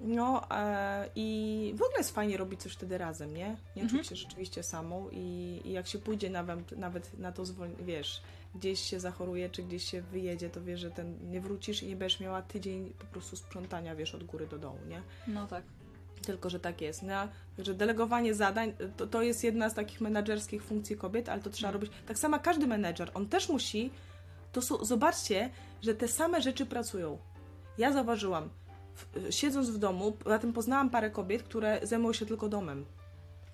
No 0.00 0.50
e, 0.50 1.08
i 1.16 1.72
w 1.76 1.82
ogóle 1.82 1.98
jest 1.98 2.14
fajnie 2.14 2.36
robić 2.36 2.60
coś 2.62 2.72
wtedy 2.72 2.98
razem, 2.98 3.34
nie? 3.34 3.56
Nie 3.76 3.82
Mhm. 3.82 3.88
czuć 3.98 4.08
się 4.08 4.16
rzeczywiście 4.16 4.62
samą 4.62 5.08
i, 5.12 5.60
i 5.64 5.72
jak 5.72 5.86
się 5.86 5.98
pójdzie 5.98 6.30
nawet, 6.30 6.78
nawet 6.78 7.18
na 7.18 7.32
to 7.32 7.44
zwolnienie, 7.44 7.84
wiesz, 7.84 8.22
gdzieś 8.54 8.80
się 8.80 9.00
zachoruje, 9.00 9.50
czy 9.50 9.62
gdzieś 9.62 9.84
się 9.90 10.02
wyjedzie, 10.02 10.50
to 10.50 10.62
wiesz, 10.62 10.80
że 10.80 10.90
ten 10.90 11.30
nie 11.30 11.40
wrócisz 11.40 11.82
i 11.82 11.86
nie 11.86 11.96
będziesz 11.96 12.20
miała 12.20 12.42
tydzień 12.42 12.92
po 12.98 13.04
prostu 13.06 13.36
sprzątania, 13.36 13.96
wiesz, 13.96 14.14
od 14.14 14.24
góry 14.24 14.46
do 14.46 14.58
dołu, 14.58 14.78
nie? 14.88 15.02
No 15.26 15.46
tak. 15.46 15.62
Tylko, 16.20 16.50
że 16.50 16.60
tak 16.60 16.80
jest. 16.80 17.02
No, 17.02 17.28
że 17.58 17.74
delegowanie 17.74 18.34
zadań 18.34 18.72
to, 18.96 19.06
to 19.06 19.22
jest 19.22 19.44
jedna 19.44 19.70
z 19.70 19.74
takich 19.74 20.00
menedżerskich 20.00 20.62
funkcji 20.64 20.96
kobiet, 20.96 21.28
ale 21.28 21.42
to 21.42 21.50
trzeba 21.50 21.68
Mm. 21.68 21.80
robić. 21.82 21.92
Tak 22.06 22.18
samo 22.18 22.38
każdy 22.38 22.66
menedżer, 22.66 23.10
on 23.14 23.28
też 23.28 23.48
musi. 23.48 23.90
To 24.52 24.62
są, 24.62 24.84
zobaczcie, 24.84 25.50
że 25.82 25.94
te 25.94 26.08
same 26.08 26.42
rzeczy 26.42 26.66
pracują. 26.66 27.18
Ja 27.78 27.92
zauważyłam, 27.92 28.48
w, 28.94 29.06
siedząc 29.34 29.70
w 29.70 29.78
domu, 29.78 30.12
poza 30.12 30.38
tym 30.38 30.52
poznałam 30.52 30.90
parę 30.90 31.10
kobiet, 31.10 31.42
które 31.42 31.80
zajmują 31.82 32.12
się 32.12 32.26
tylko 32.26 32.48
domem. 32.48 32.84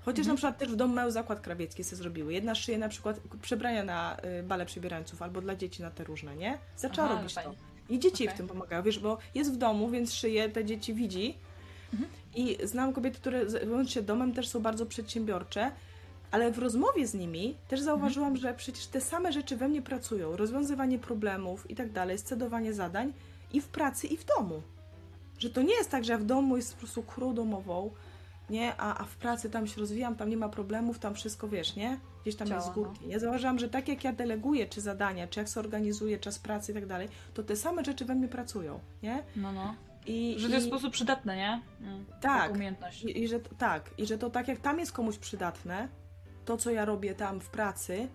Chociaż 0.05 0.19
Mhm. 0.19 0.29
na 0.29 0.37
przykład 0.37 0.59
też 0.59 0.69
w 0.73 0.77
domu 0.77 0.95
mały 0.95 1.13
zakład 1.13 1.41
krawiecki 1.41 1.85
sobie 1.85 1.97
zrobiły. 1.97 2.33
Jedna 2.33 2.55
szyje 2.55 2.79
na 2.79 2.89
przykład 2.89 3.21
przebrania 3.43 3.85
na 3.85 4.17
y, 4.41 4.43
bale 4.43 4.67
przebierańców 4.67 5.23
albo 5.23 5.41
dla 5.41 5.57
dzieci 5.57 5.83
na 5.83 5.91
te 5.91 6.05
różne, 6.05 6.37
nie? 6.37 6.59
Zaczęła 6.77 7.07
Aha, 7.09 7.17
robić 7.17 7.35
fajnie. 7.35 7.53
to. 7.89 7.95
I 7.95 7.99
dzieci 7.99 8.25
Okej. 8.25 8.35
w 8.35 8.37
tym 8.37 8.49
pomagają, 8.49 8.83
wiesz, 8.83 8.99
bo 8.99 9.19
jest 9.35 9.53
w 9.53 9.57
domu, 9.57 9.91
więc 9.91 10.13
szyje, 10.15 10.49
te 10.49 10.65
dzieci 10.65 10.95
widzi. 10.95 11.35
Mhm. 11.95 12.11
I 12.35 12.57
znam 12.65 12.93
kobiety, 12.93 13.19
które 13.19 13.51
zajmując 13.51 13.91
się 13.91 14.03
domem 14.03 14.33
też 14.33 14.49
są 14.49 14.61
bardzo 14.61 14.87
przedsiębiorcze, 14.87 15.71
ale 16.31 16.51
w 16.51 16.59
rozmowie 16.59 17.07
z 17.07 17.15
nimi 17.15 17.57
też 17.69 17.81
zauważyłam, 17.81 18.33
Mhm. 18.33 18.43
że 18.43 18.55
przecież 18.55 18.87
te 18.87 19.01
same 19.01 19.33
rzeczy 19.33 19.57
we 19.57 19.69
mnie 19.69 19.83
pracują. 19.83 20.37
Rozwiązywanie 20.37 20.99
problemów 20.99 21.71
i 21.71 21.75
tak 21.75 21.93
dalej, 21.93 22.19
scedowanie 22.19 22.73
zadań 22.75 23.13
i 23.53 23.61
w 23.61 23.67
pracy, 23.69 24.07
i 24.07 24.17
w 24.17 24.25
domu. 24.25 24.63
Że 25.39 25.51
to 25.51 25.63
nie 25.63 25.75
jest 25.75 25.91
tak, 25.91 26.05
że 26.05 26.13
ja 26.13 26.19
w 26.19 26.25
domu 26.25 26.57
jest 26.57 26.73
po 26.75 26.79
prostu 26.79 27.03
królą 27.03 27.35
domową, 27.35 27.91
nie? 28.51 28.77
A, 28.77 28.99
a 29.01 29.05
w 29.05 29.17
pracy 29.17 29.51
tam 29.51 29.67
się 29.67 29.81
rozwijam, 29.81 30.17
tam 30.17 30.29
nie 30.31 30.37
ma 30.37 30.49
problemów, 30.49 30.99
tam 30.99 31.15
wszystko 31.15 31.49
wiesz, 31.49 31.77
nie? 31.77 31.99
Gdzieś 32.23 32.37
tam 32.37 32.49
jest 32.49 32.67
z 32.67 32.71
górki. 32.71 33.09
Ja 33.09 33.19
zauważyłam, 33.19 33.59
że 33.59 33.69
tak 33.69 33.89
jak 33.89 34.05
ja 34.05 34.13
deleguję, 34.13 34.67
czy 34.67 34.81
zadania, 34.81 35.27
czy 35.29 35.41
jak 35.41 35.49
się 35.49 35.61
organizuję 35.61 36.19
czas 36.19 36.39
pracy 36.39 36.73
i 36.73 36.75
tak 36.75 36.87
dalej, 36.87 37.09
to 37.35 37.43
te 37.43 37.57
same 37.57 37.85
rzeczy 37.85 38.05
we 38.05 38.15
mnie 38.15 38.29
pracują, 38.29 38.81
nie? 39.03 39.23
No, 39.37 39.53
no. 39.53 39.75
I, 40.07 40.35
Że 40.39 40.49
to 40.49 40.55
jest 40.55 40.67
i- 40.67 40.71
w 40.71 40.73
sposób 40.73 40.93
przydatny, 40.93 41.37
nie? 41.37 41.63
Mm, 41.81 42.05
Tak. 42.21 42.53
umiejętność. 42.53 43.03
i, 43.05 43.23
I 43.23 43.29
że 43.29 43.41
to- 43.41 43.55
tak, 43.55 43.91
i 43.99 44.07
że 44.07 44.19
to 44.19 44.31
tak 44.31 44.49
jak 44.49 44.59
tam 44.61 44.79
jest 44.79 44.93
komuś 44.93 45.19
przydatne, 45.19 45.89
to 46.45 46.57
co 46.57 46.71
ja 46.71 46.85
robię 46.85 47.15
tam 47.15 47.41
w 47.41 47.49
pracy, 47.49 48.09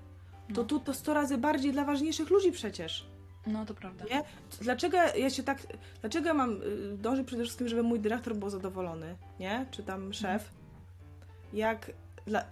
to 0.53 0.61
No. 0.61 0.67
tu 0.67 0.79
to 0.79 0.93
100 0.93 1.13
razy 1.13 1.37
bardziej 1.37 1.71
dla 1.71 1.85
ważniejszych 1.85 2.29
ludzi 2.29 2.51
przecież. 2.51 3.05
No 3.47 3.65
to 3.65 3.73
prawda. 3.73 4.05
Nie? 4.09 4.23
Dlaczego 4.61 4.97
ja 4.97 5.29
się 5.29 5.43
tak. 5.43 5.57
Dlaczego 6.01 6.27
ja 6.27 6.33
mam 6.33 6.61
y, 6.61 6.97
dążyć 6.97 7.27
przede 7.27 7.43
wszystkim, 7.43 7.67
żeby 7.67 7.83
mój 7.83 7.99
dyrektor 7.99 8.35
był 8.35 8.49
zadowolony, 8.49 9.15
nie? 9.39 9.65
Czy 9.71 9.83
tam 9.83 10.13
szef? 10.13 10.49
Jak. 11.53 11.91
Dla, 12.25 12.43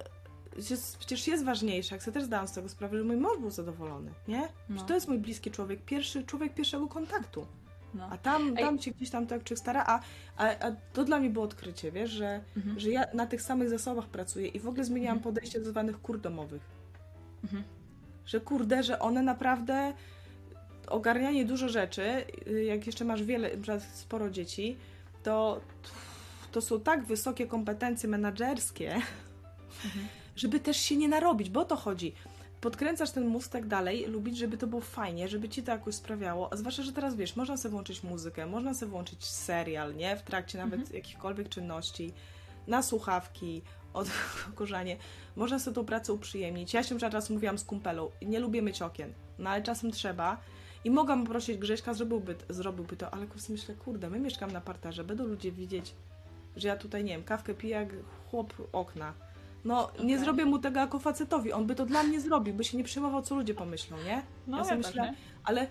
jest, 0.70 0.98
przecież 0.98 1.28
jest 1.28 1.46
ważniejsze, 1.46 1.96
jak 1.96 2.04
sobie 2.04 2.14
też 2.14 2.24
zdałam 2.24 2.48
z 2.48 2.52
tego 2.52 2.70
sprawę, 2.70 2.98
że 2.98 3.04
mój 3.04 3.18
mąż 3.18 3.38
był 3.40 3.50
zadowolony, 3.50 4.12
nie? 4.28 4.48
No. 4.70 4.80
Że 4.80 4.86
to 4.86 4.94
jest 4.94 5.08
mój 5.08 5.18
bliski 5.18 5.52
człowiek, 5.52 5.86
pierwszy 5.86 6.24
człowiek 6.24 6.54
pierwszego 6.54 6.88
kontaktu. 6.88 7.48
No. 7.98 8.08
A 8.12 8.18
tam, 8.18 8.48
Ej. 8.58 8.64
tam 8.64 8.80
się 8.82 8.92
gdzieś 8.92 9.10
tam 9.10 9.28
tak 9.28 9.44
czy 9.44 9.56
stara, 9.58 9.84
a, 9.88 10.00
a, 10.38 10.50
a 10.68 10.72
to 10.94 11.04
dla 11.04 11.20
mnie 11.20 11.30
było 11.30 11.46
odkrycie, 11.46 11.92
wiesz, 11.92 12.12
że, 12.12 12.42
Mhm. 12.58 12.80
że 12.80 12.90
ja 12.90 13.04
na 13.14 13.26
tych 13.28 13.42
samych 13.42 13.70
zasobach 13.70 14.06
pracuję 14.08 14.48
i 14.48 14.60
w 14.60 14.68
ogóle 14.68 14.84
zmieniłam 14.86 15.18
Mhm. 15.18 15.34
podejście 15.34 15.60
do 15.60 15.70
zwanych 15.70 16.02
kur 16.02 16.20
domowych. 16.22 16.62
Mhm. 17.44 17.64
Że 18.26 18.40
kurde, 18.42 18.84
że 18.84 19.00
one 19.00 19.22
naprawdę 19.22 19.94
ogarnianie 20.88 21.46
dużo 21.46 21.70
rzeczy, 21.70 22.24
y, 22.48 22.64
jak 22.64 22.88
jeszcze 22.88 23.06
masz 23.06 23.24
wiele, 23.24 23.50
sporo 23.94 24.30
dzieci, 24.30 24.78
to, 25.24 25.62
to 26.52 26.62
są 26.62 26.80
tak 26.80 27.06
wysokie 27.06 27.48
kompetencje 27.48 28.10
menedżerskie, 28.10 28.94
Mhm. 29.86 30.08
żeby 30.36 30.60
też 30.60 30.78
się 30.78 30.98
nie 30.98 31.08
narobić, 31.08 31.50
bo 31.50 31.60
o 31.62 31.66
to 31.66 31.76
chodzi. 31.76 32.14
Podkręcasz 32.62 33.12
ten 33.12 33.28
mózg 33.28 33.52
tak 33.52 33.68
dalej, 33.68 34.06
lubić, 34.06 34.38
żeby 34.38 34.58
to 34.58 34.68
było 34.68 34.82
fajnie, 34.82 35.28
żeby 35.30 35.50
ci 35.50 35.64
to 35.64 35.72
jakoś 35.72 35.96
sprawiało. 35.96 36.54
A 36.54 36.56
zwłaszcza, 36.56 36.84
że 36.84 36.92
teraz 36.92 37.16
wiesz, 37.16 37.36
można 37.36 37.58
sobie 37.58 37.72
włączyć 37.72 38.04
muzykę, 38.04 38.46
można 38.46 38.74
sobie 38.74 38.92
włączyć 38.92 39.26
serial, 39.26 39.96
nie? 39.96 40.18
W 40.18 40.22
trakcie 40.22 40.58
nawet 40.58 40.80
Mhm. 40.80 40.96
jakichkolwiek 40.96 41.50
czynności, 41.50 42.14
na 42.68 42.84
słuchawki, 42.84 43.62
odkurzanie. 43.94 44.98
Można 45.36 45.60
sobie 45.60 45.76
tą 45.76 45.86
pracę 45.86 46.14
uprzyjemnić. 46.14 46.74
Ja 46.74 46.84
się 46.84 46.96
na 46.96 47.22
mówiłam 47.30 47.58
z 47.58 47.64
kumpelą, 47.64 48.12
nie 48.22 48.40
lubię 48.40 48.62
myć 48.62 48.82
okien, 48.82 49.14
no 49.40 49.50
ale 49.50 49.64
czasem 49.64 49.92
trzeba. 49.92 50.38
I 50.84 50.92
mogłam 50.92 51.26
prosić 51.26 51.58
Grześka, 51.58 51.94
zrobiłby, 51.94 52.36
zrobiłby 52.50 52.96
to, 52.98 53.14
ale 53.14 53.28
kurczę, 53.28 53.52
myślę, 53.52 53.76
kurde, 53.76 54.10
my 54.10 54.20
mieszkam 54.20 54.52
na 54.52 54.62
parterze, 54.62 55.04
będą 55.04 55.24
ludzie 55.24 55.52
widzieć, 55.52 55.94
że 56.56 56.68
ja 56.68 56.78
tutaj, 56.78 57.04
nie 57.04 57.12
wiem, 57.12 57.24
kawkę 57.24 57.54
piję 57.54 57.76
jak 57.76 57.90
chłop 58.30 58.54
okna. 58.74 59.14
No, 59.68 59.92
nie 60.00 60.14
Okej. 60.14 60.20
zrobię 60.20 60.46
mu 60.46 60.60
tego 60.60 60.80
jako 60.80 61.00
facetowi. 61.00 61.54
On 61.54 61.66
by 61.66 61.76
to 61.76 61.86
dla 61.86 62.04
mnie 62.04 62.22
zrobił, 62.22 62.54
by 62.54 62.64
się 62.64 62.78
nie 62.78 62.84
przejmował, 62.84 63.22
co 63.22 63.36
ludzie 63.36 63.54
pomyślą, 63.54 63.98
nie? 64.06 64.22
No 64.48 64.58
ja 64.58 64.64
ja 64.64 64.70
sobie 64.70 64.84
tak, 64.84 64.92
myślę, 64.94 65.04
nie? 65.12 65.18
ale 65.44 65.68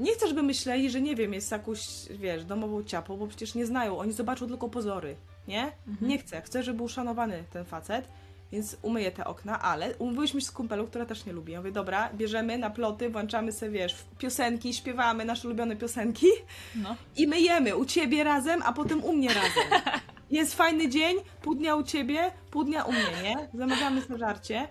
nie 0.00 0.12
chcę, 0.12 0.28
żeby 0.28 0.42
myśleli, 0.42 0.90
że 0.90 1.00
nie 1.00 1.16
wiem, 1.16 1.34
jest 1.34 1.50
jakąś, 1.52 1.88
wiesz, 2.10 2.44
domową 2.44 2.84
ciapą, 2.84 3.16
bo 3.16 3.26
przecież 3.26 3.54
nie 3.54 3.66
znają. 3.66 3.98
Oni 3.98 4.12
zobaczą 4.12 4.46
tylko 4.48 4.68
pozory, 4.68 5.16
nie? 5.48 5.72
Mhm. 5.88 6.10
Nie 6.10 6.18
chcę. 6.18 6.40
Chcę, 6.42 6.62
żeby 6.62 6.76
był 6.76 6.88
szanowany 6.88 7.44
ten 7.52 7.64
facet, 7.64 8.08
więc 8.52 8.76
umyję 8.82 9.10
te 9.10 9.24
okna, 9.24 9.60
ale 9.62 9.96
umówiłyśmy 9.96 10.40
się 10.40 10.46
z 10.46 10.50
kumpelą, 10.50 10.86
która 10.86 11.06
też 11.06 11.26
nie 11.26 11.32
lubi. 11.32 11.52
Ja 11.52 11.58
mówię, 11.60 11.72
dobra, 11.72 12.10
bierzemy 12.14 12.58
na 12.58 12.70
ploty, 12.70 13.10
włączamy 13.10 13.52
sobie, 13.52 13.70
wiesz, 13.72 13.96
piosenki, 14.18 14.74
śpiewamy 14.74 15.24
nasze 15.24 15.48
ulubione 15.48 15.76
piosenki 15.76 16.26
No. 16.74 16.96
i 17.16 17.26
myjemy 17.26 17.76
u 17.76 17.84
ciebie 17.84 18.24
razem, 18.24 18.62
a 18.64 18.72
potem 18.72 19.04
u 19.04 19.12
mnie 19.12 19.28
razem. 19.28 19.82
Jest 20.30 20.54
fajny 20.54 20.88
dzień, 20.88 21.16
pół 21.42 21.54
dnia 21.54 21.76
u 21.76 21.82
ciebie, 21.82 22.30
pół 22.50 22.64
dnia 22.64 22.84
u 22.84 22.92
mnie, 22.92 23.22
nie? 23.22 23.48
Zamawiamy 23.54 24.02
sobie 24.02 24.18
żarcie. 24.18 24.68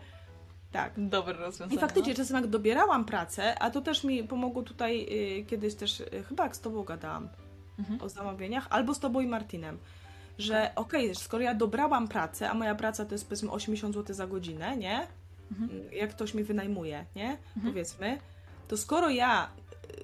Tak. 0.71 0.93
Dobre 0.97 1.33
rozwiązanie. 1.33 1.75
I 1.75 1.79
faktycznie 1.79 2.15
czasem 2.15 2.35
jak 2.37 2.47
dobierałam 2.47 3.05
pracę, 3.05 3.59
a 3.59 3.69
to 3.69 3.81
też 3.81 4.03
mi 4.03 4.23
pomogło 4.23 4.63
tutaj 4.63 5.07
y, 5.39 5.45
kiedyś 5.45 5.75
też, 5.75 5.99
y, 5.99 6.23
chyba 6.29 6.43
jak 6.43 6.55
z 6.55 6.59
tobą 6.59 6.83
gadałam 6.83 7.29
Mhm. 7.79 8.01
o 8.01 8.09
zamówieniach, 8.09 8.67
albo 8.69 8.93
z 8.93 8.99
tobą 8.99 9.19
i 9.19 9.27
Martinem, 9.27 9.77
że 10.37 10.71
okej, 10.75 11.15
skoro 11.15 11.43
ja 11.43 11.53
dobrałam 11.55 12.07
pracę, 12.07 12.49
a 12.49 12.53
moja 12.53 12.75
praca 12.75 13.05
to 13.05 13.11
jest 13.15 13.25
powiedzmy 13.27 13.51
80 13.51 13.95
zł 13.95 14.15
za 14.15 14.27
godzinę, 14.27 14.77
nie? 14.77 15.07
Mhm. 15.51 15.69
Jak 15.91 16.09
ktoś 16.09 16.33
mi 16.33 16.43
wynajmuje, 16.43 17.05
nie? 17.15 17.29
Mhm. 17.55 17.73
Powiedzmy, 17.73 18.17
to 18.67 18.77
skoro 18.77 19.09
ja 19.09 19.49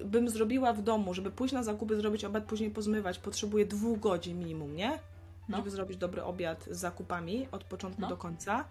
y, 0.00 0.04
bym 0.04 0.28
zrobiła 0.30 0.72
w 0.72 0.82
domu, 0.82 1.14
żeby 1.14 1.30
pójść 1.30 1.54
na 1.54 1.62
zakupy, 1.62 1.96
zrobić 1.96 2.24
obiad, 2.24 2.44
później 2.44 2.70
pozmywać, 2.70 3.18
potrzebuję 3.18 3.66
dwóch 3.66 4.00
godzin 4.00 4.38
minimum, 4.38 4.76
nie? 4.76 4.98
No. 5.48 5.56
Żeby 5.56 5.70
zrobić 5.70 5.96
dobry 5.96 6.22
obiad 6.24 6.64
z 6.70 6.76
zakupami 6.78 7.48
od 7.52 7.64
początku 7.64 8.00
No. 8.02 8.08
do 8.08 8.16
końca, 8.16 8.64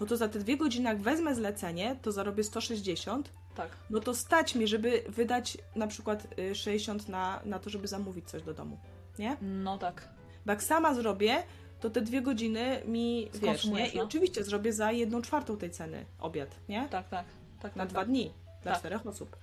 no 0.00 0.06
to 0.06 0.16
za 0.16 0.28
te 0.28 0.38
dwie 0.38 0.56
godziny, 0.56 0.88
jak 0.88 0.98
wezmę 1.02 1.34
zlecenie, 1.34 1.96
to 2.02 2.12
zarobię 2.12 2.44
160, 2.44 3.32
Tak. 3.54 3.68
no 3.90 4.00
to 4.00 4.14
stać 4.14 4.54
mi, 4.54 4.68
żeby 4.68 5.02
wydać 5.08 5.58
na 5.76 5.86
przykład 5.86 6.26
y, 6.38 6.54
60 6.54 7.08
na, 7.08 7.40
na 7.44 7.58
to, 7.58 7.70
żeby 7.70 7.88
zamówić 7.88 8.28
coś 8.30 8.42
do 8.42 8.54
domu, 8.54 8.78
nie? 9.18 9.36
No 9.42 9.78
tak. 9.78 10.08
Bo 10.46 10.52
jak 10.52 10.62
sama 10.62 10.94
zrobię, 10.94 11.42
to 11.80 11.90
te 11.90 12.00
dwie 12.00 12.22
godziny 12.22 12.82
mi, 12.86 13.30
wiesz, 13.34 13.64
nie? 13.64 13.88
I 13.88 13.96
no. 13.96 14.04
oczywiście 14.04 14.44
zrobię 14.44 14.72
za 14.72 14.92
jedną 14.92 15.22
czwartą 15.22 15.56
tej 15.56 15.70
ceny 15.70 16.04
obiad, 16.20 16.56
nie? 16.68 16.88
Tak, 16.90 17.08
tak. 17.08 17.24
tak 17.60 17.76
Na 17.76 17.82
tak, 17.82 17.90
dwa 17.90 18.00
tak. 18.00 18.08
dni 18.08 18.32
dla 18.62 18.72
Tak. 18.72 18.80
czterech 18.80 19.06
osób. 19.06 19.36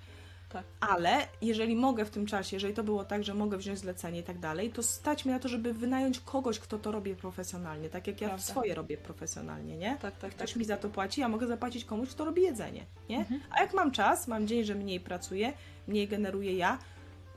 Tak. 0.50 0.64
Ale 0.80 1.28
jeżeli 1.42 1.76
mogę 1.76 2.06
w 2.06 2.10
tym 2.10 2.26
czasie, 2.26 2.56
jeżeli 2.56 2.74
to 2.74 2.84
było 2.84 3.04
tak, 3.04 3.24
że 3.24 3.34
mogę 3.34 3.58
wziąć 3.58 3.80
zlecenie 3.80 4.20
i 4.20 4.24
tak 4.24 4.40
dalej, 4.40 4.70
to 4.70 4.84
stać 4.84 5.26
mi 5.26 5.32
na 5.32 5.40
to, 5.40 5.48
żeby 5.48 5.74
wynająć 5.74 6.20
kogoś, 6.20 6.60
kto 6.60 6.80
to 6.80 6.92
robi 6.92 7.16
profesjonalnie, 7.16 7.90
tak 7.90 8.08
jak 8.08 8.22
ja 8.22 8.28
Prawda. 8.28 8.46
swoje 8.46 8.76
robię 8.76 8.98
profesjonalnie, 8.98 9.78
nie? 9.78 9.90
Tak, 9.90 10.02
tak, 10.02 10.20
tak. 10.20 10.32
Ktoś 10.32 10.56
mi 10.56 10.66
za 10.66 10.78
to 10.78 10.90
płaci, 10.90 11.22
ja 11.22 11.30
mogę 11.30 11.48
zapłacić 11.48 11.86
komuś, 11.86 12.10
kto 12.10 12.26
robi 12.26 12.42
jedzenie, 12.42 12.86
nie? 13.10 13.18
Mhm. 13.18 13.42
A 13.52 13.62
jak 13.62 13.74
mam 13.74 13.92
czas, 13.92 14.28
mam 14.28 14.48
dzień, 14.48 14.64
że 14.64 14.76
mniej 14.76 15.00
pracuję, 15.00 15.54
mniej 15.88 16.08
generuję 16.08 16.54
ja, 16.58 16.78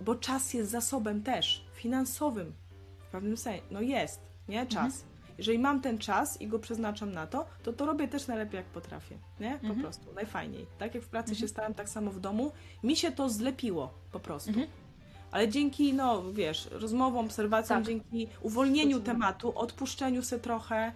bo 0.00 0.14
czas 0.14 0.54
jest 0.54 0.70
zasobem 0.70 1.22
też 1.22 1.64
finansowym 1.74 2.52
w 2.98 3.10
pewnym 3.10 3.36
sensie. 3.36 3.62
No 3.70 3.80
jest, 3.80 4.20
nie? 4.48 4.66
Czas. 4.66 4.94
Mhm. 4.94 5.17
Jeżeli 5.38 5.58
mam 5.58 5.80
ten 5.80 5.98
czas 5.98 6.40
i 6.40 6.46
go 6.46 6.58
przeznaczam 6.58 7.12
na 7.12 7.26
to, 7.26 7.46
to 7.62 7.72
to 7.72 7.86
robię 7.86 8.08
też 8.08 8.26
najlepiej 8.26 8.56
jak 8.56 8.66
potrafię, 8.66 9.18
nie? 9.40 9.50
Po 9.50 9.66
Mhm. 9.66 9.80
prostu, 9.80 10.12
najfajniej. 10.12 10.66
Tak 10.78 10.94
jak 10.94 11.04
w 11.04 11.08
pracy 11.08 11.30
Mhm. 11.30 11.40
się 11.40 11.48
starałam, 11.48 11.74
tak 11.74 11.88
samo 11.88 12.10
w 12.10 12.20
domu. 12.20 12.52
Mi 12.82 12.96
się 12.96 13.12
to 13.12 13.28
zlepiło 13.30 13.94
po 14.12 14.20
prostu. 14.20 14.50
Mhm. 14.50 14.68
Ale 15.30 15.48
dzięki, 15.48 15.92
no 15.94 16.32
wiesz, 16.32 16.68
rozmowom, 16.72 17.26
obserwacjom, 17.26 17.78
Tak. 17.78 17.86
dzięki 17.86 18.28
uwolnieniu 18.42 19.00
tematu, 19.00 19.58
odpuszczeniu 19.58 20.22
se 20.22 20.38
trochę. 20.38 20.92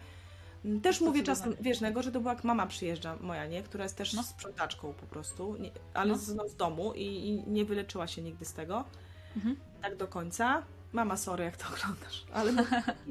Mm, 0.64 0.80
Też 0.80 1.00
mówię 1.00 1.22
czasem, 1.22 1.54
wiesz, 1.60 1.80
najgorzej 1.80 2.12
to 2.12 2.20
była 2.20 2.34
jak 2.34 2.44
mama 2.44 2.66
przyjeżdża, 2.66 3.16
moja, 3.20 3.46
nie? 3.46 3.62
Która 3.62 3.84
jest 3.84 3.96
też 3.96 4.12
No. 4.12 4.22
sprzątaczką 4.22 4.92
po 5.00 5.06
prostu, 5.06 5.56
nie, 5.56 5.70
ale 5.94 6.12
No. 6.12 6.18
z, 6.18 6.34
no, 6.34 6.48
z 6.48 6.56
domu 6.56 6.92
i, 6.94 7.02
i 7.28 7.50
nie 7.50 7.64
wyleczyła 7.64 8.06
się 8.06 8.22
nigdy 8.22 8.44
z 8.44 8.52
tego. 8.52 8.84
Mhm. 9.36 9.56
Tak 9.82 9.96
do 9.96 10.08
końca. 10.08 10.62
Mama, 10.92 11.16
sorry, 11.16 11.44
jak 11.44 11.56
to 11.56 11.64
oglądasz, 11.74 12.24
ale 12.34 12.52
no, 12.52 12.62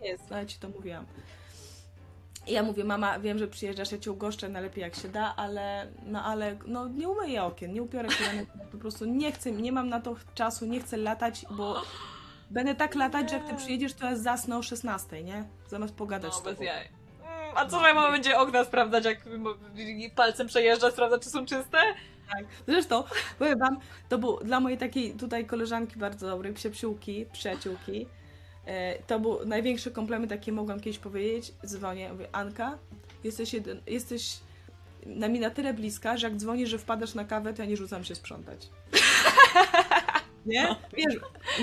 jest, 0.04 0.30
no, 0.30 0.38
ja 0.38 0.46
ci 0.46 0.60
to 0.60 0.70
mówiłam. 0.70 1.06
I 2.48 2.52
ja 2.54 2.63
mówię, 2.63 2.84
mama, 2.84 3.20
wiem, 3.20 3.39
że 3.39 3.48
przyjeżdżasz, 3.48 3.91
ja 3.91 3.98
cię 3.98 4.12
ugoszczę 4.12 4.50
najlepiej 4.50 4.82
jak 4.82 4.96
się 4.96 5.10
da, 5.10 5.34
ale 5.36 5.88
no 6.06 6.24
ale 6.24 6.58
no 6.65 6.88
nie 6.88 7.10
umyję 7.10 7.44
okien, 7.44 7.74
nie 7.74 7.82
upiorę 7.84 8.10
kolanek, 8.20 8.50
po 8.72 8.78
prostu 8.78 9.06
nie 9.06 9.32
chcę, 9.32 9.52
nie 9.52 9.72
mam 9.72 9.89
na 9.89 10.02
to 10.02 10.15
czasu, 10.36 10.65
nie 10.65 10.80
chcę 10.80 10.98
latać, 10.98 11.46
bo 11.52 11.82
będę 12.52 12.76
tak 12.76 12.96
latać, 12.96 13.30
że 13.30 13.36
jak 13.38 13.48
ty 13.50 13.56
przyjedziesz, 13.56 13.94
to 13.94 14.06
ja 14.06 14.15
zasnę 14.15 14.58
o 14.58 14.63
16, 14.63 15.24
nie? 15.24 15.44
Zamiast 15.67 15.94
pogadać 15.96 16.32
No, 16.34 16.39
z 16.39 16.44
bez 16.44 16.54
tobą. 16.54 16.65
jaj. 16.65 16.88
Mm, 16.88 17.58
A 17.58 17.65
co 17.65 17.80
moja 17.80 17.94
mama 17.94 18.12
będzie 18.12 18.38
okna 18.39 18.63
sprawdzać, 18.63 19.06
jak 19.06 19.17
palcem 20.15 20.48
przejeżdża, 20.48 20.91
sprawdza, 20.91 21.20
czy 21.20 21.30
są 21.30 21.46
czyste? 21.46 21.78
Tak. 22.32 22.46
Zresztą, 22.67 23.04
powiem 23.39 23.60
wam, 23.60 23.80
to 24.10 24.17
był 24.17 24.38
dla 24.38 24.60
mojej 24.60 24.78
takiej 24.78 25.13
tutaj 25.13 25.46
koleżanki 25.46 26.00
bardzo 26.00 26.28
dobrej, 26.28 26.54
psiepsiłki, 26.54 27.26
przyjaciółki, 27.34 28.08
e, 28.65 29.04
to 29.04 29.20
był 29.20 29.46
największy 29.46 29.91
komplement, 29.91 30.32
jaki 30.32 30.52
mogłam 30.52 30.80
kiedyś 30.80 31.00
powiedzieć. 31.00 31.54
Dzwonię, 31.65 32.12
mówię, 32.13 32.28
Anka, 32.32 32.78
jesteś, 33.24 33.56
jesteś 33.88 34.39
na 35.06 35.28
mi 35.28 35.39
na 35.39 35.50
tyle 35.50 35.74
bliska, 35.74 36.17
że 36.17 36.28
jak 36.28 36.38
dzwonisz, 36.38 36.70
że 36.70 36.78
wpadasz 36.80 37.13
na 37.13 37.26
kawę, 37.26 37.54
to 37.54 37.62
ja 37.62 37.67
nie 37.70 37.78
rzucam 37.78 38.04
się 38.04 38.15
sprzątać. 38.15 38.70
Nie? 40.45 40.75
Wiesz, 40.97 41.15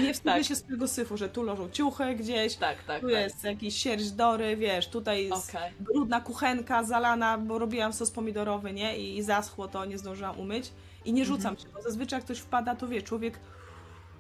nie 0.03 0.15
wstydzę 0.15 0.35
Tak. 0.35 0.45
się 0.45 0.55
z 0.55 0.63
tego 0.63 0.89
syfu, 0.89 1.17
że 1.17 1.29
tu 1.29 1.43
leżą 1.43 1.71
ciuchy 1.71 2.15
gdzieś, 2.15 2.57
Tak, 2.57 2.83
tak, 2.85 3.01
tu 3.01 3.07
tak. 3.11 3.17
jest 3.17 3.45
jakiś 3.45 3.77
sierść 3.77 4.11
dory, 4.11 4.57
wiesz, 4.57 4.89
tutaj 4.89 5.29
jest 5.29 5.49
Okej. 5.55 5.73
brudna 5.81 6.21
kuchenka 6.21 6.85
zalana, 6.85 7.39
bo 7.39 7.59
robiłam 7.59 7.93
sos 7.93 8.11
pomidorowy, 8.11 8.73
nie? 8.73 8.99
I, 8.99 9.17
i 9.19 9.23
zaschło 9.23 9.69
to, 9.69 9.85
nie 9.85 9.99
zdążyłam 9.99 10.41
umyć. 10.41 10.73
I 11.05 11.13
nie 11.13 11.25
rzucam 11.25 11.57
się, 11.59 11.69
bo 11.75 11.83
zazwyczaj 11.83 12.17
jak 12.19 12.25
ktoś 12.25 12.39
wpada, 12.39 12.75
to 12.75 12.89
wie, 12.89 13.03
człowiek... 13.03 13.41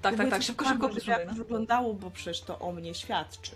Tak, 0.02 0.16
tak, 0.16 0.30
tak, 0.30 0.42
szybko, 0.42 0.64
szybko 0.68 0.92
żeby 0.92 1.10
jak 1.10 1.26
no. 1.26 1.32
wyglądało, 1.34 1.94
bo 1.94 2.10
przecież 2.10 2.40
to 2.40 2.58
o 2.58 2.72
mnie 2.72 2.94
świadczy. 2.94 3.52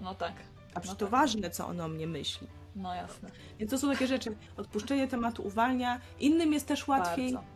No 0.00 0.14
tak, 0.14 0.32
A 0.74 0.80
przecież 0.80 0.88
No 0.88 0.94
to 0.94 1.04
tak. 1.04 1.10
ważne, 1.10 1.50
co 1.50 1.66
on 1.66 1.80
o 1.80 1.88
mnie 1.88 2.06
myśli. 2.06 2.46
no 2.76 2.94
jasne. 2.94 3.30
Więc 3.58 3.70
to 3.70 3.78
są 3.78 3.90
takie 3.92 4.06
rzeczy. 4.06 4.36
Odpuszczenie 4.56 5.08
tematu 5.08 5.46
uwalnia. 5.46 6.00
Innym 6.20 6.52
jest 6.52 6.66
też 6.66 6.88
łatwiej. 6.88 7.32
Bardzo. 7.32 7.48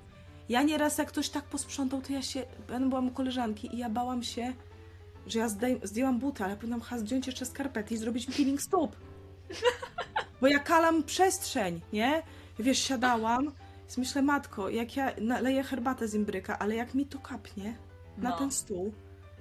Ja 0.53 0.63
nieraz 0.63 0.99
jak 0.99 1.09
ktoś 1.09 1.29
tak 1.29 1.45
posprzątał, 1.45 2.03
to 2.03 2.13
ja 2.13 2.23
się... 2.23 2.45
Ja 2.71 2.81
byłam 2.81 3.09
u 3.09 3.11
koleżanki 3.11 3.75
i 3.75 3.79
ja 3.79 3.91
bałam 3.91 4.23
się, 4.23 4.53
że 5.27 5.39
ja 5.39 5.49
zdej, 5.49 5.81
zdjęłam 5.83 6.19
buty, 6.19 6.45
ale 6.45 6.57
powinnam 6.57 6.81
chyba 6.81 7.01
zdjąć 7.01 7.27
jeszcze 7.27 7.47
skarpety 7.47 7.95
i 7.95 7.97
zrobić 7.97 8.27
peeling 8.27 8.63
stóp. 8.63 8.97
Bo 10.41 10.47
ja 10.47 10.59
kalam 10.59 11.03
przestrzeń, 11.03 11.81
nie? 11.93 12.23
Wiesz, 12.59 12.79
siadałam 12.79 13.47
i 13.97 14.01
myślę, 14.01 14.23
matko, 14.23 14.69
jak 14.69 14.97
ja 14.97 15.13
naleję 15.21 15.63
herbatę 15.63 16.09
z 16.09 16.15
imbryka, 16.15 16.59
ale 16.59 16.75
jak 16.75 16.95
mi 16.95 17.07
to 17.07 17.19
kapnie 17.19 17.77
na 18.19 18.31
No. 18.31 18.39
ten 18.39 18.53
stół, 18.53 18.93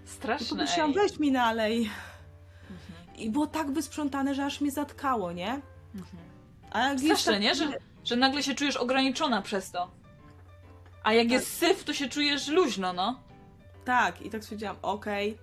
to 0.06 0.12
Straszne, 0.12 0.48
poprosiłam, 0.50 0.90
ej. 0.90 0.96
weź 0.96 1.20
mi 1.20 1.32
nalej. 1.32 1.78
Mhm. 1.78 3.18
I 3.18 3.30
było 3.30 3.48
tak 3.48 3.72
wysprzątane, 3.72 4.36
że 4.36 4.46
aż 4.46 4.62
mnie 4.62 4.72
zatkało, 4.72 5.32
nie? 5.32 5.62
Mhm. 5.96 6.24
A 6.72 6.98
Straszne, 6.98 7.40
nie? 7.40 7.56
Że, 7.56 7.68
że 8.04 8.16
nagle 8.16 8.44
się 8.44 8.56
czujesz 8.56 8.78
ograniczona 8.78 9.42
przez 9.42 9.72
to. 9.72 10.01
A 11.04 11.14
jak 11.14 11.26
Tak. 11.26 11.32
jest 11.32 11.58
syf, 11.58 11.84
to 11.84 11.94
się 11.94 12.10
czujesz 12.10 12.48
luźno, 12.48 12.94
no. 12.94 13.20
Tak, 13.86 14.22
i 14.22 14.30
tak 14.30 14.44
stwierdziłam, 14.44 14.76
okej. 14.82 15.38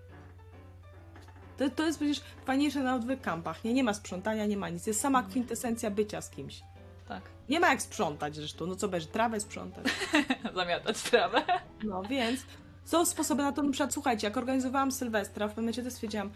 To, 1.59 1.71
to 1.71 1.87
jest 1.87 1.99
przecież 1.99 2.21
fajniejsze 2.45 2.83
na 2.83 2.95
odwyk 2.95 3.21
kampach, 3.21 3.65
nie? 3.65 3.73
Nie 3.75 3.85
ma 3.85 3.95
sprzątania, 3.95 4.47
nie 4.47 4.57
ma 4.57 4.69
nic. 4.69 4.87
Jest 4.87 5.01
sama 5.01 5.23
kwintesencja 5.23 5.91
bycia 5.91 6.21
z 6.21 6.31
kimś. 6.31 6.61
Tak. 7.09 7.23
Nie 7.49 7.61
ma 7.61 7.69
jak 7.69 7.83
sprzątać 7.83 8.37
zresztą, 8.37 8.67
no 8.67 8.77
co 8.77 8.89
będziesz, 8.89 9.11
trawę 9.11 9.41
sprzątać. 9.41 9.87
Zamiatać 10.55 11.03
trawę. 11.03 11.43
No 11.85 12.03
więc 12.03 12.41
są 12.85 13.05
sposoby 13.07 13.43
na 13.43 13.53
to, 13.53 13.63
na 13.63 13.71
przykład 13.73 13.93
słuchajcie, 13.93 14.27
jak 14.27 14.37
organizowałam 14.37 14.93
Sylwestra, 14.93 15.47
w 15.47 15.51
pewnym 15.51 15.65
momencie 15.65 15.83
też 15.83 15.93
stwierdziłam, 15.93 16.31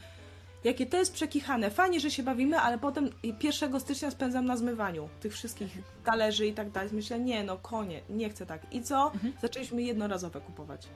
jakie 0.64 0.86
to 0.86 0.96
jest 0.96 1.12
przekichane, 1.12 1.70
fajnie, 1.70 2.00
że 2.00 2.10
się 2.10 2.22
bawimy, 2.22 2.58
ale 2.58 2.78
potem 2.78 3.10
1 3.42 3.80
stycznia 3.80 4.10
spędzam 4.10 4.44
na 4.44 4.56
zmywaniu 4.56 5.08
tych 5.20 5.32
wszystkich 5.32 5.78
talerzy 6.04 6.46
i 6.46 6.52
tak 6.52 6.70
dalej. 6.70 6.90
Myślę, 6.92 7.20
nie 7.20 7.44
no, 7.44 7.56
konie, 7.58 8.02
nie 8.08 8.30
chcę 8.30 8.46
tak. 8.46 8.74
I 8.74 8.82
co? 8.82 9.12
Mhm. 9.12 9.32
Zaczęliśmy 9.42 9.82
jednorazowe 9.82 10.40
kupować. 10.40 10.88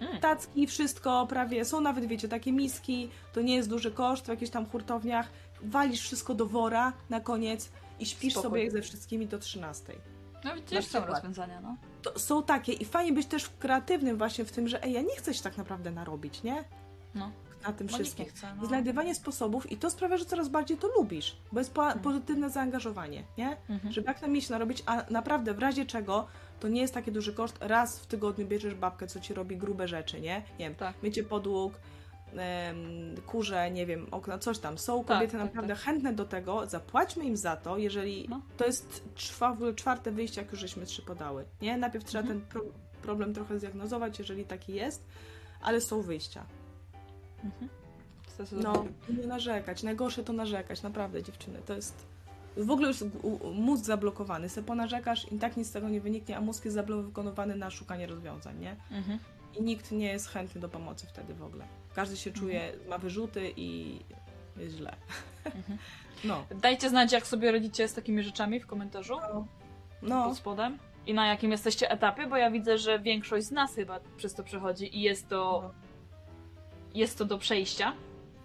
Mm. 0.00 0.20
Tacki, 0.20 0.66
wszystko 0.66 1.26
prawie, 1.26 1.64
są 1.64 1.80
nawet, 1.80 2.06
wiecie, 2.06 2.28
takie 2.28 2.52
miski, 2.52 3.08
to 3.32 3.40
nie 3.40 3.54
jest 3.54 3.68
duży 3.68 3.90
koszt 3.90 4.26
w 4.26 4.28
jakichś 4.28 4.50
tam 4.50 4.66
hurtowniach, 4.66 5.28
walisz 5.62 6.00
wszystko 6.00 6.34
do 6.34 6.46
wora 6.46 6.92
na 7.10 7.20
koniec 7.20 7.70
i 8.00 8.06
śpisz 8.06 8.32
Spoko. 8.32 8.48
sobie 8.48 8.70
ze 8.70 8.82
wszystkimi 8.82 9.26
do 9.26 9.38
13. 9.38 9.92
No 10.44 10.54
widzisz, 10.54 10.86
są 10.86 11.06
rozwiązania, 11.06 11.60
no. 11.60 11.76
To 12.02 12.18
są 12.18 12.42
takie 12.42 12.72
i 12.72 12.84
fajnie 12.84 13.12
być 13.12 13.26
też 13.26 13.50
kreatywnym 13.58 14.18
właśnie 14.18 14.44
w 14.44 14.52
tym, 14.52 14.68
że 14.68 14.82
ej, 14.82 14.92
ja 14.92 15.02
nie 15.02 15.16
chcę 15.16 15.34
się 15.34 15.42
tak 15.42 15.56
naprawdę 15.56 15.90
narobić, 15.90 16.42
nie? 16.42 16.64
No, 17.14 17.32
Na 17.66 17.72
tym 17.72 17.88
wszystkim. 17.88 18.26
chce, 18.26 18.46
I 18.56 18.60
no. 18.60 18.66
znajdywanie 18.66 19.14
sposobów 19.14 19.72
i 19.72 19.76
to 19.76 19.90
sprawia, 19.90 20.16
że 20.16 20.24
coraz 20.24 20.48
bardziej 20.48 20.76
to 20.76 20.88
lubisz, 20.98 21.36
bo 21.52 21.60
jest 21.60 21.74
po- 21.74 21.92
pozytywne 22.02 22.50
zaangażowanie, 22.50 23.24
nie? 23.38 23.56
Mhm. 23.68 23.92
Żeby 23.92 24.08
jak 24.08 24.20
najmniej 24.22 24.42
się 24.42 24.52
narobić, 24.52 24.82
a 24.86 25.04
naprawdę 25.10 25.54
w 25.54 25.58
razie 25.58 25.86
czego 25.86 26.26
to 26.60 26.68
nie 26.68 26.80
jest 26.80 26.94
taki 26.94 27.12
duży 27.12 27.32
koszt, 27.34 27.56
raz 27.60 28.00
w 28.00 28.06
tygodniu 28.06 28.46
bierzesz 28.46 28.74
babkę, 28.74 29.06
co 29.06 29.20
ci 29.20 29.34
robi 29.34 29.56
grube 29.56 29.88
rzeczy, 29.88 30.20
nie? 30.20 30.34
Nie 30.58 30.64
wiem, 30.66 30.74
Tak. 30.74 30.94
mycie 31.02 31.24
podłóg, 31.24 31.72
kurze, 33.26 33.70
nie 33.70 33.86
wiem, 33.86 34.06
okna, 34.10 34.38
coś 34.38 34.58
tam. 34.58 34.78
Są 34.78 35.04
Tak, 35.04 35.16
kobiety 35.16 35.32
tak, 35.32 35.40
naprawdę 35.46 35.74
tak. 35.74 35.82
chętne 35.82 36.12
do 36.12 36.24
tego, 36.24 36.66
zapłaćmy 36.66 37.24
im 37.24 37.36
za 37.36 37.56
to, 37.56 37.78
jeżeli 37.78 38.26
No. 38.28 38.40
to 38.56 38.66
jest 38.66 39.04
czwa, 39.14 39.56
czwarte 39.76 40.10
wyjście, 40.10 40.40
jak 40.40 40.50
już 40.50 40.60
żeśmy 40.60 40.86
trzy 40.86 41.02
podały, 41.02 41.44
nie? 41.62 41.76
Najpierw 41.76 42.04
trzeba 42.04 42.22
Mhm. 42.22 42.40
ten 42.40 42.48
pro, 42.48 42.62
problem 43.02 43.34
trochę 43.34 43.58
zdiagnozować, 43.58 44.18
jeżeli 44.18 44.44
taki 44.44 44.74
jest, 44.74 45.06
ale 45.62 45.80
są 45.80 46.02
wyjścia. 46.02 46.44
Mhm. 47.46 47.68
No, 48.52 48.84
nie 49.20 49.26
narzekać. 49.26 49.82
Najgorsze 49.82 50.24
to 50.24 50.32
narzekać, 50.32 50.82
naprawdę, 50.82 51.22
dziewczyny. 51.22 51.58
To 51.66 51.74
jest. 51.74 52.06
W 52.56 52.70
ogóle 52.70 52.88
już 52.88 53.04
mózg 53.54 53.84
zablokowany. 53.84 54.48
Se 54.48 54.62
ponarzekasz 54.62 55.32
i 55.32 55.38
tak 55.38 55.56
nic 55.56 55.68
z 55.68 55.72
tego 55.72 55.88
nie 55.88 56.00
wyniknie, 56.00 56.36
a 56.36 56.40
mózg 56.40 56.64
jest 56.64 56.74
zablokowany 56.74 57.56
na 57.56 57.70
szukanie 57.70 58.06
rozwiązań, 58.06 58.58
nie? 58.58 58.76
Mhm. 58.90 59.18
I 59.58 59.62
nikt 59.62 59.92
nie 59.92 60.06
jest 60.06 60.28
chętny 60.28 60.60
do 60.60 60.68
pomocy 60.68 61.06
wtedy 61.06 61.34
w 61.34 61.42
ogóle. 61.42 61.64
Każdy 61.94 62.16
się 62.16 62.32
czuje, 62.32 62.72
ma 62.88 62.98
wyrzuty 62.98 63.52
i 63.56 63.98
jest 64.56 64.76
źle. 64.76 64.96
Mhm. 65.44 65.78
No. 66.24 66.44
Dajcie 66.62 66.88
znać, 66.90 67.12
jak 67.12 67.26
sobie 67.26 67.52
radzicie 67.52 67.88
z 67.88 67.94
takimi 67.94 68.22
rzeczami 68.22 68.60
w 68.60 68.66
komentarzu 68.66 69.14
No. 70.02 70.24
pod 70.28 70.36
spodem. 70.36 70.78
I 71.06 71.14
na 71.14 71.26
jakim 71.26 71.50
jesteście 71.50 71.90
etapie, 71.90 72.26
bo 72.26 72.36
ja 72.36 72.50
widzę, 72.50 72.78
że 72.78 72.98
większość 73.00 73.46
z 73.46 73.50
nas 73.50 73.74
chyba 73.74 74.00
przez 74.16 74.34
to 74.34 74.44
przechodzi 74.44 74.96
i 74.98 75.02
jest 75.02 75.28
to, 75.28 75.60
No 75.62 75.70
jest 76.96 77.18
to 77.18 77.24
do 77.24 77.38
przejścia, 77.38 77.92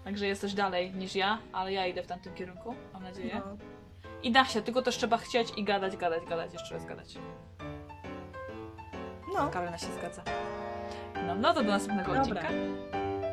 także 0.03 0.27
jesteś 0.27 0.53
dalej 0.53 0.91
niż 0.93 1.15
ja, 1.15 1.37
ale 1.53 1.73
ja 1.73 1.87
idę 1.87 2.03
w 2.03 2.07
tamtym 2.07 2.33
kierunku, 2.33 2.75
mam 2.93 3.03
nadzieję. 3.03 3.41
No. 3.45 3.57
I 4.23 4.31
da 4.31 4.45
się, 4.45 4.61
tylko 4.61 4.81
też 4.81 4.97
trzeba 4.97 5.17
chcieć 5.17 5.53
i 5.57 5.63
gadać, 5.63 5.97
gadać, 5.97 6.23
gadać, 6.29 6.53
jeszcze 6.53 6.73
raz 6.73 6.85
gadać. 6.85 7.15
No. 9.33 9.49
Karolina 9.49 9.77
się 9.77 9.87
zgadza. 9.99 10.23
No, 11.27 11.35
no 11.35 11.53
to 11.53 11.63
do 11.63 11.69
następnego 11.69 12.13
Dobra. 12.13 12.23
odcinka. 12.23 12.47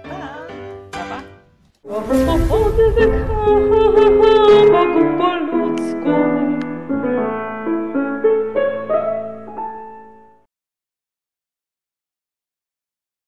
Pa! 0.02 0.98
Pa! 1.08 1.22
Swobody 1.84 2.92
wychowa 2.92 4.84
po 5.18 5.36
ludzku 5.36 6.47